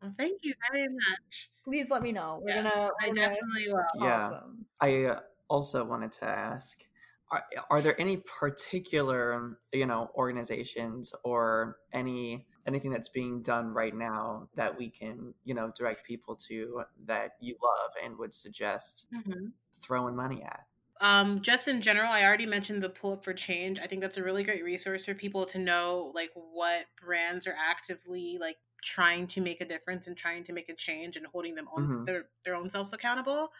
well, 0.00 0.14
thank 0.16 0.40
you 0.44 0.54
very 0.70 0.86
much. 0.86 1.50
Please 1.64 1.88
let 1.90 2.02
me 2.02 2.12
know. 2.12 2.38
We're 2.40 2.54
yeah, 2.54 2.62
gonna. 2.62 2.90
I 3.02 3.06
definitely 3.10 3.66
will. 3.68 3.82
Yeah. 4.00 4.26
Awesome. 4.26 4.66
I 4.80 5.04
uh, 5.04 5.20
also 5.48 5.84
wanted 5.84 6.12
to 6.12 6.24
ask: 6.24 6.84
are, 7.30 7.44
are 7.70 7.82
there 7.82 8.00
any 8.00 8.18
particular, 8.18 9.58
you 9.72 9.86
know, 9.86 10.10
organizations 10.14 11.12
or 11.24 11.78
any 11.92 12.46
anything 12.68 12.92
that's 12.92 13.08
being 13.08 13.42
done 13.42 13.72
right 13.72 13.94
now 13.94 14.48
that 14.54 14.78
we 14.78 14.90
can, 14.90 15.34
you 15.44 15.54
know, 15.54 15.72
direct 15.76 16.04
people 16.04 16.36
to 16.48 16.82
that 17.06 17.32
you 17.40 17.56
love 17.62 17.90
and 18.04 18.16
would 18.18 18.32
suggest 18.32 19.06
mm-hmm. 19.12 19.46
throwing 19.82 20.14
money 20.14 20.42
at? 20.44 20.64
Um, 21.00 21.42
just 21.42 21.68
in 21.68 21.80
general, 21.80 22.10
I 22.12 22.24
already 22.24 22.46
mentioned 22.46 22.82
the 22.82 22.88
pull 22.88 23.14
up 23.14 23.24
for 23.24 23.32
change. 23.32 23.78
I 23.80 23.86
think 23.86 24.02
that's 24.02 24.16
a 24.16 24.22
really 24.22 24.44
great 24.44 24.64
resource 24.64 25.04
for 25.04 25.14
people 25.14 25.46
to 25.46 25.58
know 25.58 26.12
like 26.14 26.30
what 26.34 26.86
brands 27.02 27.46
are 27.46 27.54
actively 27.70 28.36
like 28.40 28.56
trying 28.82 29.26
to 29.28 29.40
make 29.40 29.60
a 29.60 29.64
difference 29.66 30.06
and 30.06 30.16
trying 30.16 30.44
to 30.44 30.52
make 30.52 30.68
a 30.68 30.74
change 30.74 31.16
and 31.16 31.26
holding 31.26 31.54
them 31.54 31.68
on 31.74 31.86
mm-hmm. 31.86 32.04
their, 32.04 32.24
their 32.44 32.54
own 32.54 32.68
selves 32.68 32.92
accountable. 32.92 33.50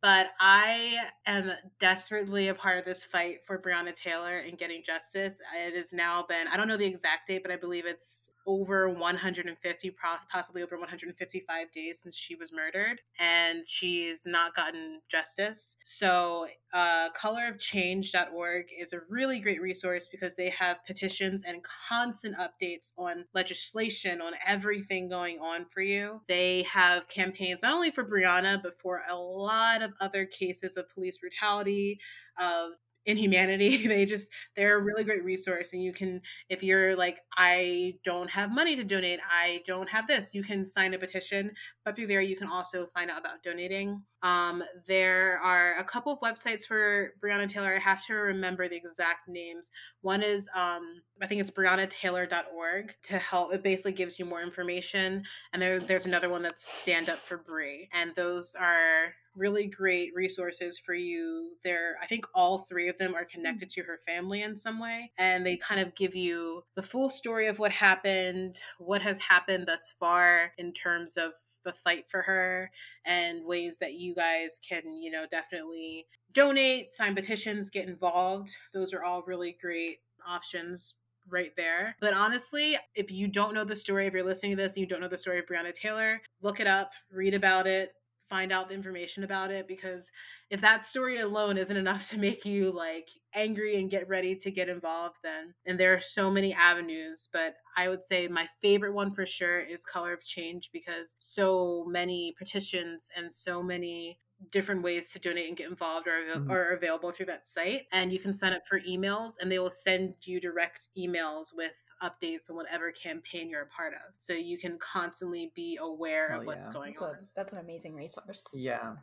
But 0.00 0.28
I 0.40 0.96
am 1.26 1.50
desperately 1.80 2.48
a 2.48 2.54
part 2.54 2.78
of 2.78 2.84
this 2.84 3.04
fight 3.04 3.38
for 3.46 3.58
Breonna 3.58 3.94
Taylor 3.96 4.38
and 4.38 4.56
getting 4.56 4.82
justice. 4.86 5.40
It 5.66 5.76
has 5.76 5.92
now 5.92 6.24
been, 6.28 6.46
I 6.46 6.56
don't 6.56 6.68
know 6.68 6.76
the 6.76 6.86
exact 6.86 7.26
date, 7.26 7.42
but 7.42 7.50
I 7.50 7.56
believe 7.56 7.84
it's 7.84 8.30
over 8.48 8.88
150, 8.88 9.94
possibly 10.32 10.62
over 10.62 10.76
155 10.76 11.72
days 11.72 12.00
since 12.02 12.16
she 12.16 12.34
was 12.34 12.50
murdered, 12.50 12.98
and 13.20 13.62
she's 13.68 14.22
not 14.24 14.56
gotten 14.56 15.00
justice. 15.10 15.76
So, 15.84 16.46
uh, 16.72 17.10
colorofchange.org 17.12 18.66
is 18.76 18.94
a 18.94 19.00
really 19.10 19.38
great 19.40 19.60
resource 19.60 20.08
because 20.10 20.34
they 20.34 20.48
have 20.48 20.78
petitions 20.86 21.42
and 21.46 21.60
constant 21.88 22.36
updates 22.38 22.92
on 22.96 23.26
legislation, 23.34 24.22
on 24.22 24.32
everything 24.46 25.10
going 25.10 25.38
on 25.40 25.66
for 25.72 25.82
you. 25.82 26.22
They 26.26 26.66
have 26.72 27.06
campaigns 27.08 27.60
not 27.62 27.74
only 27.74 27.90
for 27.90 28.04
Breonna, 28.04 28.62
but 28.62 28.80
for 28.80 29.02
a 29.10 29.14
lot 29.14 29.82
of 29.82 29.92
other 30.00 30.24
cases 30.24 30.78
of 30.78 30.88
police 30.88 31.18
brutality, 31.18 32.00
of 32.38 32.72
inhumanity 33.08 33.86
they 33.88 34.04
just 34.04 34.28
they're 34.54 34.78
a 34.78 34.82
really 34.82 35.02
great 35.02 35.24
resource 35.24 35.72
and 35.72 35.82
you 35.82 35.92
can 35.92 36.20
if 36.50 36.62
you're 36.62 36.94
like 36.94 37.20
i 37.36 37.94
don't 38.04 38.28
have 38.28 38.52
money 38.52 38.76
to 38.76 38.84
donate 38.84 39.18
i 39.30 39.60
don't 39.66 39.88
have 39.88 40.06
this 40.06 40.34
you 40.34 40.44
can 40.44 40.64
sign 40.64 40.94
a 40.94 40.98
petition 40.98 41.50
but 41.84 41.96
through 41.96 42.06
there 42.06 42.20
you 42.20 42.36
can 42.36 42.48
also 42.48 42.86
find 42.92 43.10
out 43.10 43.18
about 43.18 43.42
donating. 43.42 44.02
Um, 44.22 44.62
there 44.86 45.40
are 45.42 45.76
a 45.78 45.84
couple 45.84 46.12
of 46.12 46.20
websites 46.20 46.66
for 46.66 47.14
breonna 47.22 47.48
taylor 47.48 47.74
i 47.74 47.78
have 47.78 48.04
to 48.06 48.14
remember 48.14 48.68
the 48.68 48.76
exact 48.76 49.28
names. 49.28 49.70
One 50.02 50.22
is 50.22 50.48
um, 50.54 51.00
i 51.22 51.26
think 51.26 51.40
it's 51.40 51.50
breonnataylor.org 51.50 52.94
to 53.04 53.18
help 53.18 53.54
it 53.54 53.62
basically 53.62 53.92
gives 53.92 54.18
you 54.18 54.24
more 54.24 54.42
information 54.42 55.22
and 55.52 55.62
there, 55.62 55.80
there's 55.80 56.04
another 56.04 56.28
one 56.28 56.42
that's 56.42 56.68
stand 56.80 57.08
up 57.08 57.18
for 57.18 57.38
Bree 57.38 57.88
and 57.92 58.14
those 58.14 58.54
are 58.58 59.14
really 59.38 59.66
great 59.66 60.14
resources 60.14 60.78
for 60.78 60.94
you. 60.94 61.52
There, 61.64 61.96
I 62.02 62.06
think 62.06 62.26
all 62.34 62.66
three 62.68 62.88
of 62.88 62.98
them 62.98 63.14
are 63.14 63.24
hmm. 63.24 63.30
connected 63.30 63.70
to 63.70 63.82
her 63.82 64.00
family 64.06 64.42
in 64.42 64.56
some 64.56 64.80
way, 64.80 65.12
and 65.18 65.46
they 65.46 65.56
kind 65.56 65.80
of 65.80 65.94
give 65.94 66.14
you 66.14 66.62
the 66.74 66.82
full 66.82 67.08
story 67.08 67.46
of 67.46 67.58
what 67.58 67.72
happened, 67.72 68.60
what 68.78 69.02
has 69.02 69.18
happened 69.18 69.66
thus 69.66 69.94
far 69.98 70.52
in 70.58 70.72
terms 70.72 71.16
of 71.16 71.32
the 71.64 71.72
fight 71.84 72.04
for 72.10 72.22
her, 72.22 72.70
and 73.04 73.44
ways 73.44 73.76
that 73.80 73.94
you 73.94 74.14
guys 74.14 74.60
can, 74.66 75.00
you 75.02 75.10
know, 75.10 75.24
definitely 75.30 76.06
donate, 76.32 76.94
sign 76.94 77.14
petitions, 77.14 77.70
get 77.70 77.88
involved. 77.88 78.54
Those 78.72 78.92
are 78.92 79.02
all 79.02 79.22
really 79.26 79.56
great 79.60 79.98
options 80.26 80.94
right 81.30 81.52
there. 81.56 81.96
But 82.00 82.14
honestly, 82.14 82.78
if 82.94 83.10
you 83.10 83.28
don't 83.28 83.54
know 83.54 83.64
the 83.64 83.76
story, 83.76 84.06
if 84.06 84.14
you're 84.14 84.24
listening 84.24 84.56
to 84.56 84.62
this 84.62 84.72
and 84.72 84.80
you 84.80 84.86
don't 84.86 85.00
know 85.00 85.08
the 85.08 85.18
story 85.18 85.38
of 85.38 85.46
Breonna 85.46 85.74
Taylor, 85.74 86.20
look 86.42 86.60
it 86.60 86.66
up, 86.66 86.90
read 87.10 87.34
about 87.34 87.66
it, 87.66 87.92
find 88.28 88.52
out 88.52 88.68
the 88.68 88.74
information 88.74 89.24
about 89.24 89.50
it 89.50 89.66
because 89.66 90.10
if 90.50 90.60
that 90.60 90.84
story 90.84 91.20
alone 91.20 91.58
isn't 91.58 91.76
enough 91.76 92.08
to 92.10 92.18
make 92.18 92.44
you 92.44 92.72
like 92.72 93.08
angry 93.34 93.78
and 93.80 93.90
get 93.90 94.08
ready 94.08 94.34
to 94.34 94.50
get 94.50 94.68
involved 94.68 95.16
then 95.22 95.54
and 95.66 95.78
there 95.78 95.94
are 95.94 96.00
so 96.00 96.30
many 96.30 96.54
avenues 96.54 97.28
but 97.32 97.54
i 97.76 97.88
would 97.88 98.02
say 98.02 98.26
my 98.26 98.48
favorite 98.62 98.94
one 98.94 99.14
for 99.14 99.26
sure 99.26 99.60
is 99.60 99.84
color 99.84 100.12
of 100.14 100.24
change 100.24 100.70
because 100.72 101.16
so 101.18 101.84
many 101.88 102.34
petitions 102.38 103.08
and 103.16 103.30
so 103.32 103.62
many 103.62 104.18
different 104.52 104.82
ways 104.82 105.10
to 105.10 105.18
donate 105.18 105.48
and 105.48 105.56
get 105.56 105.68
involved 105.68 106.06
are, 106.06 106.38
mm-hmm. 106.38 106.50
are 106.50 106.70
available 106.70 107.10
through 107.10 107.26
that 107.26 107.48
site 107.48 107.82
and 107.92 108.12
you 108.12 108.18
can 108.18 108.32
sign 108.32 108.52
up 108.52 108.62
for 108.68 108.80
emails 108.80 109.32
and 109.40 109.50
they 109.50 109.58
will 109.58 109.70
send 109.70 110.14
you 110.22 110.40
direct 110.40 110.88
emails 110.96 111.48
with 111.54 111.72
updates 112.02 112.50
on 112.50 112.56
whatever 112.56 112.92
campaign 112.92 113.48
you're 113.50 113.62
a 113.62 113.66
part 113.66 113.92
of. 113.92 114.14
So 114.18 114.32
you 114.32 114.58
can 114.58 114.78
constantly 114.78 115.52
be 115.54 115.78
aware 115.80 116.28
of 116.28 116.46
what's 116.46 116.60
yeah. 116.66 116.72
going 116.72 116.92
that's 116.92 117.02
on. 117.02 117.14
A, 117.14 117.18
that's 117.36 117.52
an 117.52 117.58
amazing 117.60 117.94
resource. 117.94 118.44
Yeah. 118.54 118.94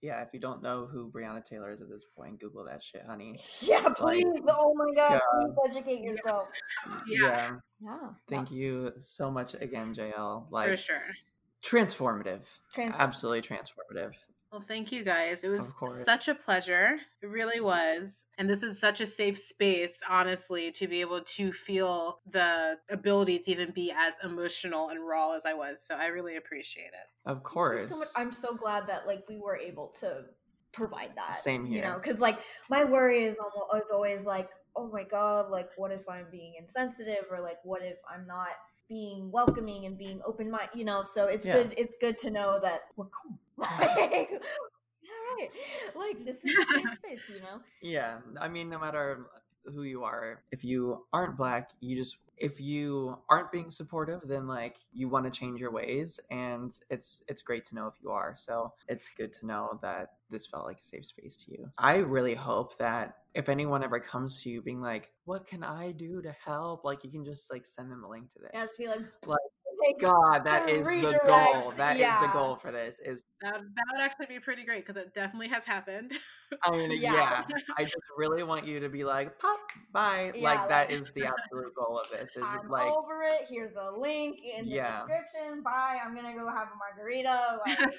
Yeah, 0.00 0.20
if 0.22 0.28
you 0.32 0.40
don't 0.40 0.62
know 0.62 0.86
who 0.90 1.10
Breonna 1.10 1.44
Taylor 1.44 1.70
is 1.70 1.80
at 1.80 1.88
this 1.88 2.04
point, 2.16 2.40
Google 2.40 2.64
that 2.64 2.82
shit, 2.82 3.04
honey. 3.06 3.38
Yeah, 3.60 3.88
please. 3.90 4.24
Like, 4.24 4.42
oh 4.48 4.74
my 4.74 4.92
god, 4.96 5.20
please 5.40 5.76
educate 5.76 6.02
yourself. 6.02 6.48
Yeah. 7.06 7.18
yeah. 7.20 7.50
Yeah. 7.80 8.08
Thank 8.28 8.50
you 8.50 8.92
so 8.98 9.30
much 9.30 9.54
again, 9.54 9.94
JL. 9.94 10.46
Like 10.50 10.70
For 10.70 10.76
sure. 10.76 11.02
Transformative. 11.64 12.42
Transformative. 12.76 12.96
Absolutely 12.96 13.42
transformative. 13.42 14.14
Well, 14.52 14.60
thank 14.60 14.92
you 14.92 15.02
guys. 15.02 15.44
It 15.44 15.48
was 15.48 15.72
such 16.04 16.28
a 16.28 16.34
pleasure. 16.34 16.98
It 17.22 17.26
really 17.26 17.62
was. 17.62 18.26
And 18.36 18.50
this 18.50 18.62
is 18.62 18.78
such 18.78 19.00
a 19.00 19.06
safe 19.06 19.38
space, 19.38 19.98
honestly, 20.10 20.70
to 20.72 20.86
be 20.86 21.00
able 21.00 21.22
to 21.22 21.54
feel 21.54 22.20
the 22.30 22.76
ability 22.90 23.38
to 23.38 23.50
even 23.50 23.70
be 23.70 23.90
as 23.96 24.12
emotional 24.22 24.90
and 24.90 25.06
raw 25.08 25.32
as 25.32 25.46
I 25.46 25.54
was. 25.54 25.82
So 25.82 25.94
I 25.94 26.08
really 26.08 26.36
appreciate 26.36 26.88
it. 26.88 27.30
Of 27.30 27.42
course. 27.42 27.88
So 27.88 28.02
I'm 28.14 28.30
so 28.30 28.54
glad 28.54 28.86
that 28.88 29.06
like 29.06 29.24
we 29.26 29.38
were 29.38 29.56
able 29.56 29.88
to 30.00 30.24
provide 30.72 31.12
that. 31.16 31.38
Same 31.38 31.64
here. 31.64 31.78
You 31.78 31.90
know, 31.90 31.98
because 32.02 32.20
like 32.20 32.40
my 32.68 32.84
worry 32.84 33.24
is 33.24 33.38
almost 33.38 33.86
is 33.86 33.90
always 33.90 34.26
like, 34.26 34.50
oh 34.76 34.90
my 34.92 35.04
god, 35.04 35.50
like 35.50 35.70
what 35.76 35.92
if 35.92 36.06
I'm 36.10 36.26
being 36.30 36.54
insensitive 36.58 37.24
or 37.30 37.40
like 37.40 37.58
what 37.64 37.80
if 37.82 37.96
I'm 38.06 38.26
not 38.26 38.50
being 38.86 39.30
welcoming 39.32 39.86
and 39.86 39.96
being 39.96 40.20
open 40.26 40.50
minded, 40.50 40.70
you 40.74 40.84
know. 40.84 41.04
So 41.04 41.26
it's 41.26 41.46
yeah. 41.46 41.54
good. 41.54 41.74
It's 41.78 41.96
good 41.98 42.18
to 42.18 42.30
know 42.30 42.58
that 42.62 42.80
we're 42.96 43.06
cool. 43.06 43.38
Like, 43.56 43.70
all 43.80 45.36
right, 45.38 45.50
like 45.94 46.24
this 46.24 46.36
is 46.44 46.56
a 46.56 46.74
safe 46.74 46.94
space, 46.96 47.28
you 47.28 47.40
know. 47.40 47.60
Yeah, 47.80 48.18
I 48.40 48.48
mean, 48.48 48.68
no 48.68 48.78
matter 48.78 49.26
who 49.66 49.82
you 49.84 50.04
are, 50.04 50.42
if 50.50 50.64
you 50.64 51.04
aren't 51.12 51.36
black, 51.36 51.70
you 51.80 51.96
just 51.96 52.18
if 52.42 52.60
you 52.60 53.16
aren't 53.28 53.52
being 53.52 53.70
supportive, 53.70 54.20
then 54.24 54.48
like 54.48 54.76
you 54.92 55.08
want 55.08 55.24
to 55.24 55.30
change 55.30 55.60
your 55.60 55.70
ways, 55.70 56.18
and 56.30 56.76
it's 56.90 57.22
it's 57.28 57.42
great 57.42 57.64
to 57.66 57.74
know 57.74 57.86
if 57.86 57.94
you 58.02 58.10
are. 58.10 58.34
So 58.36 58.72
it's 58.88 59.10
good 59.16 59.32
to 59.34 59.46
know 59.46 59.78
that 59.82 60.14
this 60.28 60.46
felt 60.46 60.66
like 60.66 60.80
a 60.80 60.82
safe 60.82 61.06
space 61.06 61.36
to 61.36 61.52
you. 61.52 61.70
I 61.78 61.96
really 61.98 62.34
hope 62.34 62.76
that 62.78 63.18
if 63.34 63.48
anyone 63.48 63.84
ever 63.84 64.00
comes 64.00 64.42
to 64.42 64.50
you 64.50 64.60
being 64.60 64.80
like, 64.80 65.12
"What 65.24 65.46
can 65.46 65.62
I 65.62 65.92
do 65.92 66.20
to 66.22 66.32
help?" 66.44 66.84
Like 66.84 67.04
you 67.04 67.10
can 67.10 67.24
just 67.24 67.50
like 67.50 67.64
send 67.64 67.92
them 67.92 68.02
a 68.02 68.08
link 68.08 68.30
to 68.30 68.40
this. 68.40 68.50
Yeah, 68.52 68.66
be 68.76 68.88
like, 68.88 69.06
like 69.26 69.38
God, 70.00 70.44
that 70.44 70.68
is 70.68 70.86
the 70.86 71.20
goal. 71.26 71.70
That 71.76 71.98
yeah. 71.98 72.20
is 72.20 72.26
the 72.26 72.32
goal 72.32 72.56
for 72.56 72.72
this. 72.72 73.00
Is 73.04 73.22
that, 73.40 73.54
that 73.54 73.84
would 73.92 74.02
actually 74.02 74.26
be 74.26 74.40
pretty 74.40 74.64
great 74.64 74.86
because 74.86 75.00
it 75.00 75.14
definitely 75.14 75.48
has 75.48 75.64
happened. 75.64 76.12
I 76.62 76.70
mean, 76.70 76.90
yeah. 77.00 77.44
yeah. 77.48 77.56
I 77.76 77.84
just 77.84 77.96
really 78.16 78.42
want 78.42 78.66
you 78.66 78.80
to 78.80 78.88
be 78.88 79.04
like, 79.04 79.38
pop, 79.38 79.58
bye. 79.92 80.32
Yeah, 80.34 80.42
like, 80.42 80.58
like 80.60 80.68
that 80.68 80.90
is 80.90 81.10
the 81.14 81.24
absolute 81.24 81.74
goal 81.74 81.98
of 81.98 82.10
this. 82.10 82.36
Is 82.36 82.44
I'm 82.44 82.68
like 82.68 82.90
over 82.90 83.22
it. 83.22 83.46
Here's 83.48 83.76
a 83.76 83.90
link 83.96 84.38
in 84.58 84.68
the 84.68 84.76
description. 84.76 85.62
Bye. 85.62 85.98
I'm 86.04 86.14
gonna 86.14 86.34
go 86.34 86.48
have 86.48 86.68
a 86.68 86.76
margarita. 86.76 87.60
Like, 87.66 87.78
I 87.78 87.84
don't 87.86 87.96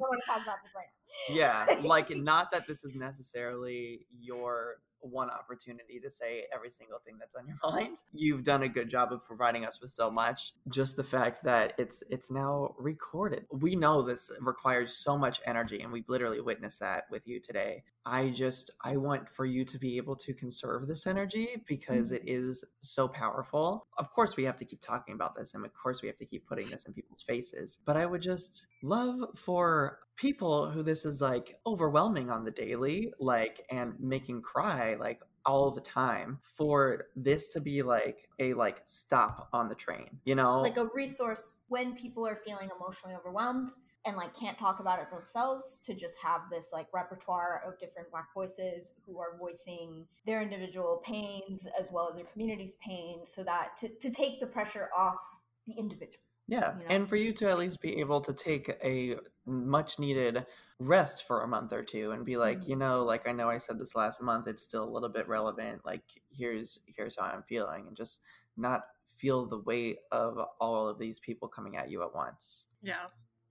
want 0.00 0.22
to 0.24 0.32
talk 0.32 0.42
about 0.42 0.58
this 0.62 0.72
right 0.74 0.86
now. 0.86 1.04
Yeah, 1.28 1.66
like 1.82 2.10
not 2.16 2.50
that 2.52 2.66
this 2.66 2.84
is 2.84 2.94
necessarily 2.94 4.06
your 4.20 4.76
one 5.04 5.30
opportunity 5.30 6.00
to 6.00 6.10
say 6.10 6.44
every 6.54 6.70
single 6.70 6.98
thing 7.04 7.16
that's 7.18 7.34
on 7.34 7.46
your 7.46 7.56
mind. 7.72 7.98
You've 8.12 8.44
done 8.44 8.62
a 8.62 8.68
good 8.68 8.88
job 8.88 9.12
of 9.12 9.24
providing 9.24 9.64
us 9.64 9.80
with 9.80 9.90
so 9.90 10.10
much. 10.10 10.52
Just 10.68 10.96
the 10.96 11.04
fact 11.04 11.42
that 11.44 11.74
it's 11.78 12.02
it's 12.10 12.30
now 12.30 12.74
recorded. 12.78 13.46
We 13.50 13.76
know 13.76 14.02
this 14.02 14.30
requires 14.40 14.96
so 14.96 15.16
much 15.16 15.40
energy 15.46 15.80
and 15.80 15.92
we've 15.92 16.08
literally 16.08 16.40
witnessed 16.40 16.80
that 16.80 17.04
with 17.10 17.26
you 17.26 17.40
today. 17.40 17.84
I 18.06 18.28
just 18.30 18.70
I 18.82 18.96
want 18.96 19.28
for 19.28 19.46
you 19.46 19.64
to 19.64 19.78
be 19.78 19.96
able 19.96 20.16
to 20.16 20.34
conserve 20.34 20.86
this 20.86 21.06
energy 21.06 21.62
because 21.66 22.12
mm-hmm. 22.12 22.26
it 22.26 22.30
is 22.30 22.64
so 22.80 23.08
powerful. 23.08 23.86
Of 23.98 24.10
course 24.10 24.36
we 24.36 24.44
have 24.44 24.56
to 24.56 24.64
keep 24.64 24.80
talking 24.80 25.14
about 25.14 25.34
this 25.34 25.54
and 25.54 25.64
of 25.64 25.72
course 25.74 26.02
we 26.02 26.08
have 26.08 26.16
to 26.16 26.26
keep 26.26 26.46
putting 26.46 26.68
this 26.70 26.84
in 26.84 26.92
people's 26.92 27.22
faces. 27.22 27.78
But 27.84 27.96
I 27.96 28.06
would 28.06 28.22
just 28.22 28.66
love 28.82 29.20
for 29.36 30.00
people 30.16 30.70
who 30.70 30.82
this 30.82 31.04
is 31.04 31.20
like 31.20 31.58
overwhelming 31.66 32.30
on 32.30 32.44
the 32.44 32.50
daily 32.50 33.12
like 33.18 33.64
and 33.70 33.94
making 33.98 34.40
cry 34.40 34.94
like 34.94 35.20
all 35.46 35.70
the 35.70 35.80
time 35.80 36.38
for 36.42 37.06
this 37.16 37.48
to 37.48 37.60
be 37.60 37.82
like 37.82 38.28
a 38.38 38.54
like 38.54 38.80
stop 38.84 39.48
on 39.52 39.68
the 39.68 39.74
train 39.74 40.08
you 40.24 40.34
know? 40.34 40.60
like 40.60 40.76
a 40.76 40.88
resource 40.94 41.56
when 41.68 41.94
people 41.94 42.26
are 42.26 42.36
feeling 42.36 42.68
emotionally 42.78 43.14
overwhelmed 43.14 43.70
and 44.06 44.16
like 44.16 44.34
can't 44.34 44.58
talk 44.58 44.80
about 44.80 45.00
it 45.00 45.10
themselves 45.10 45.80
to 45.84 45.94
just 45.94 46.16
have 46.22 46.42
this 46.50 46.70
like 46.72 46.86
repertoire 46.92 47.62
of 47.66 47.78
different 47.78 48.10
black 48.10 48.32
voices 48.34 48.94
who 49.06 49.18
are 49.18 49.36
voicing 49.38 50.06
their 50.26 50.42
individual 50.42 51.02
pains 51.04 51.66
as 51.78 51.88
well 51.90 52.08
as 52.08 52.16
their 52.16 52.26
community's 52.26 52.74
pain 52.84 53.20
so 53.24 53.42
that 53.42 53.76
to, 53.76 53.88
to 54.00 54.10
take 54.10 54.40
the 54.40 54.46
pressure 54.46 54.88
off 54.96 55.18
the 55.66 55.74
individual 55.74 56.20
yeah. 56.46 56.74
You 56.74 56.80
know? 56.80 56.86
And 56.90 57.08
for 57.08 57.16
you 57.16 57.32
to 57.34 57.48
at 57.48 57.58
least 57.58 57.80
be 57.80 57.98
able 58.00 58.20
to 58.22 58.32
take 58.32 58.70
a 58.82 59.16
much 59.46 59.98
needed 59.98 60.46
rest 60.78 61.26
for 61.26 61.42
a 61.42 61.48
month 61.48 61.72
or 61.72 61.82
two 61.82 62.10
and 62.12 62.24
be 62.24 62.36
like, 62.36 62.60
mm-hmm. 62.60 62.70
you 62.70 62.76
know, 62.76 63.04
like 63.04 63.28
I 63.28 63.32
know 63.32 63.48
I 63.48 63.58
said 63.58 63.78
this 63.78 63.94
last 63.94 64.22
month, 64.22 64.48
it's 64.48 64.62
still 64.62 64.84
a 64.84 64.90
little 64.90 65.08
bit 65.08 65.28
relevant. 65.28 65.84
Like 65.84 66.02
here's 66.30 66.80
here's 66.86 67.16
how 67.16 67.24
I'm 67.24 67.42
feeling 67.42 67.86
and 67.88 67.96
just 67.96 68.20
not 68.56 68.82
feel 69.16 69.46
the 69.46 69.60
weight 69.60 69.98
of 70.12 70.38
all 70.60 70.88
of 70.88 70.98
these 70.98 71.20
people 71.20 71.48
coming 71.48 71.76
at 71.76 71.90
you 71.90 72.02
at 72.02 72.14
once. 72.14 72.66
Yeah. 72.82 73.06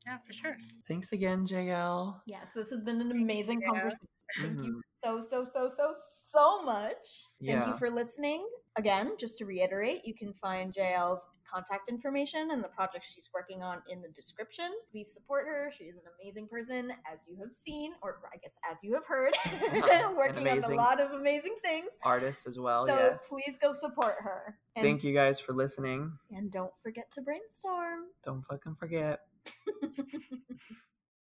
Yeah, 0.06 0.18
for 0.28 0.34
sure. 0.34 0.58
Thanks 0.86 1.14
again, 1.14 1.48
JL. 1.48 2.18
Yes, 2.26 2.52
this 2.54 2.70
has 2.72 2.82
been 2.82 3.00
an 3.00 3.12
amazing 3.12 3.62
conversation. 3.62 4.00
Thank 4.38 4.54
mm-hmm. 4.54 4.64
you 4.66 4.82
so, 5.04 5.22
so, 5.22 5.46
so, 5.46 5.70
so, 5.70 5.94
so 5.96 6.64
much. 6.64 7.28
Thank 7.40 7.60
yeah. 7.60 7.68
you 7.68 7.78
for 7.78 7.90
listening. 7.90 8.46
Again, 8.76 9.14
just 9.20 9.38
to 9.38 9.46
reiterate, 9.46 10.02
you 10.06 10.14
can 10.14 10.34
find 10.34 10.74
JL's 10.74 11.28
contact 11.52 11.90
information 11.90 12.52
and 12.52 12.64
the 12.64 12.68
project 12.70 13.06
she's 13.08 13.30
working 13.34 13.62
on 13.62 13.80
in 13.88 14.02
the 14.02 14.08
description. 14.10 14.72
Please 14.92 15.14
support 15.14 15.46
her. 15.46 15.72
She's 15.72 15.94
an 15.94 16.02
amazing 16.20 16.48
person, 16.48 16.92
as 17.12 17.20
you 17.30 17.38
have 17.40 17.56
seen, 17.56 17.94
or 18.02 18.20
I 18.34 18.38
guess 18.38 18.58
as 18.70 18.78
you 18.82 18.94
have 18.94 19.06
heard, 19.06 19.34
working 20.18 20.48
on 20.48 20.64
a 20.64 20.76
lot 20.76 21.00
of 21.00 21.12
amazing 21.12 21.56
things. 21.64 21.98
Artist 22.04 22.48
as 22.48 22.58
well, 22.58 22.88
so 22.88 22.96
yes. 22.96 23.28
please 23.30 23.58
go 23.62 23.74
support 23.74 24.16
her. 24.20 24.58
And, 24.76 24.84
Thank 24.84 25.04
you 25.04 25.14
guys 25.14 25.40
for 25.40 25.54
listening. 25.54 26.12
And 26.32 26.52
don't 26.52 26.74
forget 26.82 27.12
to 27.14 27.22
brainstorm. 27.22 28.06
Don't 28.24 28.44
fucking 28.46 28.76
forget. 28.76 29.20